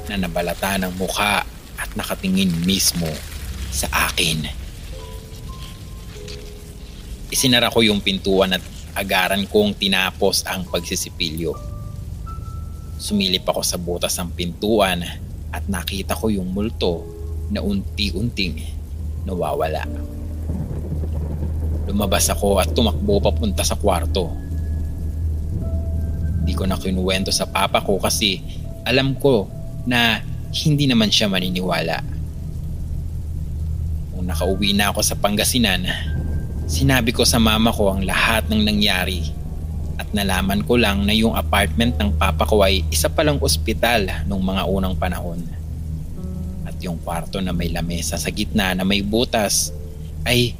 na 0.07 0.15
nabalata 0.15 0.79
ng 0.79 0.95
mukha 0.95 1.43
at 1.75 1.91
nakatingin 1.99 2.55
mismo 2.63 3.11
sa 3.75 3.91
akin. 4.13 4.62
Isinara 7.33 7.73
ko 7.73 7.81
yung 7.81 8.05
pintuan 8.05 8.53
at 8.53 8.61
agaran 8.93 9.49
kong 9.49 9.73
tinapos 9.81 10.45
ang 10.45 10.69
pagsisipilyo. 10.69 11.57
Sumilip 13.01 13.49
ako 13.49 13.65
sa 13.65 13.81
butas 13.81 14.21
ng 14.21 14.37
pintuan 14.37 15.01
at 15.49 15.65
nakita 15.65 16.13
ko 16.13 16.29
yung 16.29 16.53
multo 16.53 17.09
na 17.49 17.65
unti-unting 17.65 18.61
nawawala. 19.25 19.89
Lumabas 21.89 22.29
ako 22.29 22.61
at 22.61 22.69
tumakbo 22.77 23.17
papunta 23.25 23.65
sa 23.65 23.81
kwarto. 23.81 24.29
Hindi 26.45 26.53
ko 26.53 26.69
na 26.69 26.77
kinuwento 26.77 27.33
sa 27.33 27.49
papa 27.49 27.81
ko 27.81 27.97
kasi 27.97 28.45
alam 28.85 29.17
ko 29.17 29.49
na 29.89 30.21
hindi 30.53 30.85
naman 30.85 31.09
siya 31.09 31.33
maniniwala. 31.33 31.97
Nung 34.13 34.29
nakauwi 34.29 34.77
na 34.77 34.93
ako 34.93 35.01
sa 35.01 35.17
Pangasinan, 35.17 36.12
sinabi 36.73 37.13
ko 37.13 37.29
sa 37.29 37.37
mama 37.37 37.69
ko 37.69 37.93
ang 37.93 38.01
lahat 38.09 38.49
ng 38.49 38.65
nangyari 38.65 39.29
at 40.01 40.09
nalaman 40.17 40.65
ko 40.65 40.81
lang 40.81 41.05
na 41.05 41.13
yung 41.13 41.37
apartment 41.37 42.01
ng 42.01 42.17
papa 42.17 42.49
ko 42.49 42.65
ay 42.65 42.81
isa 42.89 43.13
palang 43.13 43.37
ospital 43.45 44.09
nung 44.25 44.41
mga 44.41 44.65
unang 44.65 44.97
panahon 44.97 45.45
yung 46.83 46.99
kwarto 46.99 47.39
na 47.39 47.55
may 47.55 47.71
lamesa 47.71 48.19
sa 48.19 48.29
gitna 48.35 48.75
na 48.75 48.83
may 48.83 49.01
butas 49.01 49.71
ay 50.27 50.59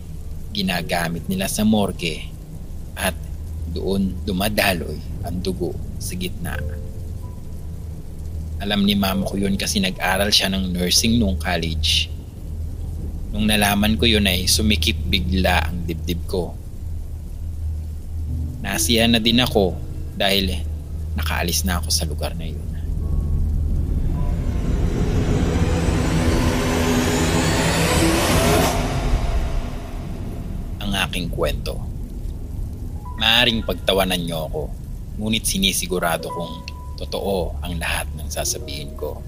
ginagamit 0.55 1.27
nila 1.27 1.51
sa 1.51 1.67
morgue 1.67 2.23
at 2.95 3.15
doon 3.75 4.15
dumadaloy 4.23 4.97
ang 5.27 5.43
dugo 5.43 5.75
sa 5.99 6.15
gitna. 6.15 6.55
Alam 8.63 8.87
ni 8.87 8.95
mama 8.95 9.27
ko 9.27 9.35
yun 9.35 9.59
kasi 9.59 9.83
nag-aral 9.83 10.31
siya 10.31 10.55
ng 10.55 10.71
nursing 10.71 11.19
nung 11.19 11.35
college. 11.35 12.07
Nung 13.33 13.49
nalaman 13.49 13.97
ko 13.97 14.05
yun 14.05 14.29
ay 14.29 14.45
sumikip 14.45 15.01
bigla 15.09 15.65
ang 15.67 15.89
dibdib 15.89 16.21
ko. 16.29 16.53
Nasiya 18.61 19.09
na 19.09 19.19
din 19.19 19.41
ako 19.41 19.75
dahil 20.15 20.63
nakaalis 21.17 21.65
na 21.65 21.81
ako 21.81 21.89
sa 21.89 22.05
lugar 22.05 22.37
na 22.37 22.47
yun. 22.47 22.73
aking 31.13 31.29
kwento. 31.29 31.77
Maaring 33.21 33.61
pagtawanan 33.69 34.17
niyo 34.17 34.49
ako, 34.49 34.63
ngunit 35.21 35.45
sinisigurado 35.45 36.33
kong 36.33 36.65
totoo 36.97 37.53
ang 37.61 37.77
lahat 37.77 38.09
ng 38.17 38.33
sasabihin 38.33 38.97
ko. 38.97 39.21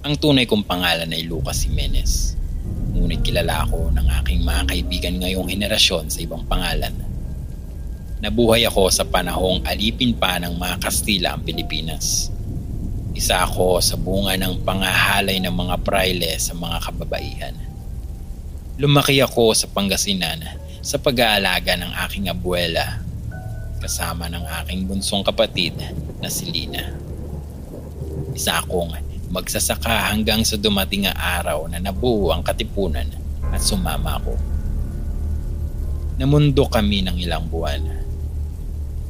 Ang 0.00 0.16
tunay 0.16 0.48
kong 0.48 0.64
pangalan 0.64 1.12
ay 1.12 1.28
Lucas 1.28 1.68
Jimenez. 1.68 2.32
Ngunit 2.96 3.20
kilala 3.20 3.68
ako 3.68 3.92
ng 3.92 4.06
aking 4.22 4.40
mga 4.42 4.62
kaibigan 4.66 5.14
ngayong 5.20 5.48
henerasyon 5.50 6.08
sa 6.08 6.18
ibang 6.24 6.42
pangalan. 6.48 6.94
Nabuhay 8.24 8.64
ako 8.64 8.88
sa 8.88 9.04
panahong 9.04 9.60
alipin 9.68 10.16
pa 10.16 10.40
ng 10.40 10.56
mga 10.56 10.80
Kastila 10.80 11.36
ang 11.36 11.44
Pilipinas. 11.44 12.32
Isa 13.12 13.44
ako 13.44 13.80
sa 13.80 13.96
bunga 14.00 14.36
ng 14.36 14.64
pangahalay 14.64 15.40
ng 15.40 15.52
mga 15.52 15.76
praile 15.84 16.36
sa 16.40 16.52
mga 16.56 16.80
kababaihan. 16.84 17.56
Lumaki 18.76 19.24
ako 19.24 19.56
sa 19.56 19.68
Pangasinan 19.72 20.44
sa 20.84 21.00
pag-aalaga 21.00 21.80
ng 21.80 21.92
aking 22.08 22.28
abuela 22.28 23.00
kasama 23.80 24.28
ng 24.28 24.44
aking 24.64 24.84
bunsong 24.88 25.24
kapatid 25.24 25.76
na 26.20 26.28
si 26.28 26.48
Lina. 26.48 26.92
Isa 28.36 28.60
akong 28.60 28.92
magsasaka 29.30 30.12
hanggang 30.12 30.46
sa 30.46 30.54
dumating 30.54 31.10
ang 31.10 31.18
araw 31.18 31.58
na 31.66 31.82
nabuo 31.82 32.30
ang 32.30 32.46
katipunan 32.46 33.06
at 33.50 33.62
sumama 33.62 34.18
ako. 34.22 34.34
Namundo 36.16 36.64
kami 36.70 37.04
ng 37.04 37.16
ilang 37.20 37.44
buwan. 37.50 37.82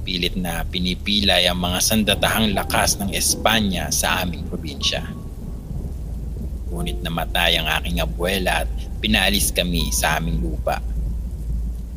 Pilit 0.03 0.35
na 0.39 0.63
pinipilay 0.67 1.47
ang 1.47 1.59
mga 1.59 1.79
sandatahang 1.83 2.55
lakas 2.55 2.99
ng 2.99 3.11
Espanya 3.15 3.91
sa 3.91 4.23
aming 4.23 4.47
probinsya. 4.47 5.03
Ngunit 6.71 7.03
namatay 7.03 7.59
ang 7.59 7.67
aking 7.79 8.03
abuela 8.03 8.67
at 8.67 8.71
pinaalis 8.99 9.55
kami 9.55 9.91
sa 9.95 10.19
aming 10.19 10.43
lupa. 10.43 10.83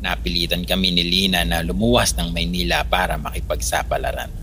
Napilitan 0.00 0.64
kami 0.64 0.96
ni 0.96 1.04
Lina 1.04 1.44
na 1.44 1.60
lumuwas 1.60 2.16
ng 2.16 2.32
Maynila 2.32 2.86
para 2.88 3.20
makipagsapalaran. 3.20 4.39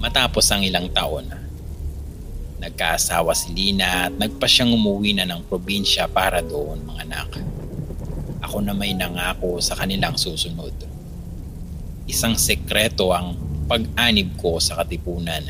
Matapos 0.00 0.48
ang 0.48 0.64
ilang 0.64 0.88
taon, 0.88 1.28
nagkaasawa 2.56 3.36
si 3.36 3.52
Lina 3.52 4.08
at 4.08 4.16
nagpa 4.16 4.48
siyang 4.48 4.72
umuwi 4.72 5.12
na 5.12 5.28
ng 5.28 5.44
probinsya 5.44 6.08
para 6.08 6.40
doon 6.40 6.80
mga 6.88 7.04
anak. 7.04 7.30
Ako 8.40 8.64
na 8.64 8.72
may 8.72 8.96
nangako 8.96 9.60
sa 9.60 9.76
kanilang 9.76 10.16
susunod. 10.16 10.72
Isang 12.08 12.32
sekreto 12.40 13.12
ang 13.12 13.36
pag-anib 13.68 14.40
ko 14.40 14.56
sa 14.56 14.80
katipunan. 14.80 15.44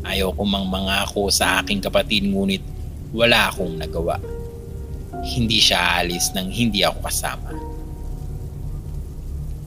Ayaw 0.00 0.32
ko 0.32 0.48
mang 0.48 0.64
mangako 0.72 1.28
sa 1.28 1.60
aking 1.60 1.84
kapatid 1.84 2.24
ngunit 2.24 2.64
wala 3.12 3.52
akong 3.52 3.76
nagawa. 3.76 4.16
Hindi 5.28 5.60
siya 5.60 6.00
alis 6.00 6.32
nang 6.32 6.48
hindi 6.48 6.80
ako 6.88 7.04
kasama. 7.04 7.52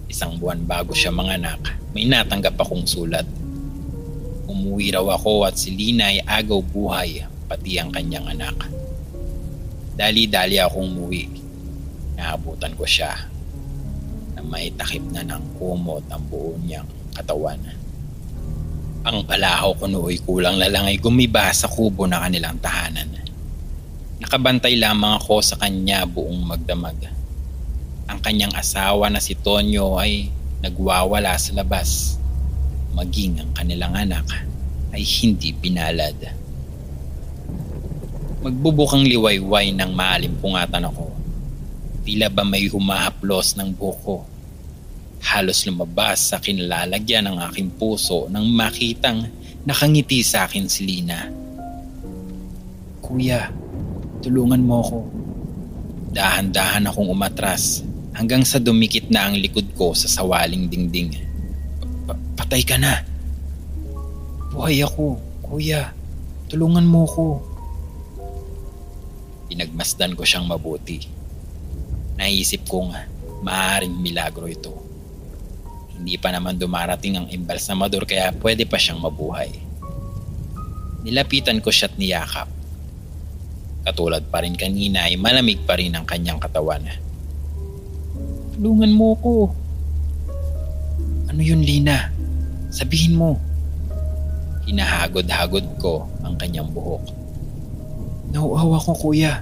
Isang 0.10 0.42
buwan 0.42 0.66
bago 0.66 0.90
siya 0.98 1.14
manganak, 1.14 1.62
may 1.94 2.10
natanggap 2.10 2.58
akong 2.58 2.90
sulat 2.90 3.45
Umuwi 4.46 4.94
raw 4.94 5.06
ako 5.18 5.50
at 5.50 5.58
si 5.58 5.74
Lina 5.74 6.14
ay 6.14 6.22
agaw 6.22 6.62
buhay 6.62 7.26
pati 7.50 7.82
ang 7.82 7.90
kanyang 7.90 8.30
anak. 8.30 8.54
Dali-dali 9.98 10.62
akong 10.62 10.86
umuwi. 10.86 11.26
Naabutan 12.18 12.78
ko 12.78 12.86
siya 12.86 13.14
na 14.38 14.42
may 14.46 14.70
takip 14.78 15.02
na 15.10 15.26
ng 15.26 15.58
kumot 15.58 16.06
ang 16.14 16.22
buo 16.30 16.54
niyang 16.62 16.86
katawan. 17.18 17.58
Ang 19.06 19.22
palahaw 19.26 19.74
ko 19.78 19.86
nooy 19.86 20.18
kulang 20.22 20.58
na 20.58 20.70
lang 20.70 20.90
ay 20.90 20.98
gumiba 20.98 21.50
sa 21.54 21.70
kubo 21.70 22.06
na 22.10 22.26
kanilang 22.26 22.58
tahanan. 22.62 23.22
Nakabantay 24.22 24.78
lamang 24.78 25.22
ako 25.22 25.42
sa 25.42 25.58
kanya 25.62 26.06
buong 26.10 26.42
magdamag. 26.42 26.98
Ang 28.10 28.20
kanyang 28.22 28.54
asawa 28.54 29.10
na 29.10 29.22
si 29.22 29.38
Tonyo 29.38 29.98
ay 29.98 30.30
nagwawala 30.62 31.38
sa 31.38 31.54
labas 31.54 32.18
maging 32.96 33.44
ang 33.44 33.52
kanilang 33.52 33.92
anak 33.92 34.24
ay 34.96 35.04
hindi 35.04 35.52
pinalad. 35.52 36.16
Magbubukang 38.40 39.04
liwayway 39.04 39.76
ng 39.76 39.92
maalimpungatan 39.92 40.88
ako. 40.88 41.12
Tila 42.08 42.32
ba 42.32 42.48
may 42.48 42.72
humahaplos 42.72 43.60
ng 43.60 43.76
buko. 43.76 44.24
Halos 45.26 45.66
lumabas 45.68 46.32
sa 46.32 46.40
kinalalagyan 46.40 47.28
ng 47.28 47.38
aking 47.52 47.76
puso 47.76 48.32
nang 48.32 48.48
makitang 48.48 49.28
nakangiti 49.66 50.22
sa 50.22 50.46
akin 50.46 50.70
si 50.70 50.86
Lina. 50.86 51.28
Kuya, 53.02 53.50
tulungan 54.22 54.62
mo 54.62 54.76
ako. 54.86 55.00
Dahan-dahan 56.16 56.88
akong 56.88 57.10
umatras 57.12 57.82
hanggang 58.16 58.48
sa 58.48 58.62
dumikit 58.62 59.10
na 59.12 59.28
ang 59.28 59.36
likod 59.36 59.68
ko 59.76 59.92
sa 59.92 60.08
sawaling 60.08 60.70
dingding. 60.72 61.35
Patay 62.46 62.62
ka 62.62 62.78
na. 62.78 63.02
Buhay 64.54 64.86
ako, 64.86 65.18
kuya. 65.42 65.90
Tulungan 66.46 66.86
mo 66.86 67.10
ko. 67.10 67.42
Pinagmasdan 69.50 70.14
ko 70.14 70.22
siyang 70.22 70.46
mabuti. 70.46 71.10
Naisip 72.22 72.70
kong 72.70 72.94
maaaring 73.42 73.98
milagro 73.98 74.46
ito. 74.46 74.78
Hindi 75.98 76.22
pa 76.22 76.30
naman 76.30 76.62
dumarating 76.62 77.18
ang 77.18 77.28
embalsamador 77.34 78.06
kaya 78.06 78.30
pwede 78.38 78.70
pa 78.70 78.78
siyang 78.78 79.02
mabuhay. 79.02 79.50
Nilapitan 81.02 81.66
ko 81.66 81.74
siya't 81.74 81.98
niyakap. 81.98 82.46
Katulad 83.90 84.22
pa 84.30 84.46
rin 84.46 84.54
kanina 84.54 85.10
ay 85.10 85.18
malamig 85.18 85.66
pa 85.66 85.82
rin 85.82 85.98
ang 85.98 86.06
kanyang 86.06 86.38
katawan. 86.38 86.86
Tulungan 88.54 88.94
mo 88.94 89.18
ko. 89.18 89.50
Ano 91.26 91.42
yun, 91.42 91.66
Lina? 91.66 92.15
Sabihin 92.76 93.16
mo. 93.16 93.40
Hinahagod-hagod 94.68 95.80
ko 95.80 96.12
ang 96.28 96.36
kanyang 96.36 96.68
buhok. 96.76 97.08
Nauawa 98.36 98.76
ko 98.84 98.92
kuya. 98.92 99.40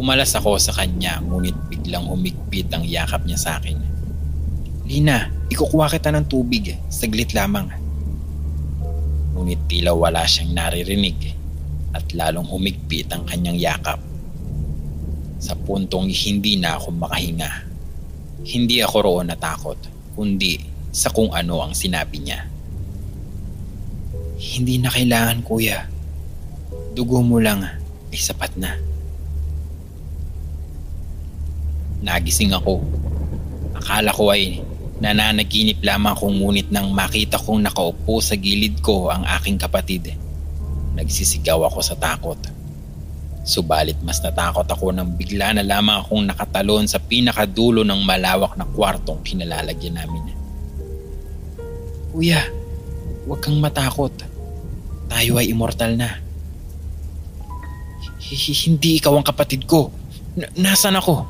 Umalas 0.00 0.32
ako 0.32 0.56
sa 0.56 0.72
kanya 0.72 1.20
ngunit 1.20 1.52
biglang 1.68 2.08
humigpit 2.08 2.72
ang 2.72 2.88
yakap 2.88 3.28
niya 3.28 3.36
sa 3.36 3.50
akin. 3.60 3.76
Lina, 4.88 5.28
ikukuha 5.52 5.92
kita 5.92 6.16
ng 6.16 6.24
tubig. 6.32 6.80
Saglit 6.88 7.36
lamang. 7.36 7.68
Ngunit 9.36 9.68
tila 9.68 9.92
wala 9.92 10.24
siyang 10.24 10.56
naririnig 10.56 11.36
at 11.92 12.08
lalong 12.16 12.48
humigpit 12.48 13.12
ang 13.12 13.28
kanyang 13.28 13.60
yakap. 13.60 14.00
Sa 15.44 15.52
puntong 15.52 16.08
hindi 16.08 16.56
na 16.56 16.80
ako 16.80 16.88
makahinga. 17.04 17.52
Hindi 18.48 18.80
ako 18.80 18.96
roon 19.04 19.28
natakot, 19.28 19.76
kundi 20.16 20.73
sa 20.94 21.10
kung 21.10 21.34
ano 21.34 21.58
ang 21.58 21.74
sinabi 21.74 22.22
niya. 22.22 22.46
Hindi 24.38 24.78
na 24.78 24.94
kailangan 24.94 25.42
kuya. 25.42 25.90
Dugo 26.94 27.18
mo 27.18 27.42
lang 27.42 27.66
ay 28.14 28.20
sapat 28.22 28.54
na. 28.54 28.78
Nagising 32.06 32.54
ako. 32.54 32.78
Akala 33.74 34.14
ko 34.14 34.30
ay 34.30 34.62
nananaginip 35.02 35.82
lamang 35.82 36.14
ako 36.14 36.30
ngunit 36.30 36.70
nang 36.70 36.94
makita 36.94 37.42
kong 37.42 37.66
nakaupo 37.66 38.22
sa 38.22 38.38
gilid 38.38 38.78
ko 38.78 39.10
ang 39.10 39.26
aking 39.26 39.58
kapatid. 39.58 40.14
Nagsisigaw 40.94 41.66
ako 41.66 41.82
sa 41.82 41.98
takot. 41.98 42.38
Subalit 43.42 43.98
mas 44.06 44.22
natakot 44.22 44.64
ako 44.70 44.94
nang 44.94 45.10
bigla 45.18 45.58
na 45.58 45.66
lamang 45.66 46.06
akong 46.06 46.22
nakatalon 46.22 46.86
sa 46.86 47.02
pinakadulo 47.02 47.82
ng 47.82 48.00
malawak 48.06 48.54
na 48.54 48.62
kwartong 48.62 49.26
kinalalagyan 49.26 49.98
namin. 49.98 50.43
Kuya, 52.14 52.46
huwag 53.26 53.42
kang 53.42 53.58
matakot. 53.58 54.14
Tayo 55.10 55.34
ay 55.34 55.50
immortal 55.50 55.98
na. 55.98 56.22
Hindi 58.30 59.02
ikaw 59.02 59.18
ang 59.18 59.26
kapatid 59.26 59.66
ko. 59.66 59.90
N- 60.38 60.46
nasan 60.54 60.94
ako? 60.94 61.26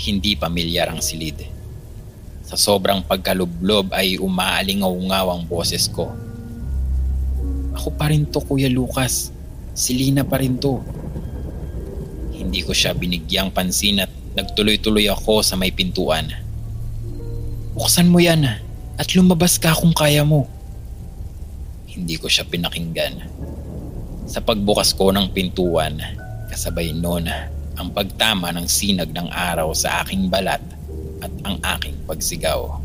Hindi 0.00 0.40
pamilyar 0.40 0.88
ang 0.88 1.04
silid. 1.04 1.44
Sa 2.48 2.56
sobrang 2.56 3.04
pagkalublob 3.04 3.92
ay 3.92 4.16
umaalingaw-ngaw 4.16 5.36
ang 5.36 5.44
boses 5.44 5.84
ko. 5.92 6.08
Ako 7.76 7.92
pa 7.92 8.08
rin 8.08 8.24
to, 8.24 8.40
Kuya 8.40 8.72
Lucas. 8.72 9.28
Si 9.76 9.92
Lina 9.92 10.24
pa 10.24 10.40
rin 10.40 10.56
to. 10.56 10.80
Hindi 12.32 12.64
ko 12.64 12.72
siya 12.72 12.96
binigyang 12.96 13.52
pansin 13.52 14.00
at 14.00 14.08
nagtuloy-tuloy 14.32 15.12
ako 15.12 15.44
sa 15.44 15.60
may 15.60 15.76
pintuan. 15.76 16.32
Buksan 17.76 18.08
mo 18.08 18.16
yan 18.16 18.69
at 19.00 19.16
lumabas 19.16 19.56
ka 19.56 19.72
kung 19.72 19.96
kaya 19.96 20.20
mo. 20.20 20.44
Hindi 21.88 22.20
ko 22.20 22.28
siya 22.28 22.44
pinakinggan. 22.44 23.24
Sa 24.28 24.44
pagbukas 24.44 24.92
ko 24.92 25.08
ng 25.08 25.32
pintuan, 25.32 25.96
kasabay 26.52 26.92
noon 26.92 27.24
ang 27.80 27.88
pagtama 27.96 28.52
ng 28.52 28.68
sinag 28.68 29.08
ng 29.16 29.32
araw 29.32 29.72
sa 29.72 30.04
aking 30.04 30.28
balat 30.28 30.60
at 31.24 31.32
ang 31.48 31.56
aking 31.80 31.96
pagsigaw. 32.04 32.76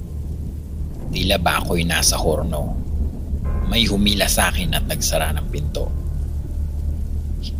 Tila 1.12 1.36
ba 1.36 1.60
ako'y 1.60 1.84
nasa 1.84 2.16
horno? 2.16 2.80
May 3.68 3.84
humila 3.84 4.32
sa 4.32 4.48
akin 4.56 4.72
at 4.72 4.88
nagsara 4.88 5.36
ng 5.36 5.48
pinto. 5.52 5.92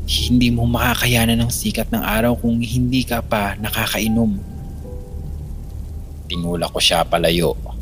Hindi 0.08 0.48
mo 0.56 0.64
makakayanan 0.64 1.44
ng 1.44 1.52
sikat 1.52 1.92
ng 1.92 2.02
araw 2.02 2.40
kung 2.40 2.64
hindi 2.64 3.04
ka 3.04 3.20
pa 3.20 3.60
nakakainom. 3.60 4.32
Tinulak 6.32 6.72
ko 6.72 6.80
siya 6.80 7.04
palayo 7.04 7.75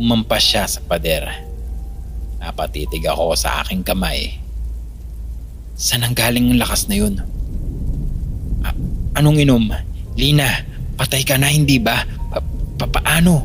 Umampas 0.00 0.40
siya 0.40 0.64
sa 0.64 0.80
pader. 0.80 1.28
Napatitig 2.40 3.04
ako 3.04 3.36
sa 3.36 3.60
aking 3.60 3.84
kamay. 3.84 4.40
Saan 5.76 6.08
ang 6.08 6.16
galing 6.16 6.48
ang 6.48 6.56
lakas 6.56 6.88
na 6.88 6.96
yun? 6.96 7.20
A- 8.64 8.80
anong 9.20 9.44
inom? 9.44 9.68
Lina, 10.16 10.64
patay 10.96 11.20
ka 11.20 11.36
na 11.36 11.52
hindi 11.52 11.76
ba? 11.76 12.00
Pa- 12.32 12.40
papaano? 12.80 13.44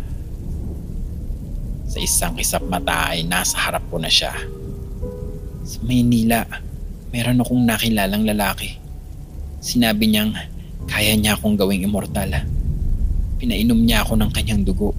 Sa 1.92 2.00
isang 2.00 2.40
isap 2.40 2.64
mata 2.72 3.12
ay 3.12 3.28
nasa 3.28 3.60
harap 3.60 3.84
ko 3.92 4.00
na 4.00 4.08
siya. 4.08 4.32
Sa 5.68 5.84
Maynila, 5.84 6.48
meron 7.12 7.44
akong 7.44 7.68
nakilalang 7.68 8.24
lalaki. 8.24 8.80
Sinabi 9.60 10.08
niyang 10.08 10.32
kaya 10.88 11.20
niya 11.20 11.36
akong 11.36 11.60
gawing 11.60 11.84
immortal. 11.84 12.32
Pinainom 13.44 13.84
niya 13.84 14.08
ako 14.08 14.16
ng 14.16 14.32
kanyang 14.32 14.64
dugo. 14.64 14.96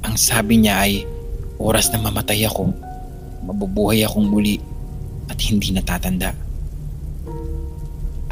Ang 0.00 0.16
sabi 0.16 0.64
niya 0.64 0.80
ay 0.80 1.04
oras 1.60 1.92
na 1.92 2.00
mamatay 2.00 2.48
ako, 2.48 2.72
mabubuhay 3.44 4.00
akong 4.00 4.24
muli 4.24 4.56
at 5.28 5.36
hindi 5.44 5.76
natatanda. 5.76 6.32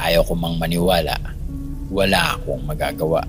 Ayaw 0.01 0.25
ko 0.25 0.33
mang 0.33 0.57
maniwala, 0.57 1.12
wala 1.93 2.41
akong 2.41 2.64
magagawa. 2.64 3.21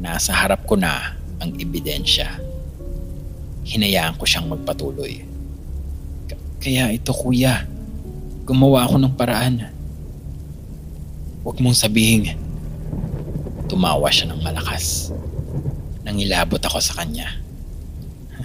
Nasa 0.00 0.32
harap 0.32 0.64
ko 0.64 0.78
na 0.80 1.18
ang 1.36 1.52
ebidensya. 1.60 2.40
Hinayaan 3.68 4.16
ko 4.16 4.24
siyang 4.24 4.48
magpatuloy. 4.48 5.20
K- 6.30 6.44
kaya 6.64 6.88
ito 6.94 7.12
kuya, 7.12 7.68
gumawa 8.48 8.88
ako 8.88 8.96
ng 9.04 9.14
paraan. 9.18 9.68
Huwag 11.44 11.60
mong 11.60 11.76
sabihin. 11.76 12.32
Tumawa 13.68 14.08
siya 14.08 14.32
ng 14.32 14.40
malakas. 14.40 15.12
Nangilabot 16.08 16.56
ako 16.56 16.80
sa 16.80 16.96
kanya. 16.96 17.28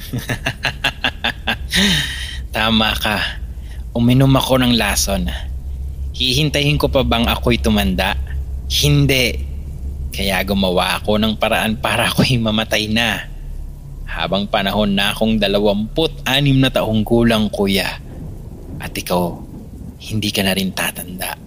Tama 2.56 2.92
ka. 3.00 3.40
Uminom 3.96 4.36
ako 4.36 4.60
ng 4.60 4.76
lason. 4.76 5.32
Hihintayin 6.12 6.76
ko 6.76 6.92
pa 6.92 7.08
bang 7.08 7.24
ako'y 7.24 7.64
tumanda? 7.64 8.20
Hindi. 8.68 9.40
Kaya 10.12 10.44
gumawa 10.44 11.00
ako 11.00 11.24
ng 11.24 11.40
paraan 11.40 11.80
para 11.80 12.12
ako'y 12.12 12.36
mamatay 12.36 12.92
na. 12.92 13.32
Habang 14.12 14.52
panahon 14.52 14.92
na 14.92 15.16
akong 15.16 15.40
dalawamput 15.40 16.28
anim 16.28 16.60
na 16.60 16.68
taong 16.68 17.08
kulang 17.08 17.48
kuya. 17.48 17.96
At 18.76 18.92
ikaw, 18.92 19.40
hindi 20.04 20.36
ka 20.36 20.44
na 20.44 20.52
rin 20.52 20.76
tatanda. 20.76 21.40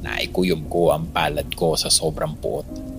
Naikuyom 0.00 0.72
ko 0.72 0.88
ang 0.88 1.12
palad 1.12 1.52
ko 1.52 1.76
sa 1.76 1.92
sobrang 1.92 2.32
puot. 2.40 2.91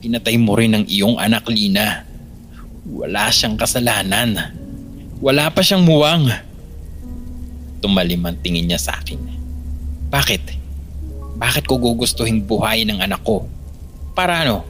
Pinatay 0.00 0.40
mo 0.40 0.56
rin 0.56 0.72
ang 0.72 0.84
iyong 0.88 1.20
anak 1.20 1.44
Lina. 1.52 2.08
Wala 2.88 3.28
siyang 3.28 3.60
kasalanan. 3.60 4.32
Wala 5.20 5.52
pa 5.52 5.60
siyang 5.60 5.84
muwang. 5.84 6.32
Tumalim 7.84 8.24
ang 8.24 8.36
tingin 8.40 8.64
niya 8.64 8.80
sa 8.80 8.96
akin. 8.96 9.20
Bakit? 10.08 10.56
Bakit 11.36 11.68
ko 11.68 11.76
gugustuhin 11.76 12.40
buhayin 12.44 12.96
ng 12.96 13.00
anak 13.04 13.20
ko? 13.20 13.44
Para 14.16 14.40
ano? 14.40 14.64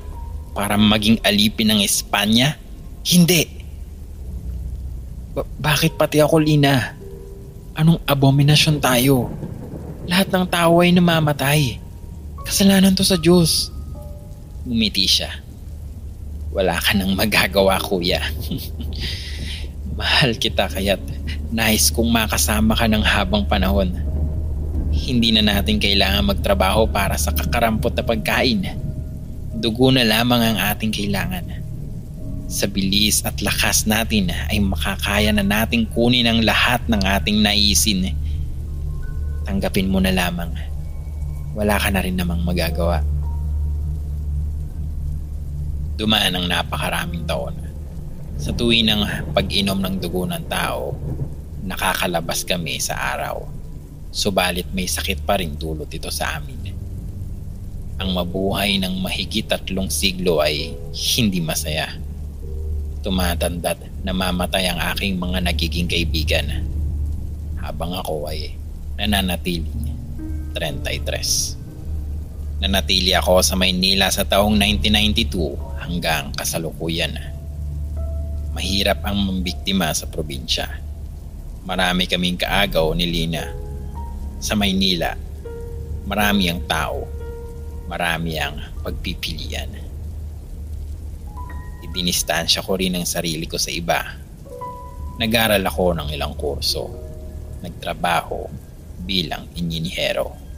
Para 0.51 0.75
maging 0.75 1.23
alipin 1.23 1.71
ng 1.75 1.81
Espanya? 1.87 2.59
Hindi. 3.07 3.47
Ba- 5.31 5.47
bakit 5.63 5.95
pati 5.95 6.19
ako, 6.19 6.43
Lina? 6.43 6.99
Anong 7.79 8.03
abominasyon 8.03 8.83
tayo? 8.83 9.31
Lahat 10.11 10.27
ng 10.27 10.47
tao 10.51 10.83
ay 10.83 10.91
namamatay. 10.91 11.79
Kasalanan 12.43 12.99
to 12.99 13.07
sa 13.07 13.15
Diyos. 13.15 13.71
Ngumiti 14.65 15.09
siya. 15.09 15.31
Wala 16.51 16.77
ka 16.77 16.93
nang 16.93 17.15
magagawa, 17.15 17.79
kuya. 17.79 18.21
Mahal 19.99 20.37
kita 20.37 20.69
kaya't 20.69 21.01
nais 21.51 21.91
kong 21.91 22.11
makasama 22.11 22.79
ka 22.79 22.87
ng 22.87 23.03
habang 23.03 23.47
panahon. 23.47 23.91
Hindi 24.91 25.31
na 25.31 25.43
natin 25.43 25.79
kailangan 25.79 26.27
magtrabaho 26.27 26.91
para 26.91 27.15
sa 27.15 27.31
kakarampot 27.31 27.95
na 27.95 28.05
pagkain. 28.07 28.67
Dugo 29.55 29.91
na 29.95 30.07
lamang 30.07 30.43
ang 30.43 30.59
ating 30.75 30.91
kailangan. 30.91 31.47
Sa 32.51 32.67
bilis 32.67 33.23
at 33.23 33.39
lakas 33.39 33.87
natin 33.87 34.35
ay 34.51 34.59
makakaya 34.59 35.31
na 35.31 35.47
nating 35.47 35.87
kunin 35.95 36.27
ang 36.27 36.43
lahat 36.43 36.83
ng 36.91 36.99
ating 36.99 37.39
naisin. 37.39 38.11
Tanggapin 39.47 39.87
mo 39.87 40.03
na 40.03 40.11
lamang. 40.11 40.51
Wala 41.55 41.79
ka 41.79 41.91
na 41.95 42.03
rin 42.03 42.19
namang 42.19 42.43
magagawa. 42.43 43.20
Dumaan 46.01 46.33
ang 46.33 46.49
napakaraming 46.49 47.29
taon. 47.29 47.53
Sa 48.41 48.57
tuwi 48.57 48.81
ng 48.89 49.29
pag-inom 49.37 49.77
ng 49.77 50.01
dugo 50.01 50.25
ng 50.25 50.49
tao, 50.49 50.97
nakakalabas 51.61 52.41
kami 52.49 52.81
sa 52.81 52.97
araw. 53.13 53.45
Subalit 54.09 54.65
may 54.73 54.89
sakit 54.89 55.29
pa 55.29 55.37
rin 55.37 55.61
dulot 55.61 55.93
ito 55.93 56.09
sa 56.09 56.41
amin. 56.41 56.73
Ang 58.01 58.17
mabuhay 58.17 58.81
ng 58.81 58.97
mahigit 58.97 59.45
tatlong 59.45 59.93
siglo 59.93 60.41
ay 60.41 60.73
hindi 60.97 61.45
masaya. 61.45 61.93
Tumatanda't 63.05 64.01
namamatay 64.01 64.73
ang 64.73 64.81
aking 64.97 65.21
mga 65.21 65.53
nagiging 65.53 65.85
kaibigan 65.85 66.65
habang 67.61 67.93
ako 67.93 68.25
ay 68.25 68.57
nananatiling 68.97 69.93
33. 70.57 71.60
Nanatili 72.61 73.17
ako 73.17 73.41
sa 73.41 73.57
Maynila 73.57 74.13
sa 74.13 74.29
taong 74.29 74.53
1992 74.53 75.81
hanggang 75.81 76.29
kasalukuyan. 76.37 77.17
Mahirap 78.53 79.01
ang 79.01 79.17
mambiktima 79.17 79.89
sa 79.97 80.05
probinsya. 80.05 80.69
Marami 81.65 82.05
kaming 82.05 82.37
kaagaw 82.37 82.93
ni 82.93 83.09
Lina. 83.09 83.49
Sa 84.45 84.61
Maynila, 84.61 85.17
marami 86.05 86.53
ang 86.53 86.61
tao. 86.69 87.09
Marami 87.89 88.37
ang 88.37 88.61
pagpipilian. 88.85 89.81
Idinistansya 91.81 92.61
ko 92.61 92.77
rin 92.77 92.93
ang 92.93 93.09
sarili 93.09 93.49
ko 93.49 93.57
sa 93.57 93.73
iba. 93.73 94.05
Nag-aral 95.17 95.65
ako 95.65 95.97
ng 95.97 96.09
ilang 96.13 96.37
kurso. 96.37 96.93
Nagtrabaho 97.65 98.53
bilang 99.01 99.49
inyinihero. 99.57 100.50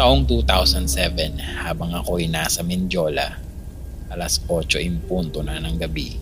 Taong 0.00 0.24
2007 0.24 1.60
habang 1.60 1.92
ako'y 1.92 2.24
nasa 2.24 2.64
Mendiola, 2.64 3.36
alas 4.08 4.40
8 4.48 4.80
impunto 4.80 5.44
na 5.44 5.60
ng 5.60 5.76
gabi, 5.76 6.16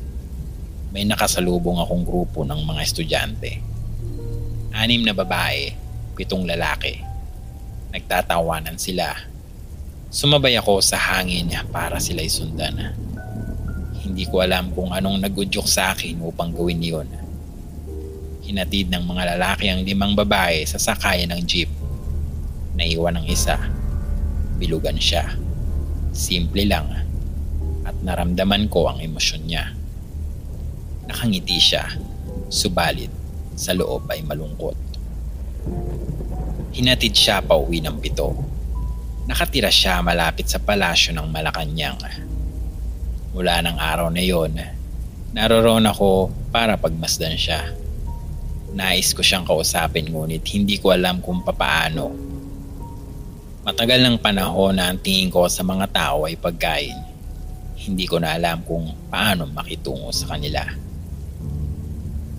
may 0.91 1.07
nakasalubong 1.07 1.79
akong 1.79 2.03
grupo 2.03 2.43
ng 2.43 2.59
mga 2.59 2.81
estudyante. 2.83 3.63
Anim 4.75 5.07
na 5.07 5.15
babae, 5.15 5.71
pitong 6.19 6.43
lalaki. 6.43 6.99
Nagtatawanan 7.95 8.83
sila. 8.83 9.15
Sumabay 10.11 10.59
ako 10.59 10.83
sa 10.83 10.99
hangin 10.99 11.47
para 11.71 12.03
sila'y 12.03 12.27
sundan. 12.27 12.83
Hindi 14.03 14.27
ko 14.27 14.43
alam 14.43 14.75
kung 14.75 14.91
anong 14.91 15.23
nagudyok 15.23 15.71
sa 15.71 15.95
akin 15.95 16.19
upang 16.27 16.51
gawin 16.51 16.83
yon. 16.83 17.07
Hinatid 18.43 18.91
ng 18.91 19.07
mga 19.07 19.39
lalaki 19.39 19.71
ang 19.71 19.87
limang 19.87 20.19
babae 20.19 20.67
sa 20.67 20.83
sakayan 20.83 21.31
ng 21.31 21.47
jeep. 21.47 21.71
Naiwan 22.79 23.19
ang 23.19 23.27
isa. 23.27 23.59
Bilugan 24.63 24.95
siya. 25.03 25.35
Simple 26.15 26.63
lang. 26.63 26.87
At 27.83 27.99
naramdaman 28.07 28.71
ko 28.71 28.87
ang 28.87 29.03
emosyon 29.03 29.43
niya. 29.51 29.75
Nakangiti 31.11 31.59
siya. 31.59 31.91
Subalit, 32.47 33.11
sa 33.59 33.75
loob 33.75 34.07
ay 34.07 34.23
malungkot. 34.23 34.79
Hinatid 36.71 37.19
siya 37.19 37.43
pa 37.43 37.59
uwi 37.59 37.83
ng 37.83 37.99
pito. 37.99 38.31
Nakatira 39.27 39.69
siya 39.69 39.99
malapit 39.99 40.47
sa 40.47 40.63
palasyo 40.63 41.19
ng 41.19 41.27
Malacanang. 41.35 41.99
Mula 43.35 43.61
ng 43.61 43.77
araw 43.77 44.09
na 44.09 44.23
yon, 44.23 44.55
naroroon 45.35 45.85
ako 45.91 46.31
para 46.55 46.79
pagmasdan 46.79 47.35
siya. 47.35 47.75
Nais 48.73 49.11
ko 49.13 49.21
siyang 49.21 49.45
kausapin 49.45 50.07
ngunit 50.09 50.47
hindi 50.55 50.79
ko 50.79 50.95
alam 50.95 51.19
kung 51.19 51.43
papaano. 51.43 52.38
Matagal 53.69 54.01
ng 54.01 54.17
panahon 54.17 54.81
na 54.81 54.89
ang 54.89 54.97
tingin 54.97 55.29
ko 55.29 55.45
sa 55.45 55.61
mga 55.61 55.93
tao 55.93 56.25
ay 56.25 56.41
pagkain. 56.41 56.97
Hindi 57.77 58.09
ko 58.09 58.17
na 58.17 58.33
alam 58.33 58.65
kung 58.65 58.89
paano 59.13 59.45
makitungo 59.45 60.09
sa 60.09 60.33
kanila. 60.33 60.65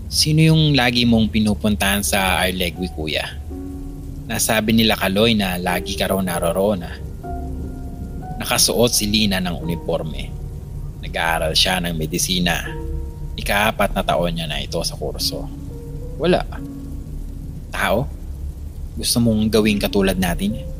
Sino 0.10 0.42
yung 0.42 0.74
lagi 0.74 1.06
mong 1.06 1.30
pinupuntahan 1.30 2.02
sa 2.02 2.42
Arlegui, 2.42 2.90
kuya? 2.98 3.30
Nasabi 4.26 4.74
nila 4.74 4.98
Kaloy 4.98 5.38
na 5.38 5.62
lagi 5.62 5.94
ka 5.94 6.10
raw 6.10 6.18
naroroon 6.18 6.82
ah. 6.82 6.98
Nakasuot 8.42 8.90
si 8.90 9.06
Lina 9.06 9.38
ng 9.38 9.54
uniforme. 9.62 10.34
Nag-aaral 11.06 11.54
siya 11.54 11.78
ng 11.78 11.94
medisina. 11.94 12.74
Ikaapat 13.38 13.94
na 13.94 14.02
taon 14.02 14.34
niya 14.34 14.50
na 14.50 14.66
ito 14.66 14.82
sa 14.82 14.98
kurso. 14.98 15.46
Wala. 16.18 16.42
Tao? 17.70 18.10
Gusto 18.98 19.22
mong 19.22 19.46
gawing 19.54 19.78
katulad 19.78 20.18
natin? 20.18 20.79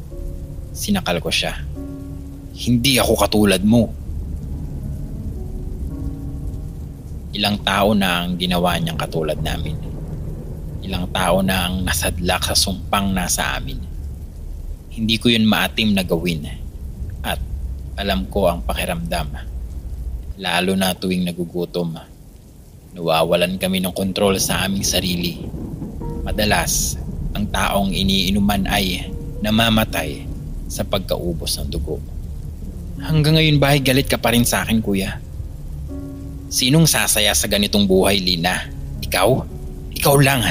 Sinakal 0.70 1.18
ko 1.18 1.34
siya. 1.34 1.58
Hindi 2.60 3.00
ako 3.00 3.14
katulad 3.18 3.64
mo. 3.66 3.90
Ilang 7.34 7.58
tao 7.66 7.96
na 7.96 8.26
ang 8.26 8.38
ginawa 8.38 8.78
niyang 8.78 9.00
katulad 9.00 9.40
namin. 9.40 9.80
Ilang 10.86 11.08
tao 11.16 11.42
na 11.42 11.70
ang 11.70 11.88
nasadlak 11.88 12.46
sa 12.46 12.56
sumpang 12.58 13.16
nasa 13.16 13.56
amin. 13.58 13.80
Hindi 14.94 15.16
ko 15.18 15.32
yun 15.32 15.48
maatim 15.48 15.96
na 15.96 16.04
gawin. 16.06 16.46
At 17.24 17.40
alam 17.98 18.28
ko 18.28 18.52
ang 18.52 18.62
pakiramdam. 18.68 19.30
Lalo 20.38 20.72
na 20.76 20.94
tuwing 20.94 21.26
nagugutom. 21.26 21.96
Nawawalan 22.94 23.56
kami 23.56 23.82
ng 23.82 23.96
kontrol 23.96 24.36
sa 24.38 24.68
aming 24.68 24.86
sarili. 24.86 25.40
Madalas, 26.28 27.00
ang 27.34 27.48
taong 27.50 27.94
iniinuman 27.96 28.68
ay 28.68 29.08
namamatay 29.40 30.29
sa 30.70 30.86
pagkaubos 30.86 31.58
ng 31.60 31.68
dugo. 31.68 31.98
Hanggang 33.02 33.36
ngayon 33.36 33.58
ba 33.58 33.74
ay 33.74 33.82
galit 33.82 34.06
ka 34.06 34.22
pa 34.22 34.32
rin 34.32 34.46
sa 34.46 34.62
akin, 34.62 34.80
kuya? 34.80 35.18
Sinong 36.48 36.86
sasaya 36.86 37.34
sa 37.34 37.50
ganitong 37.50 37.90
buhay, 37.90 38.22
Lina? 38.22 38.70
Ikaw? 39.02 39.30
Ikaw 39.98 40.16
lang. 40.22 40.42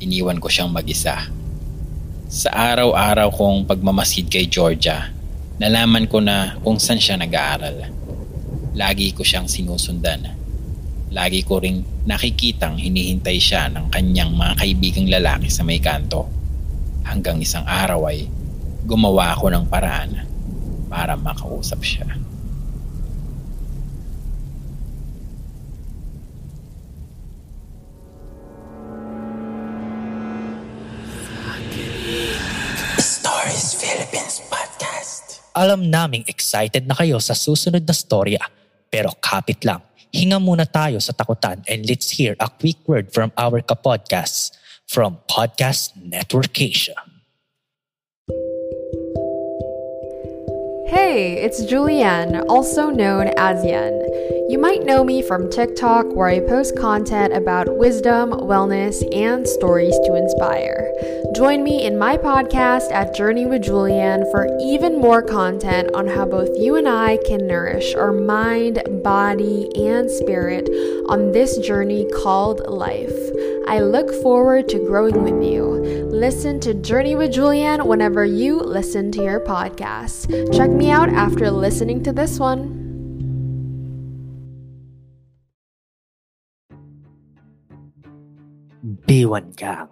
Iniwan 0.00 0.38
ko 0.38 0.46
siyang 0.46 0.70
mag-isa. 0.70 1.28
Sa 2.30 2.48
araw-araw 2.54 3.28
kong 3.34 3.66
pagmamasid 3.66 4.30
kay 4.30 4.46
Georgia, 4.46 5.10
Nalaman 5.60 6.08
ko 6.08 6.24
na 6.24 6.56
kung 6.64 6.80
saan 6.80 6.96
siya 6.96 7.20
nag-aaral. 7.20 7.84
Lagi 8.72 9.12
ko 9.12 9.20
siyang 9.20 9.44
sinusundan. 9.44 10.24
Lagi 11.12 11.44
ko 11.44 11.60
ring 11.60 11.84
nakikitang 12.08 12.80
hinihintay 12.80 13.36
siya 13.36 13.68
ng 13.68 13.92
kanyang 13.92 14.32
mga 14.32 14.56
kaibigang 14.56 15.12
lalaki 15.12 15.52
sa 15.52 15.60
may 15.60 15.76
kanto. 15.76 16.24
Hanggang 17.04 17.40
isang 17.40 17.64
araw 17.64 18.08
ay 18.08 18.28
gumawa 18.84 19.36
ako 19.36 19.52
ng 19.52 19.64
paraan 19.68 20.24
para 20.90 21.14
makausap 21.14 21.80
siya. 21.84 22.08
Stories 32.98 33.78
Philippines 33.78 34.42
Podcast. 34.50 35.44
Alam 35.54 35.88
naming 35.88 36.26
excited 36.26 36.84
na 36.84 36.98
kayo 36.98 37.22
sa 37.22 37.32
susunod 37.38 37.86
na 37.86 37.94
storya. 37.94 38.42
Pero 38.90 39.14
kapit 39.22 39.62
lang, 39.62 39.80
hinga 40.10 40.42
muna 40.42 40.66
tayo 40.66 40.98
sa 40.98 41.14
takutan 41.14 41.62
and 41.70 41.86
let's 41.86 42.10
hear 42.10 42.34
a 42.42 42.50
quick 42.50 42.82
word 42.90 43.14
from 43.14 43.30
our 43.38 43.62
kapodcasts 43.62 44.59
from 44.90 45.18
Podcast 45.28 45.94
Network 46.02 46.60
Asia. 46.60 46.96
Hey, 50.90 51.34
it's 51.34 51.62
Julianne, 51.62 52.44
also 52.48 52.90
known 52.90 53.28
as 53.36 53.64
Yen. 53.64 54.02
You 54.48 54.58
might 54.58 54.82
know 54.82 55.04
me 55.04 55.22
from 55.22 55.48
TikTok, 55.48 56.06
where 56.16 56.26
I 56.26 56.40
post 56.40 56.76
content 56.76 57.32
about 57.32 57.78
wisdom, 57.78 58.30
wellness, 58.32 59.00
and 59.14 59.46
stories 59.46 59.96
to 60.06 60.16
inspire. 60.16 60.90
Join 61.36 61.62
me 61.62 61.86
in 61.86 61.96
my 61.96 62.16
podcast 62.16 62.90
at 62.90 63.14
Journey 63.14 63.46
with 63.46 63.62
Julianne 63.62 64.28
for 64.32 64.48
even 64.60 65.00
more 65.00 65.22
content 65.22 65.94
on 65.94 66.08
how 66.08 66.24
both 66.24 66.50
you 66.58 66.74
and 66.74 66.88
I 66.88 67.18
can 67.24 67.46
nourish 67.46 67.94
our 67.94 68.10
mind, 68.10 68.82
body, 69.04 69.70
and 69.76 70.10
spirit 70.10 70.68
on 71.08 71.30
this 71.30 71.56
journey 71.58 72.10
called 72.16 72.66
life. 72.66 73.14
I 73.68 73.78
look 73.78 74.12
forward 74.22 74.68
to 74.70 74.84
growing 74.84 75.22
with 75.22 75.40
you. 75.44 75.99
Listen 76.20 76.60
to 76.60 76.76
Journey 76.76 77.16
with 77.16 77.32
Julianne 77.32 77.88
whenever 77.88 78.28
you 78.28 78.60
listen 78.60 79.08
to 79.16 79.24
your 79.24 79.40
podcast. 79.40 80.28
Check 80.52 80.68
me 80.68 80.92
out 80.92 81.08
after 81.08 81.50
listening 81.50 82.04
to 82.04 82.12
this 82.12 82.36
one. 82.36 82.76
B1 89.08 89.56
Gang 89.56 89.88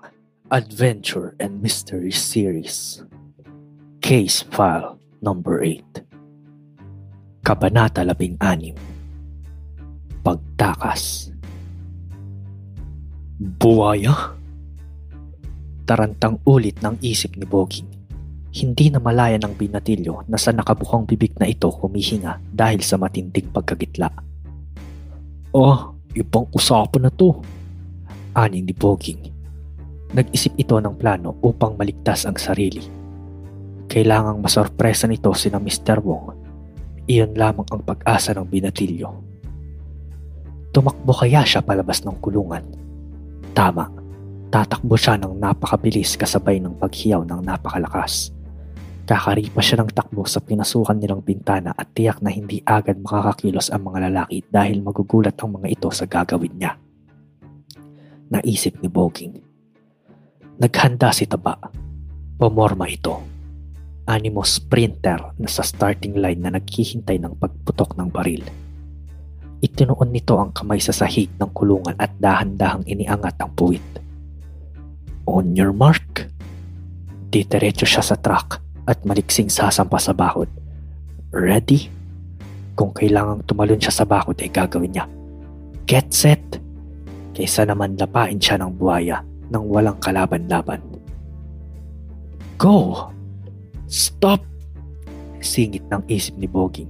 Adventure 0.53 1.33
and 1.41 1.65
Mystery 1.65 2.13
Series 2.13 3.01
Case 4.05 4.45
File 4.53 5.01
Number 5.25 5.65
8 5.65 5.81
Kabanata 7.41 8.05
16 8.05 8.77
Pagtakas 10.21 11.33
Buwaya? 13.41 14.38
Tarantang 15.89 16.45
ulit 16.45 16.85
ng 16.85 17.01
isip 17.01 17.41
ni 17.41 17.49
Boging. 17.49 17.89
Hindi 18.53 18.93
na 18.93 19.01
malaya 19.01 19.41
ng 19.41 19.57
binatilyo 19.57 20.29
na 20.29 20.37
sa 20.37 20.53
nakabukang 20.53 21.09
bibig 21.09 21.33
na 21.41 21.49
ito 21.49 21.73
humihinga 21.73 22.45
dahil 22.53 22.85
sa 22.85 23.01
matinding 23.01 23.49
pagkagitla. 23.49 24.13
Oh, 25.57 25.97
ibang 26.13 26.45
usapan 26.53 27.09
na 27.09 27.13
to. 27.17 27.41
Ani 28.37 28.61
ni 28.61 28.77
Boging. 28.77 29.33
Nag-isip 30.13 30.61
ito 30.61 30.77
ng 30.77 30.93
plano 31.01 31.41
upang 31.41 31.81
maligtas 31.81 32.29
ang 32.29 32.37
sarili. 32.37 32.85
Kailangang 33.89 34.45
masorpresa 34.45 35.09
nito 35.09 35.33
sina 35.33 35.57
Mr. 35.57 36.05
Wong. 36.05 36.37
Iyon 37.09 37.33
lamang 37.33 37.65
ang 37.73 37.81
pag-asa 37.81 38.37
ng 38.37 38.45
binatilyo. 38.45 39.09
Tumakbo 40.69 41.17
kaya 41.17 41.49
siya 41.49 41.65
palabas 41.65 42.05
ng 42.05 42.21
kulungan. 42.21 42.77
Tama, 43.57 43.98
tatakbo 44.49 44.97
siya 44.97 45.21
ng 45.21 45.37
napakabilis 45.37 46.17
kasabay 46.17 46.57
ng 46.61 46.81
paghiyaw 46.81 47.21
ng 47.25 47.41
napakalakas. 47.45 48.33
Kakaripa 49.09 49.65
siya 49.65 49.81
ng 49.81 49.93
takbo 49.93 50.29
sa 50.29 50.41
pinasukan 50.41 50.97
nilang 50.97 51.25
bintana 51.25 51.73
at 51.73 51.97
tiyak 51.97 52.21
na 52.21 52.29
hindi 52.29 52.61
agad 52.65 53.01
makakakilos 53.01 53.73
ang 53.73 53.89
mga 53.89 54.13
lalaki 54.13 54.45
dahil 54.53 54.85
magugulat 54.85 55.33
ang 55.41 55.57
mga 55.57 55.73
ito 55.73 55.89
sa 55.89 56.05
gagawin 56.05 56.61
niya. 56.61 56.77
Naisip 58.29 58.85
ni 58.85 58.89
Boging. 58.93 59.41
Naghanda 60.61 61.09
si 61.17 61.25
Taba. 61.25 61.57
Pumorma 62.37 62.85
ito. 62.85 63.17
Animo 64.05 64.45
sprinter 64.45 65.33
na 65.41 65.49
sa 65.49 65.65
starting 65.65 66.17
line 66.21 66.41
na 66.41 66.53
naghihintay 66.53 67.17
ng 67.17 67.37
pagputok 67.41 67.97
ng 67.97 68.09
baril. 68.13 68.45
Itinuon 69.65 70.13
nito 70.13 70.37
ang 70.37 70.53
kamay 70.53 70.81
sa 70.85 70.93
sahig 70.93 71.33
ng 71.37 71.51
kulungan 71.57 71.97
at 71.97 72.13
dahan-dahang 72.21 72.85
iniangat 72.85 73.41
ang 73.41 73.53
puwit. 73.57 74.08
On 75.29 75.53
your 75.53 75.77
mark. 75.77 76.25
Ditiretso 77.29 77.85
siya 77.85 78.01
sa 78.01 78.17
truck 78.17 78.65
at 78.89 79.05
maliksing 79.05 79.53
sasampa 79.53 80.01
sa 80.01 80.17
bakod. 80.17 80.49
Ready? 81.29 81.93
Kung 82.73 82.97
kailangang 82.97 83.45
tumalon 83.45 83.77
siya 83.77 83.93
sa 83.93 84.09
bakod 84.09 84.41
ay 84.41 84.49
gagawin 84.49 84.97
niya. 84.97 85.05
Get 85.85 86.17
set! 86.17 86.41
Kaysa 87.37 87.69
naman 87.69 88.01
lapain 88.01 88.41
siya 88.41 88.57
ng 88.57 88.81
buhaya 88.81 89.21
nang 89.53 89.69
walang 89.69 90.01
kalaban-laban. 90.01 90.81
Go! 92.57 93.13
Stop! 93.85 94.41
Singit 95.45 95.85
ng 95.93 96.09
isip 96.09 96.41
ni 96.41 96.49
Boging. 96.49 96.89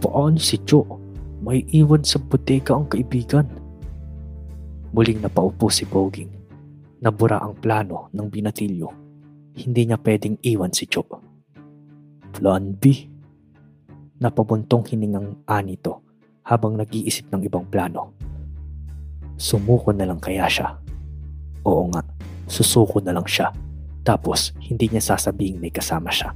Paano 0.00 0.40
si 0.40 0.56
Joe? 0.64 0.88
May 1.44 1.68
iwan 1.76 2.00
sa 2.00 2.16
bodega 2.16 2.72
ang 2.72 2.88
kaibigan. 2.88 3.44
Muling 4.96 5.20
napaupo 5.20 5.68
si 5.68 5.84
Boging. 5.84 6.32
Nabura 6.96 7.44
ang 7.44 7.52
plano 7.60 8.08
ng 8.16 8.26
binatilyo. 8.32 8.88
Hindi 9.56 9.82
niya 9.88 10.00
pwedeng 10.00 10.40
iwan 10.40 10.72
si 10.72 10.88
Joe. 10.88 11.04
Plan 12.32 12.72
B. 12.72 13.12
Napabuntong 14.16 14.88
hiningang 14.88 15.44
anito 15.44 16.00
habang 16.48 16.80
nag-iisip 16.80 17.28
ng 17.28 17.44
ibang 17.44 17.68
plano. 17.68 18.16
Sumuko 19.36 19.92
na 19.92 20.08
lang 20.08 20.16
kaya 20.16 20.48
siya. 20.48 20.72
Oo 21.68 21.92
nga, 21.92 22.00
susuko 22.48 23.04
na 23.04 23.12
lang 23.12 23.28
siya. 23.28 23.52
Tapos, 24.00 24.56
hindi 24.64 24.88
niya 24.88 25.04
sasabing 25.04 25.60
may 25.60 25.68
kasama 25.68 26.08
siya. 26.08 26.32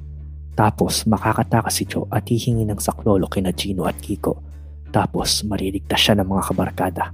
Tapos, 0.52 1.08
makakatakas 1.08 1.72
si 1.72 1.88
Joe 1.88 2.04
at 2.12 2.28
hihingi 2.28 2.68
ng 2.68 2.76
saklolo 2.76 3.30
kina 3.32 3.56
Gino 3.56 3.88
at 3.88 3.96
Kiko. 3.96 4.44
Tapos, 4.92 5.40
mariligtas 5.48 6.04
siya 6.04 6.20
ng 6.20 6.28
mga 6.28 6.42
kabarkada. 6.52 7.04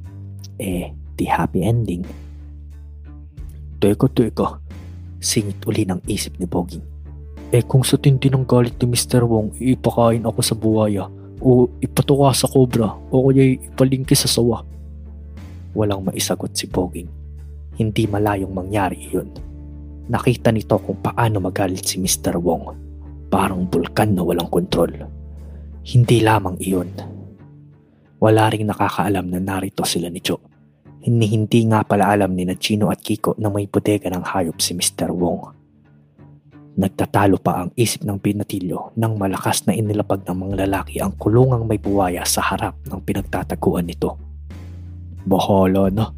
Eh, 0.59 0.91
di 1.15 1.27
happy 1.31 1.63
ending. 1.63 2.26
Teka, 3.77 4.09
teka. 4.09 4.57
Singit 5.21 5.61
uli 5.69 5.85
ng 5.85 6.01
isip 6.09 6.41
ni 6.41 6.49
Boging. 6.49 6.81
Eh 7.53 7.61
kung 7.61 7.85
sa 7.85 8.01
tindi 8.01 8.33
ng 8.33 8.49
galit 8.49 8.81
ni 8.81 8.97
Mr. 8.97 9.23
Wong, 9.29 9.53
ipakain 9.61 10.25
ako 10.25 10.41
sa 10.41 10.57
buwaya 10.57 11.05
o 11.45 11.69
ipatuka 11.85 12.33
sa 12.33 12.49
kobra 12.49 12.89
o 13.13 13.29
kaya 13.29 13.61
ipalingki 13.61 14.17
sa 14.17 14.33
sawa. 14.33 14.65
Walang 15.77 16.09
maisagot 16.09 16.57
si 16.57 16.65
Boging. 16.73 17.13
Hindi 17.77 18.09
malayong 18.09 18.51
mangyari 18.57 19.13
iyon. 19.13 19.29
Nakita 20.09 20.49
nito 20.57 20.81
kung 20.81 20.97
paano 21.05 21.37
magalit 21.45 21.85
si 21.85 22.01
Mr. 22.01 22.41
Wong. 22.41 22.73
Parang 23.29 23.69
bulkan 23.69 24.17
na 24.17 24.25
walang 24.25 24.49
kontrol. 24.49 25.05
Hindi 25.85 26.25
lamang 26.25 26.57
iyon. 26.65 26.89
Wala 28.17 28.49
ring 28.49 28.65
nakakaalam 28.65 29.29
na 29.29 29.37
narito 29.37 29.85
sila 29.85 30.09
ni 30.09 30.25
Joe. 30.25 30.56
Hindi, 31.07 31.39
hindi 31.39 31.61
nga 31.71 31.87
pala 31.87 32.11
alam 32.11 32.35
ni 32.35 32.43
Chino 32.59 32.91
at 32.91 32.99
Kiko 32.99 33.39
na 33.39 33.47
may 33.47 33.71
bodega 33.71 34.11
ng 34.11 34.27
hayop 34.27 34.59
si 34.59 34.75
Mr. 34.75 35.15
Wong. 35.15 35.55
Nagtatalo 36.77 37.39
pa 37.39 37.63
ang 37.63 37.71
isip 37.79 38.03
ng 38.03 38.19
pinatilyo 38.19 38.91
nang 38.99 39.15
malakas 39.15 39.63
na 39.71 39.73
inilapag 39.79 40.27
ng 40.27 40.35
mga 40.35 40.67
lalaki 40.67 40.99
ang 40.99 41.15
kulungang 41.15 41.63
may 41.63 41.79
buwaya 41.79 42.27
sa 42.27 42.43
harap 42.43 42.75
ng 42.91 42.99
pinagtataguan 43.07 43.87
nito. 43.87 44.19
Bahala 45.23 45.95
na, 45.95 46.11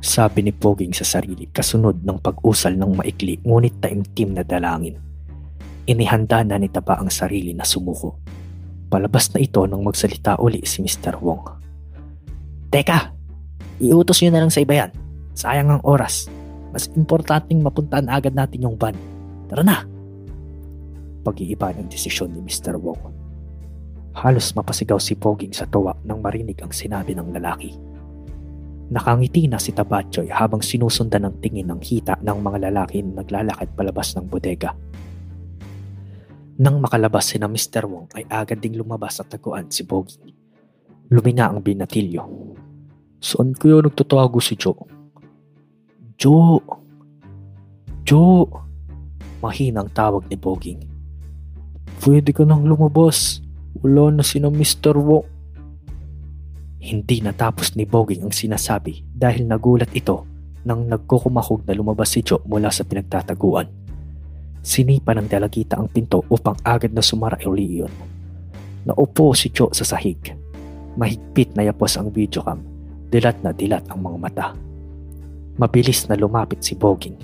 sabi 0.00 0.48
ni 0.48 0.52
Poging 0.56 0.96
sa 0.96 1.04
sarili 1.04 1.52
kasunod 1.52 2.00
ng 2.00 2.16
pag-usal 2.16 2.72
ng 2.72 3.04
maikli 3.04 3.36
ngunit 3.44 3.84
taimtim 3.84 4.32
na 4.32 4.42
dalangin. 4.48 4.96
Inihanda 5.84 6.40
na 6.40 6.56
ni 6.56 6.72
Taba 6.72 7.04
ang 7.04 7.12
sarili 7.12 7.52
na 7.52 7.68
sumuko. 7.68 8.16
Palabas 8.88 9.28
na 9.36 9.44
ito 9.44 9.60
nang 9.68 9.84
magsalita 9.84 10.40
uli 10.40 10.64
si 10.64 10.80
Mr. 10.80 11.20
Wong. 11.20 11.44
Teka, 12.72 13.15
iutos 13.80 14.20
nyo 14.22 14.30
na 14.32 14.42
lang 14.44 14.52
sa 14.52 14.62
iba 14.62 14.74
yan. 14.76 14.90
Sayang 15.36 15.68
ang 15.68 15.82
oras. 15.84 16.28
Mas 16.72 16.88
importanteng 16.96 17.60
mapuntaan 17.60 18.08
agad 18.08 18.32
natin 18.32 18.64
yung 18.64 18.76
van. 18.76 18.96
Tara 19.48 19.62
na! 19.64 19.84
Pag-iiba 21.24 21.74
ng 21.74 21.88
desisyon 21.90 22.32
ni 22.32 22.40
Mr. 22.44 22.78
Wong. 22.78 23.00
Halos 24.16 24.56
mapasigaw 24.56 24.96
si 24.96 25.12
Poging 25.12 25.52
sa 25.52 25.68
tuwa 25.68 25.92
nang 26.08 26.24
marinig 26.24 26.56
ang 26.64 26.72
sinabi 26.72 27.12
ng 27.12 27.36
lalaki. 27.36 27.76
Nakangiti 28.86 29.50
na 29.50 29.58
si 29.58 29.74
Tabachoy 29.74 30.30
habang 30.30 30.62
sinusundan 30.62 31.26
ng 31.26 31.36
tingin 31.42 31.68
ng 31.68 31.82
hita 31.82 32.16
ng 32.22 32.38
mga 32.38 32.70
lalaki 32.70 33.02
na 33.02 33.20
naglalakad 33.20 33.74
palabas 33.74 34.14
ng 34.14 34.30
bodega. 34.30 34.72
Nang 36.56 36.80
makalabas 36.80 37.34
si 37.34 37.36
na 37.36 37.50
Mr. 37.50 37.84
Wong 37.84 38.08
ay 38.16 38.24
agad 38.30 38.62
ding 38.62 38.78
lumabas 38.78 39.20
at 39.20 39.28
taguan 39.28 39.68
si 39.68 39.84
Boging. 39.84 40.32
Lumina 41.12 41.50
ang 41.52 41.60
binatilyo. 41.60 42.45
Saan 43.20 43.56
kaya 43.56 43.80
nagtatago 43.80 44.38
si 44.38 44.54
Joe? 44.60 44.76
Joe! 46.20 46.60
Joe! 48.04 48.48
Mahinang 49.40 49.92
tawag 49.92 50.28
ni 50.28 50.36
Boging. 50.36 50.80
Pwede 52.00 52.32
ka 52.32 52.44
nang 52.44 52.64
lumabas. 52.64 53.40
Wala 53.80 54.20
na 54.20 54.24
si 54.24 54.40
na 54.40 54.48
Mr. 54.48 54.96
Wong. 54.96 55.28
Hindi 56.80 57.18
natapos 57.20 57.74
ni 57.74 57.82
Boging 57.82 58.24
ang 58.24 58.32
sinasabi 58.32 59.04
dahil 59.10 59.48
nagulat 59.48 59.90
ito 59.92 60.22
nang 60.66 60.86
nagkukumahog 60.86 61.66
na 61.66 61.74
lumabas 61.74 62.14
si 62.14 62.22
Joe 62.22 62.42
mula 62.46 62.70
sa 62.70 62.86
pinagtataguan. 62.86 63.68
Sinipa 64.66 65.14
ng 65.14 65.30
dalagita 65.30 65.78
ang 65.78 65.86
pinto 65.86 66.26
upang 66.26 66.58
agad 66.66 66.90
na 66.90 67.02
sumara 67.02 67.38
uli 67.46 67.80
iyon. 67.80 67.92
Naupo 68.86 69.30
si 69.34 69.50
Joe 69.50 69.70
sa 69.70 69.86
sahig. 69.86 70.18
Mahigpit 70.98 71.54
na 71.54 71.66
yapos 71.66 71.94
ang 71.94 72.10
videocam. 72.10 72.75
Dilat 73.06 73.38
na 73.42 73.54
dilat 73.54 73.86
ang 73.88 74.02
mga 74.02 74.18
mata. 74.18 74.46
Mabilis 75.56 76.04
na 76.10 76.18
lumapit 76.18 76.60
si 76.60 76.76
Boging. 76.76 77.16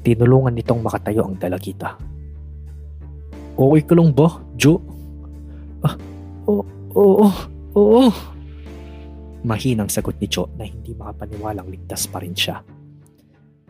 Tinulungan 0.00 0.54
nitong 0.54 0.80
makatayo 0.80 1.26
ang 1.26 1.36
dalagita. 1.36 1.98
Okay 3.58 3.82
ka 3.82 3.94
lang 3.98 4.14
ba, 4.14 4.38
Joe? 4.54 4.78
Ah, 5.82 5.94
oo, 6.46 6.62
oo, 6.94 7.26
oo. 7.74 8.02
Mahinang 9.42 9.90
sagot 9.90 10.14
ni 10.22 10.30
Joe 10.30 10.50
na 10.54 10.66
hindi 10.66 10.94
makapaniwalang 10.94 11.66
ligtas 11.66 12.06
pa 12.06 12.22
rin 12.22 12.34
siya. 12.34 12.62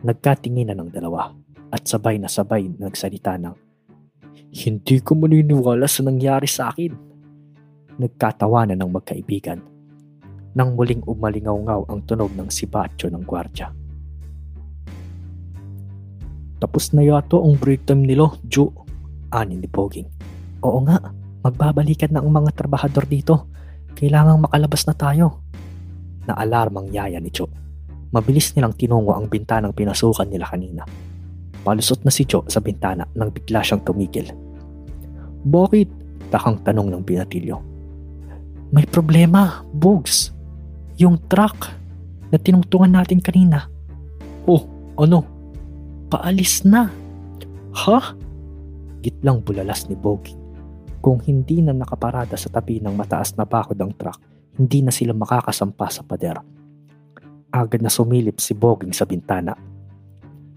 Nagkatinginan 0.05 0.79
ng 0.79 0.89
dalawa 0.93 1.33
at 1.73 1.85
sabay 1.85 2.21
na 2.21 2.29
sabay 2.29 2.69
nagsalita 2.69 3.37
ng 3.41 3.55
Hindi 4.49 4.97
ko 5.05 5.13
maniniwala 5.13 5.85
sa 5.85 6.01
nangyari 6.01 6.49
sa 6.49 6.73
akin. 6.73 6.89
Nagkatawanan 8.01 8.81
ng 8.81 8.91
magkaibigan. 8.93 9.61
Nang 10.59 10.75
muling 10.75 11.07
umalingaw-ngaw 11.07 11.87
ang 11.87 12.03
tunog 12.03 12.35
ng 12.35 12.51
sibatyo 12.51 13.07
ng 13.07 13.23
gwardya. 13.23 13.71
Tapos 16.59 16.91
na 16.91 17.07
yato 17.07 17.39
ang 17.39 17.55
break 17.55 17.87
time 17.87 18.03
nila, 18.03 18.27
Joe. 18.43 18.67
Ani 19.31 19.55
ni 19.55 19.71
Poging. 19.71 20.03
Oo 20.59 20.83
nga, 20.83 20.99
magbabalikan 21.47 22.11
na 22.11 22.19
ang 22.19 22.27
mga 22.27 22.51
trabahador 22.51 23.07
dito. 23.07 23.47
Kailangang 23.95 24.43
makalabas 24.43 24.83
na 24.83 24.91
tayo. 24.99 25.47
Naalarmang 26.27 26.91
yaya 26.91 27.23
ni 27.23 27.31
Joe. 27.31 27.47
Mabilis 28.11 28.51
nilang 28.51 28.75
tinungo 28.75 29.15
ang 29.15 29.31
bintanang 29.31 29.71
pinasukan 29.71 30.27
nila 30.27 30.51
kanina. 30.51 30.83
Palusot 31.63 32.03
na 32.03 32.11
si 32.11 32.27
Joe 32.27 32.43
sa 32.51 32.59
bintana 32.59 33.07
nang 33.15 33.31
bigla 33.31 33.63
siyang 33.63 33.87
tumigil. 33.87 34.27
Bakit? 35.47 35.87
Takang 36.27 36.59
tanong 36.67 36.91
ng 36.91 37.03
binatilyo. 37.07 37.57
May 38.75 38.83
problema, 38.85 39.63
Bugs. 39.71 40.38
Yung 40.99 41.15
truck 41.31 41.71
na 42.29 42.37
tinungtungan 42.37 42.91
natin 42.91 43.23
kanina. 43.23 43.71
Oh, 44.45 44.67
ano? 44.99 45.23
Paalis 46.11 46.67
na. 46.67 46.91
Ha? 47.73 47.99
Gitlang 48.99 49.41
bulalas 49.41 49.87
ni 49.87 49.95
Bogey. 49.95 50.35
Kung 50.99 51.23
hindi 51.23 51.63
na 51.63 51.71
nakaparada 51.71 52.35
sa 52.35 52.51
tabi 52.51 52.83
ng 52.83 52.91
mataas 52.91 53.33
na 53.39 53.47
bakod 53.47 53.79
ang 53.79 53.95
truck, 53.95 54.19
hindi 54.59 54.83
na 54.83 54.91
sila 54.91 55.15
makakasampa 55.15 55.87
sa 55.87 56.03
pader. 56.03 56.35
Agad 57.49 57.79
na 57.79 57.89
sumilip 57.89 58.43
si 58.43 58.51
Boging 58.51 58.91
sa 58.91 59.07
bintana 59.07 59.55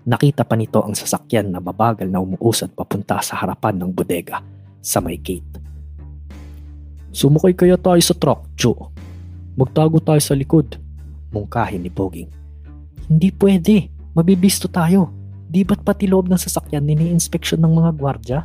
Nakita 0.02 0.42
pa 0.42 0.58
nito 0.58 0.82
ang 0.82 0.98
sasakyan 0.98 1.54
na 1.54 1.62
mabagal 1.62 2.10
na 2.10 2.18
umuusad 2.18 2.74
papunta 2.74 3.22
sa 3.22 3.38
harapan 3.38 3.78
ng 3.78 3.90
bodega 3.94 4.42
sa 4.82 4.98
may 4.98 5.14
gate. 5.14 5.62
Sumakay 7.14 7.54
kaya 7.54 7.78
tayo 7.78 8.02
sa 8.02 8.18
truck, 8.18 8.50
Joe. 8.58 8.90
Magtago 9.52 10.00
tayo 10.00 10.20
sa 10.22 10.32
likod. 10.32 10.80
Mungkahin 11.32 11.84
ni 11.84 11.90
Boging. 11.92 12.28
Hindi 13.08 13.28
pwede. 13.36 13.92
Mabibisto 14.16 14.68
tayo. 14.68 15.12
Di 15.48 15.64
ba't 15.64 15.84
pati 15.84 16.08
loob 16.08 16.32
ng 16.32 16.40
sasakyan 16.40 16.88
nini-inspeksyon 16.88 17.60
ng 17.60 17.72
mga 17.76 17.90
gwardya? 17.96 18.38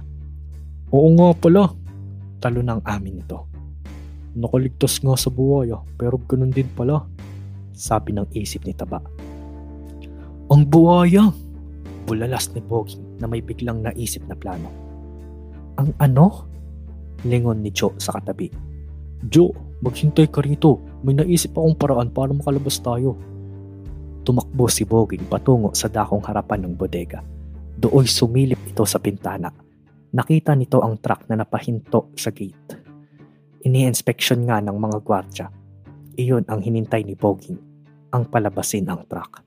Oo 0.92 1.08
nga 1.16 1.32
pala. 1.36 1.64
Talo 2.44 2.60
ng 2.60 2.84
amin 2.84 3.24
nito. 3.24 3.48
Nakaligtas 4.36 5.00
nga 5.00 5.16
sa 5.16 5.32
buwaya 5.32 5.80
pero 5.96 6.20
ganun 6.20 6.52
din 6.52 6.68
pala. 6.76 7.08
Sabi 7.72 8.12
ng 8.12 8.28
isip 8.36 8.68
ni 8.68 8.76
Taba. 8.76 9.00
Ang 10.52 10.64
buwaya! 10.68 11.32
bulalas 12.08 12.48
ni 12.56 12.64
Boging 12.64 13.20
na 13.20 13.28
may 13.28 13.44
biglang 13.44 13.84
naisip 13.84 14.24
na 14.32 14.34
plano. 14.40 14.72
Ang 15.76 15.92
ano? 16.00 16.48
Lingon 17.28 17.60
ni 17.60 17.70
Joe 17.76 17.92
sa 18.00 18.16
katabi. 18.16 18.48
Joe, 19.28 19.52
maghintay 19.82 20.28
ka 20.30 20.42
rito. 20.42 20.82
May 21.06 21.14
naisip 21.14 21.54
akong 21.54 21.78
paraan 21.78 22.10
para 22.10 22.34
makalabas 22.34 22.82
tayo. 22.82 23.18
Tumakbo 24.26 24.68
si 24.68 24.84
Boging 24.84 25.30
patungo 25.30 25.72
sa 25.72 25.88
dakong 25.88 26.24
harapan 26.26 26.68
ng 26.68 26.74
bodega. 26.76 27.24
Dooy 27.78 28.10
sumilip 28.10 28.60
ito 28.68 28.84
sa 28.84 28.98
pintana. 29.00 29.54
Nakita 30.12 30.58
nito 30.58 30.82
ang 30.82 30.98
truck 30.98 31.30
na 31.30 31.38
napahinto 31.38 32.12
sa 32.18 32.34
gate. 32.34 32.74
Ini-inspeksyon 33.62 34.50
nga 34.50 34.58
ng 34.64 34.78
mga 34.78 34.98
gwardya. 35.06 35.48
Iyon 36.18 36.50
ang 36.50 36.66
hinintay 36.66 37.06
ni 37.06 37.14
Boging, 37.14 37.60
ang 38.10 38.26
palabasin 38.26 38.90
ang 38.90 39.06
truck. 39.06 39.46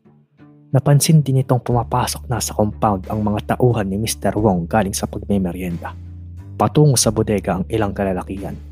Napansin 0.71 1.27
din 1.27 1.43
itong 1.43 1.67
pumapasok 1.67 2.31
na 2.31 2.39
sa 2.39 2.55
compound 2.55 3.11
ang 3.11 3.27
mga 3.27 3.59
tauhan 3.59 3.91
ni 3.91 3.99
Mr. 3.99 4.39
Wong 4.39 4.71
galing 4.71 4.95
sa 4.95 5.11
pagmemeryenda. 5.11 5.91
Patungo 6.55 6.95
sa 6.95 7.11
bodega 7.11 7.59
ang 7.59 7.67
ilang 7.67 7.91
kalalakihan. 7.91 8.70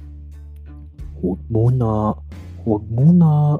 Huwag 1.19 1.41
muna, 1.51 2.14
huwag 2.62 2.85
muna. 2.89 3.59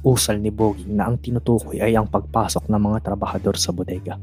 Usal 0.00 0.40
ni 0.40 0.48
Boging 0.48 0.96
na 0.96 1.12
ang 1.12 1.20
tinutukoy 1.20 1.76
ay 1.76 1.92
ang 1.92 2.08
pagpasok 2.08 2.72
ng 2.72 2.80
mga 2.80 2.98
trabahador 3.04 3.60
sa 3.60 3.68
bodega. 3.68 4.16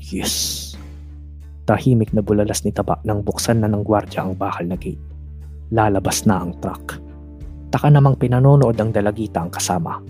Yes! 0.00 0.72
Tahimik 1.68 2.16
na 2.16 2.24
bulalas 2.24 2.64
ni 2.64 2.72
Taba 2.72 2.96
nang 3.04 3.20
buksan 3.20 3.60
na 3.60 3.68
ng 3.68 3.84
gwardya 3.84 4.24
ang 4.24 4.32
bakal 4.40 4.64
na 4.64 4.80
gate. 4.80 5.00
Lalabas 5.68 6.24
na 6.24 6.40
ang 6.40 6.56
truck. 6.64 6.96
Taka 7.68 7.92
namang 7.92 8.16
pinanonood 8.16 8.80
ang 8.80 8.90
dalagita 8.90 9.44
ang 9.44 9.52
kasama 9.52 10.00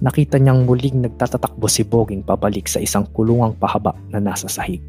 nakita 0.00 0.40
niyang 0.40 0.64
muling 0.64 1.04
nagtatatakbo 1.04 1.68
si 1.68 1.84
Boging 1.84 2.24
pabalik 2.24 2.66
sa 2.66 2.80
isang 2.80 3.04
kulungang 3.12 3.56
pahaba 3.60 3.92
na 4.08 4.18
nasa 4.18 4.48
sahig. 4.48 4.82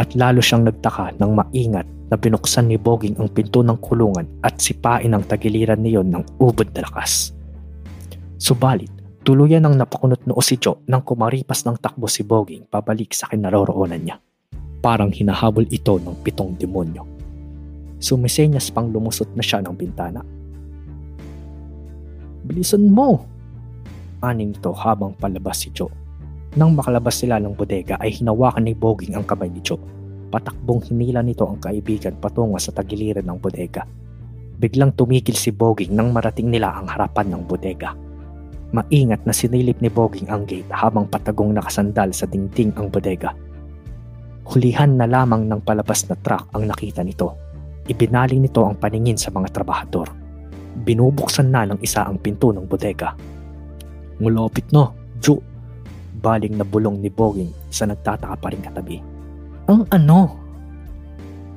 At 0.00 0.16
lalo 0.16 0.40
siyang 0.40 0.64
nagtaka 0.64 1.20
nang 1.20 1.36
maingat 1.36 1.84
na 2.12 2.20
binuksan 2.20 2.68
ni 2.68 2.76
Boging 2.76 3.16
ang 3.16 3.32
pinto 3.32 3.64
ng 3.64 3.80
kulungan 3.80 4.28
at 4.44 4.60
sipain 4.60 5.16
ang 5.16 5.24
tagiliran 5.24 5.80
niyon 5.80 6.12
ng 6.12 6.36
ubod 6.36 6.68
na 6.76 6.84
lakas. 6.84 7.32
Subalit, 8.36 8.92
tuluyan 9.24 9.64
ang 9.64 9.80
napakunot 9.80 10.20
noo 10.28 10.44
si 10.44 10.60
Joe 10.60 10.84
nang 10.92 11.00
kumaripas 11.00 11.64
ng 11.64 11.80
takbo 11.80 12.04
si 12.12 12.20
Boging 12.20 12.68
pabalik 12.68 13.16
sa 13.16 13.32
kinaroroonan 13.32 14.04
niya. 14.04 14.20
Parang 14.84 15.08
hinahabol 15.08 15.64
ito 15.72 15.96
ng 15.96 16.20
pitong 16.20 16.52
demonyo. 16.60 17.08
Sumisenyas 17.96 18.68
pang 18.68 18.92
lumusot 18.92 19.32
na 19.32 19.40
siya 19.40 19.64
ng 19.64 19.72
bintana. 19.72 20.20
Bilisan 22.44 22.92
mo! 22.92 23.24
aning 24.22 24.52
nito 24.54 24.70
habang 24.76 25.16
palabas 25.16 25.64
si 25.64 25.72
Joe. 25.72 25.90
Nang 26.54 26.76
makalabas 26.76 27.24
sila 27.24 27.40
ng 27.40 27.56
bodega 27.56 27.96
ay 27.98 28.20
hinawakan 28.20 28.68
ni 28.68 28.76
Boging 28.76 29.16
ang 29.16 29.24
kamay 29.24 29.48
ni 29.48 29.64
Joe. 29.64 29.80
Patakbong 30.32 30.88
hinila 30.88 31.20
nito 31.20 31.44
ang 31.44 31.60
kaibigan 31.60 32.16
patungo 32.16 32.56
sa 32.56 32.72
tagiliran 32.72 33.28
ng 33.28 33.36
bodega. 33.36 33.84
Biglang 34.56 34.96
tumigil 34.96 35.36
si 35.36 35.52
Boging 35.52 35.92
nang 35.92 36.08
marating 36.08 36.48
nila 36.48 36.72
ang 36.72 36.88
harapan 36.88 37.36
ng 37.36 37.42
bodega. 37.44 37.92
Maingat 38.72 39.28
na 39.28 39.36
sinilip 39.36 39.84
ni 39.84 39.92
Boging 39.92 40.32
ang 40.32 40.48
gate 40.48 40.72
habang 40.72 41.04
patagong 41.04 41.52
nakasandal 41.52 42.16
sa 42.16 42.24
dingding 42.24 42.72
ang 42.80 42.88
bodega. 42.88 43.36
Hulihan 44.48 44.96
na 44.96 45.04
lamang 45.04 45.44
ng 45.52 45.60
palabas 45.60 46.08
na 46.08 46.16
truck 46.16 46.48
ang 46.56 46.64
nakita 46.64 47.04
nito. 47.04 47.36
Ibinaling 47.84 48.40
nito 48.40 48.64
ang 48.64 48.80
paningin 48.80 49.20
sa 49.20 49.28
mga 49.28 49.52
trabahador. 49.52 50.08
Binubuksan 50.88 51.52
na 51.52 51.68
ng 51.68 51.84
isa 51.84 52.08
ang 52.08 52.16
pinto 52.16 52.48
ng 52.48 52.64
bodega 52.64 53.12
Mulapit 54.22 54.70
na, 54.70 54.86
Joe. 55.18 55.42
Baling 56.22 56.54
na 56.54 56.62
bulong 56.62 57.02
ni 57.02 57.10
Boging 57.10 57.50
sa 57.74 57.90
nagtataka 57.90 58.38
pa 58.38 58.48
rin 58.54 58.62
katabi. 58.62 59.11
Ang 59.70 59.86
ano? 59.94 60.34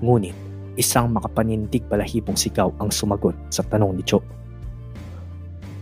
Ngunit, 0.06 0.38
isang 0.78 1.10
makapanindig 1.10 1.88
balahibong 1.90 2.38
sigaw 2.38 2.70
ang 2.78 2.94
sumagot 2.94 3.34
sa 3.50 3.66
tanong 3.66 3.98
ni 3.98 4.04
Joe. 4.06 4.22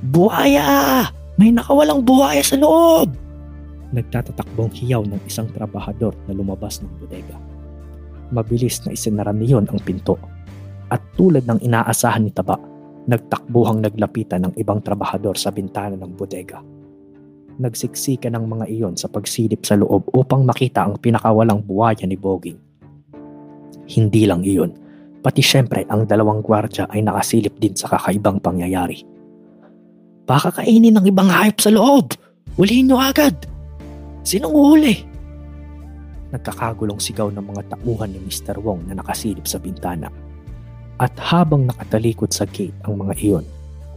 Buhaya! 0.08 1.04
May 1.36 1.52
nakawalang 1.52 2.06
buhaya 2.06 2.46
sa 2.46 2.56
loob! 2.56 3.12
Nagtatatakbong 3.92 4.72
hiyaw 4.72 5.04
ng 5.04 5.22
isang 5.28 5.50
trabahador 5.52 6.16
na 6.26 6.34
lumabas 6.34 6.80
ng 6.80 6.92
bodega. 7.02 7.38
Mabilis 8.32 8.82
na 8.86 8.96
isinara 8.96 9.36
niyon 9.36 9.70
ang 9.70 9.82
pinto. 9.84 10.18
At 10.90 11.02
tulad 11.18 11.46
ng 11.46 11.62
inaasahan 11.62 12.26
ni 12.26 12.32
Taba, 12.34 12.58
nagtakbuhang 13.10 13.84
naglapitan 13.84 14.48
ng 14.50 14.54
ibang 14.58 14.80
trabahador 14.80 15.36
sa 15.36 15.52
bintana 15.52 16.00
ng 16.00 16.12
bodega 16.16 16.73
nagsiksika 17.60 18.30
ng 18.32 18.46
mga 18.46 18.66
iyon 18.70 18.96
sa 18.98 19.10
pagsilip 19.10 19.66
sa 19.66 19.78
loob 19.78 20.10
upang 20.14 20.48
makita 20.48 20.86
ang 20.86 20.98
pinakawalang 20.98 21.62
buwaya 21.62 22.06
ni 22.06 22.18
Boging. 22.18 22.58
Hindi 23.90 24.24
lang 24.26 24.42
iyon, 24.42 24.72
pati 25.22 25.44
syempre 25.44 25.84
ang 25.92 26.08
dalawang 26.08 26.42
gwardya 26.42 26.88
ay 26.90 27.04
nakasilip 27.04 27.60
din 27.60 27.76
sa 27.76 27.92
kakaibang 27.92 28.40
pangyayari. 28.40 29.04
Baka 30.24 30.64
kainin 30.64 30.96
ng 30.96 31.06
ibang 31.12 31.28
hayop 31.28 31.60
sa 31.60 31.70
loob! 31.70 32.16
Hulihin 32.56 32.88
nyo 32.88 32.98
agad! 33.02 33.36
Sinong 34.24 34.56
uhuli? 34.56 34.96
Nagkakagulong 36.32 36.98
sigaw 36.98 37.28
ng 37.30 37.44
mga 37.44 37.76
tauhan 37.76 38.10
ni 38.16 38.20
Mr. 38.24 38.58
Wong 38.64 38.88
na 38.88 38.98
nakasilip 38.98 39.44
sa 39.46 39.60
bintana. 39.60 40.08
At 40.98 41.14
habang 41.20 41.68
nakatalikod 41.68 42.32
sa 42.32 42.48
gate 42.48 42.74
ang 42.88 43.04
mga 43.04 43.14
iyon, 43.20 43.46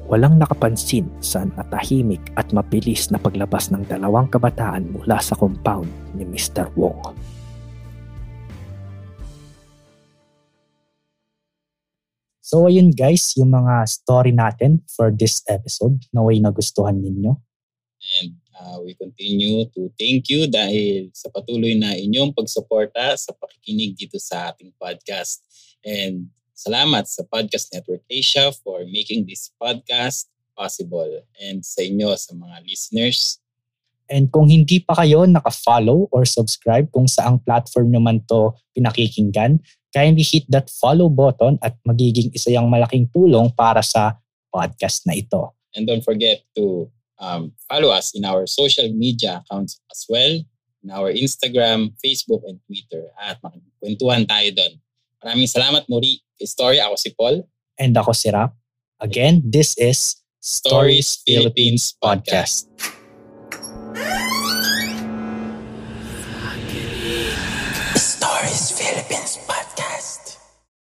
walang 0.07 0.39
nakapansin 0.39 1.11
sa 1.19 1.43
natahimik 1.43 2.23
at 2.39 2.55
mabilis 2.55 3.11
na 3.11 3.19
paglabas 3.19 3.75
ng 3.75 3.83
dalawang 3.91 4.31
kabataan 4.31 4.87
mula 4.95 5.19
sa 5.19 5.35
compound 5.35 5.91
ni 6.15 6.23
Mr. 6.23 6.71
Wong. 6.79 7.15
So 12.47 12.71
ayun 12.71 12.95
guys, 12.95 13.35
yung 13.35 13.51
mga 13.51 13.91
story 13.91 14.31
natin 14.31 14.87
for 14.87 15.11
this 15.11 15.43
episode. 15.51 15.99
Naway 16.15 16.39
nagustuhan 16.39 16.95
ninyo. 17.03 17.35
And 18.23 18.39
uh, 18.55 18.79
we 18.87 18.95
continue 18.95 19.67
to 19.75 19.91
thank 19.99 20.31
you 20.31 20.47
dahil 20.47 21.11
sa 21.11 21.27
patuloy 21.35 21.75
na 21.75 21.99
inyong 21.99 22.31
pagsuporta 22.31 23.19
sa 23.19 23.35
pakikinig 23.35 23.99
dito 23.99 24.23
sa 24.23 24.55
ating 24.55 24.71
podcast. 24.79 25.43
And 25.83 26.31
salamat 26.57 27.05
sa 27.05 27.21
Podcast 27.29 27.69
Network 27.69 28.01
Asia 28.09 28.49
for 28.65 28.81
making 28.89 29.29
this 29.29 29.53
podcast 29.61 30.33
possible. 30.57 31.21
And 31.37 31.61
sa 31.61 31.85
inyo, 31.85 32.17
sa 32.17 32.33
mga 32.33 32.65
listeners. 32.65 33.37
And 34.09 34.33
kung 34.33 34.49
hindi 34.49 34.81
pa 34.81 34.97
kayo 34.97 35.29
naka-follow 35.29 36.09
or 36.09 36.25
subscribe 36.25 36.89
kung 36.97 37.05
saang 37.05 37.45
platform 37.45 37.93
naman 37.93 38.25
to 38.33 38.57
pinakikinggan, 38.73 39.61
kindly 39.93 40.25
hit 40.25 40.49
that 40.49 40.73
follow 40.73 41.13
button 41.13 41.61
at 41.61 41.77
magiging 41.85 42.33
isa 42.33 42.57
yung 42.57 42.73
malaking 42.73 43.05
tulong 43.13 43.53
para 43.53 43.85
sa 43.85 44.17
podcast 44.49 45.05
na 45.05 45.13
ito. 45.13 45.53
And 45.77 45.85
don't 45.85 46.07
forget 46.07 46.41
to 46.57 46.89
um, 47.21 47.53
follow 47.69 47.93
us 47.93 48.17
in 48.17 48.25
our 48.25 48.49
social 48.49 48.89
media 48.97 49.45
accounts 49.45 49.77
as 49.93 50.09
well, 50.09 50.41
in 50.81 50.89
our 50.89 51.13
Instagram, 51.13 51.93
Facebook, 52.01 52.41
and 52.49 52.65
Twitter. 52.65 53.13
At 53.21 53.43
makikwentuhan 53.45 54.25
tayo 54.25 54.49
doon. 54.57 54.73
Maraming 55.25 55.49
salamat 55.49 55.85
Muri. 55.89 56.21
Story, 56.37 56.81
ako 56.81 56.97
si 57.01 57.11
Paul. 57.17 57.41
And 57.81 57.97
ako 57.97 58.13
si 58.13 58.29
Rap. 58.29 58.53
Again, 59.01 59.45
this 59.45 59.77
is 59.77 60.21
Stories 60.41 61.21
Philippines 61.25 61.97
Podcast. 62.01 62.69
Stories 62.69 62.96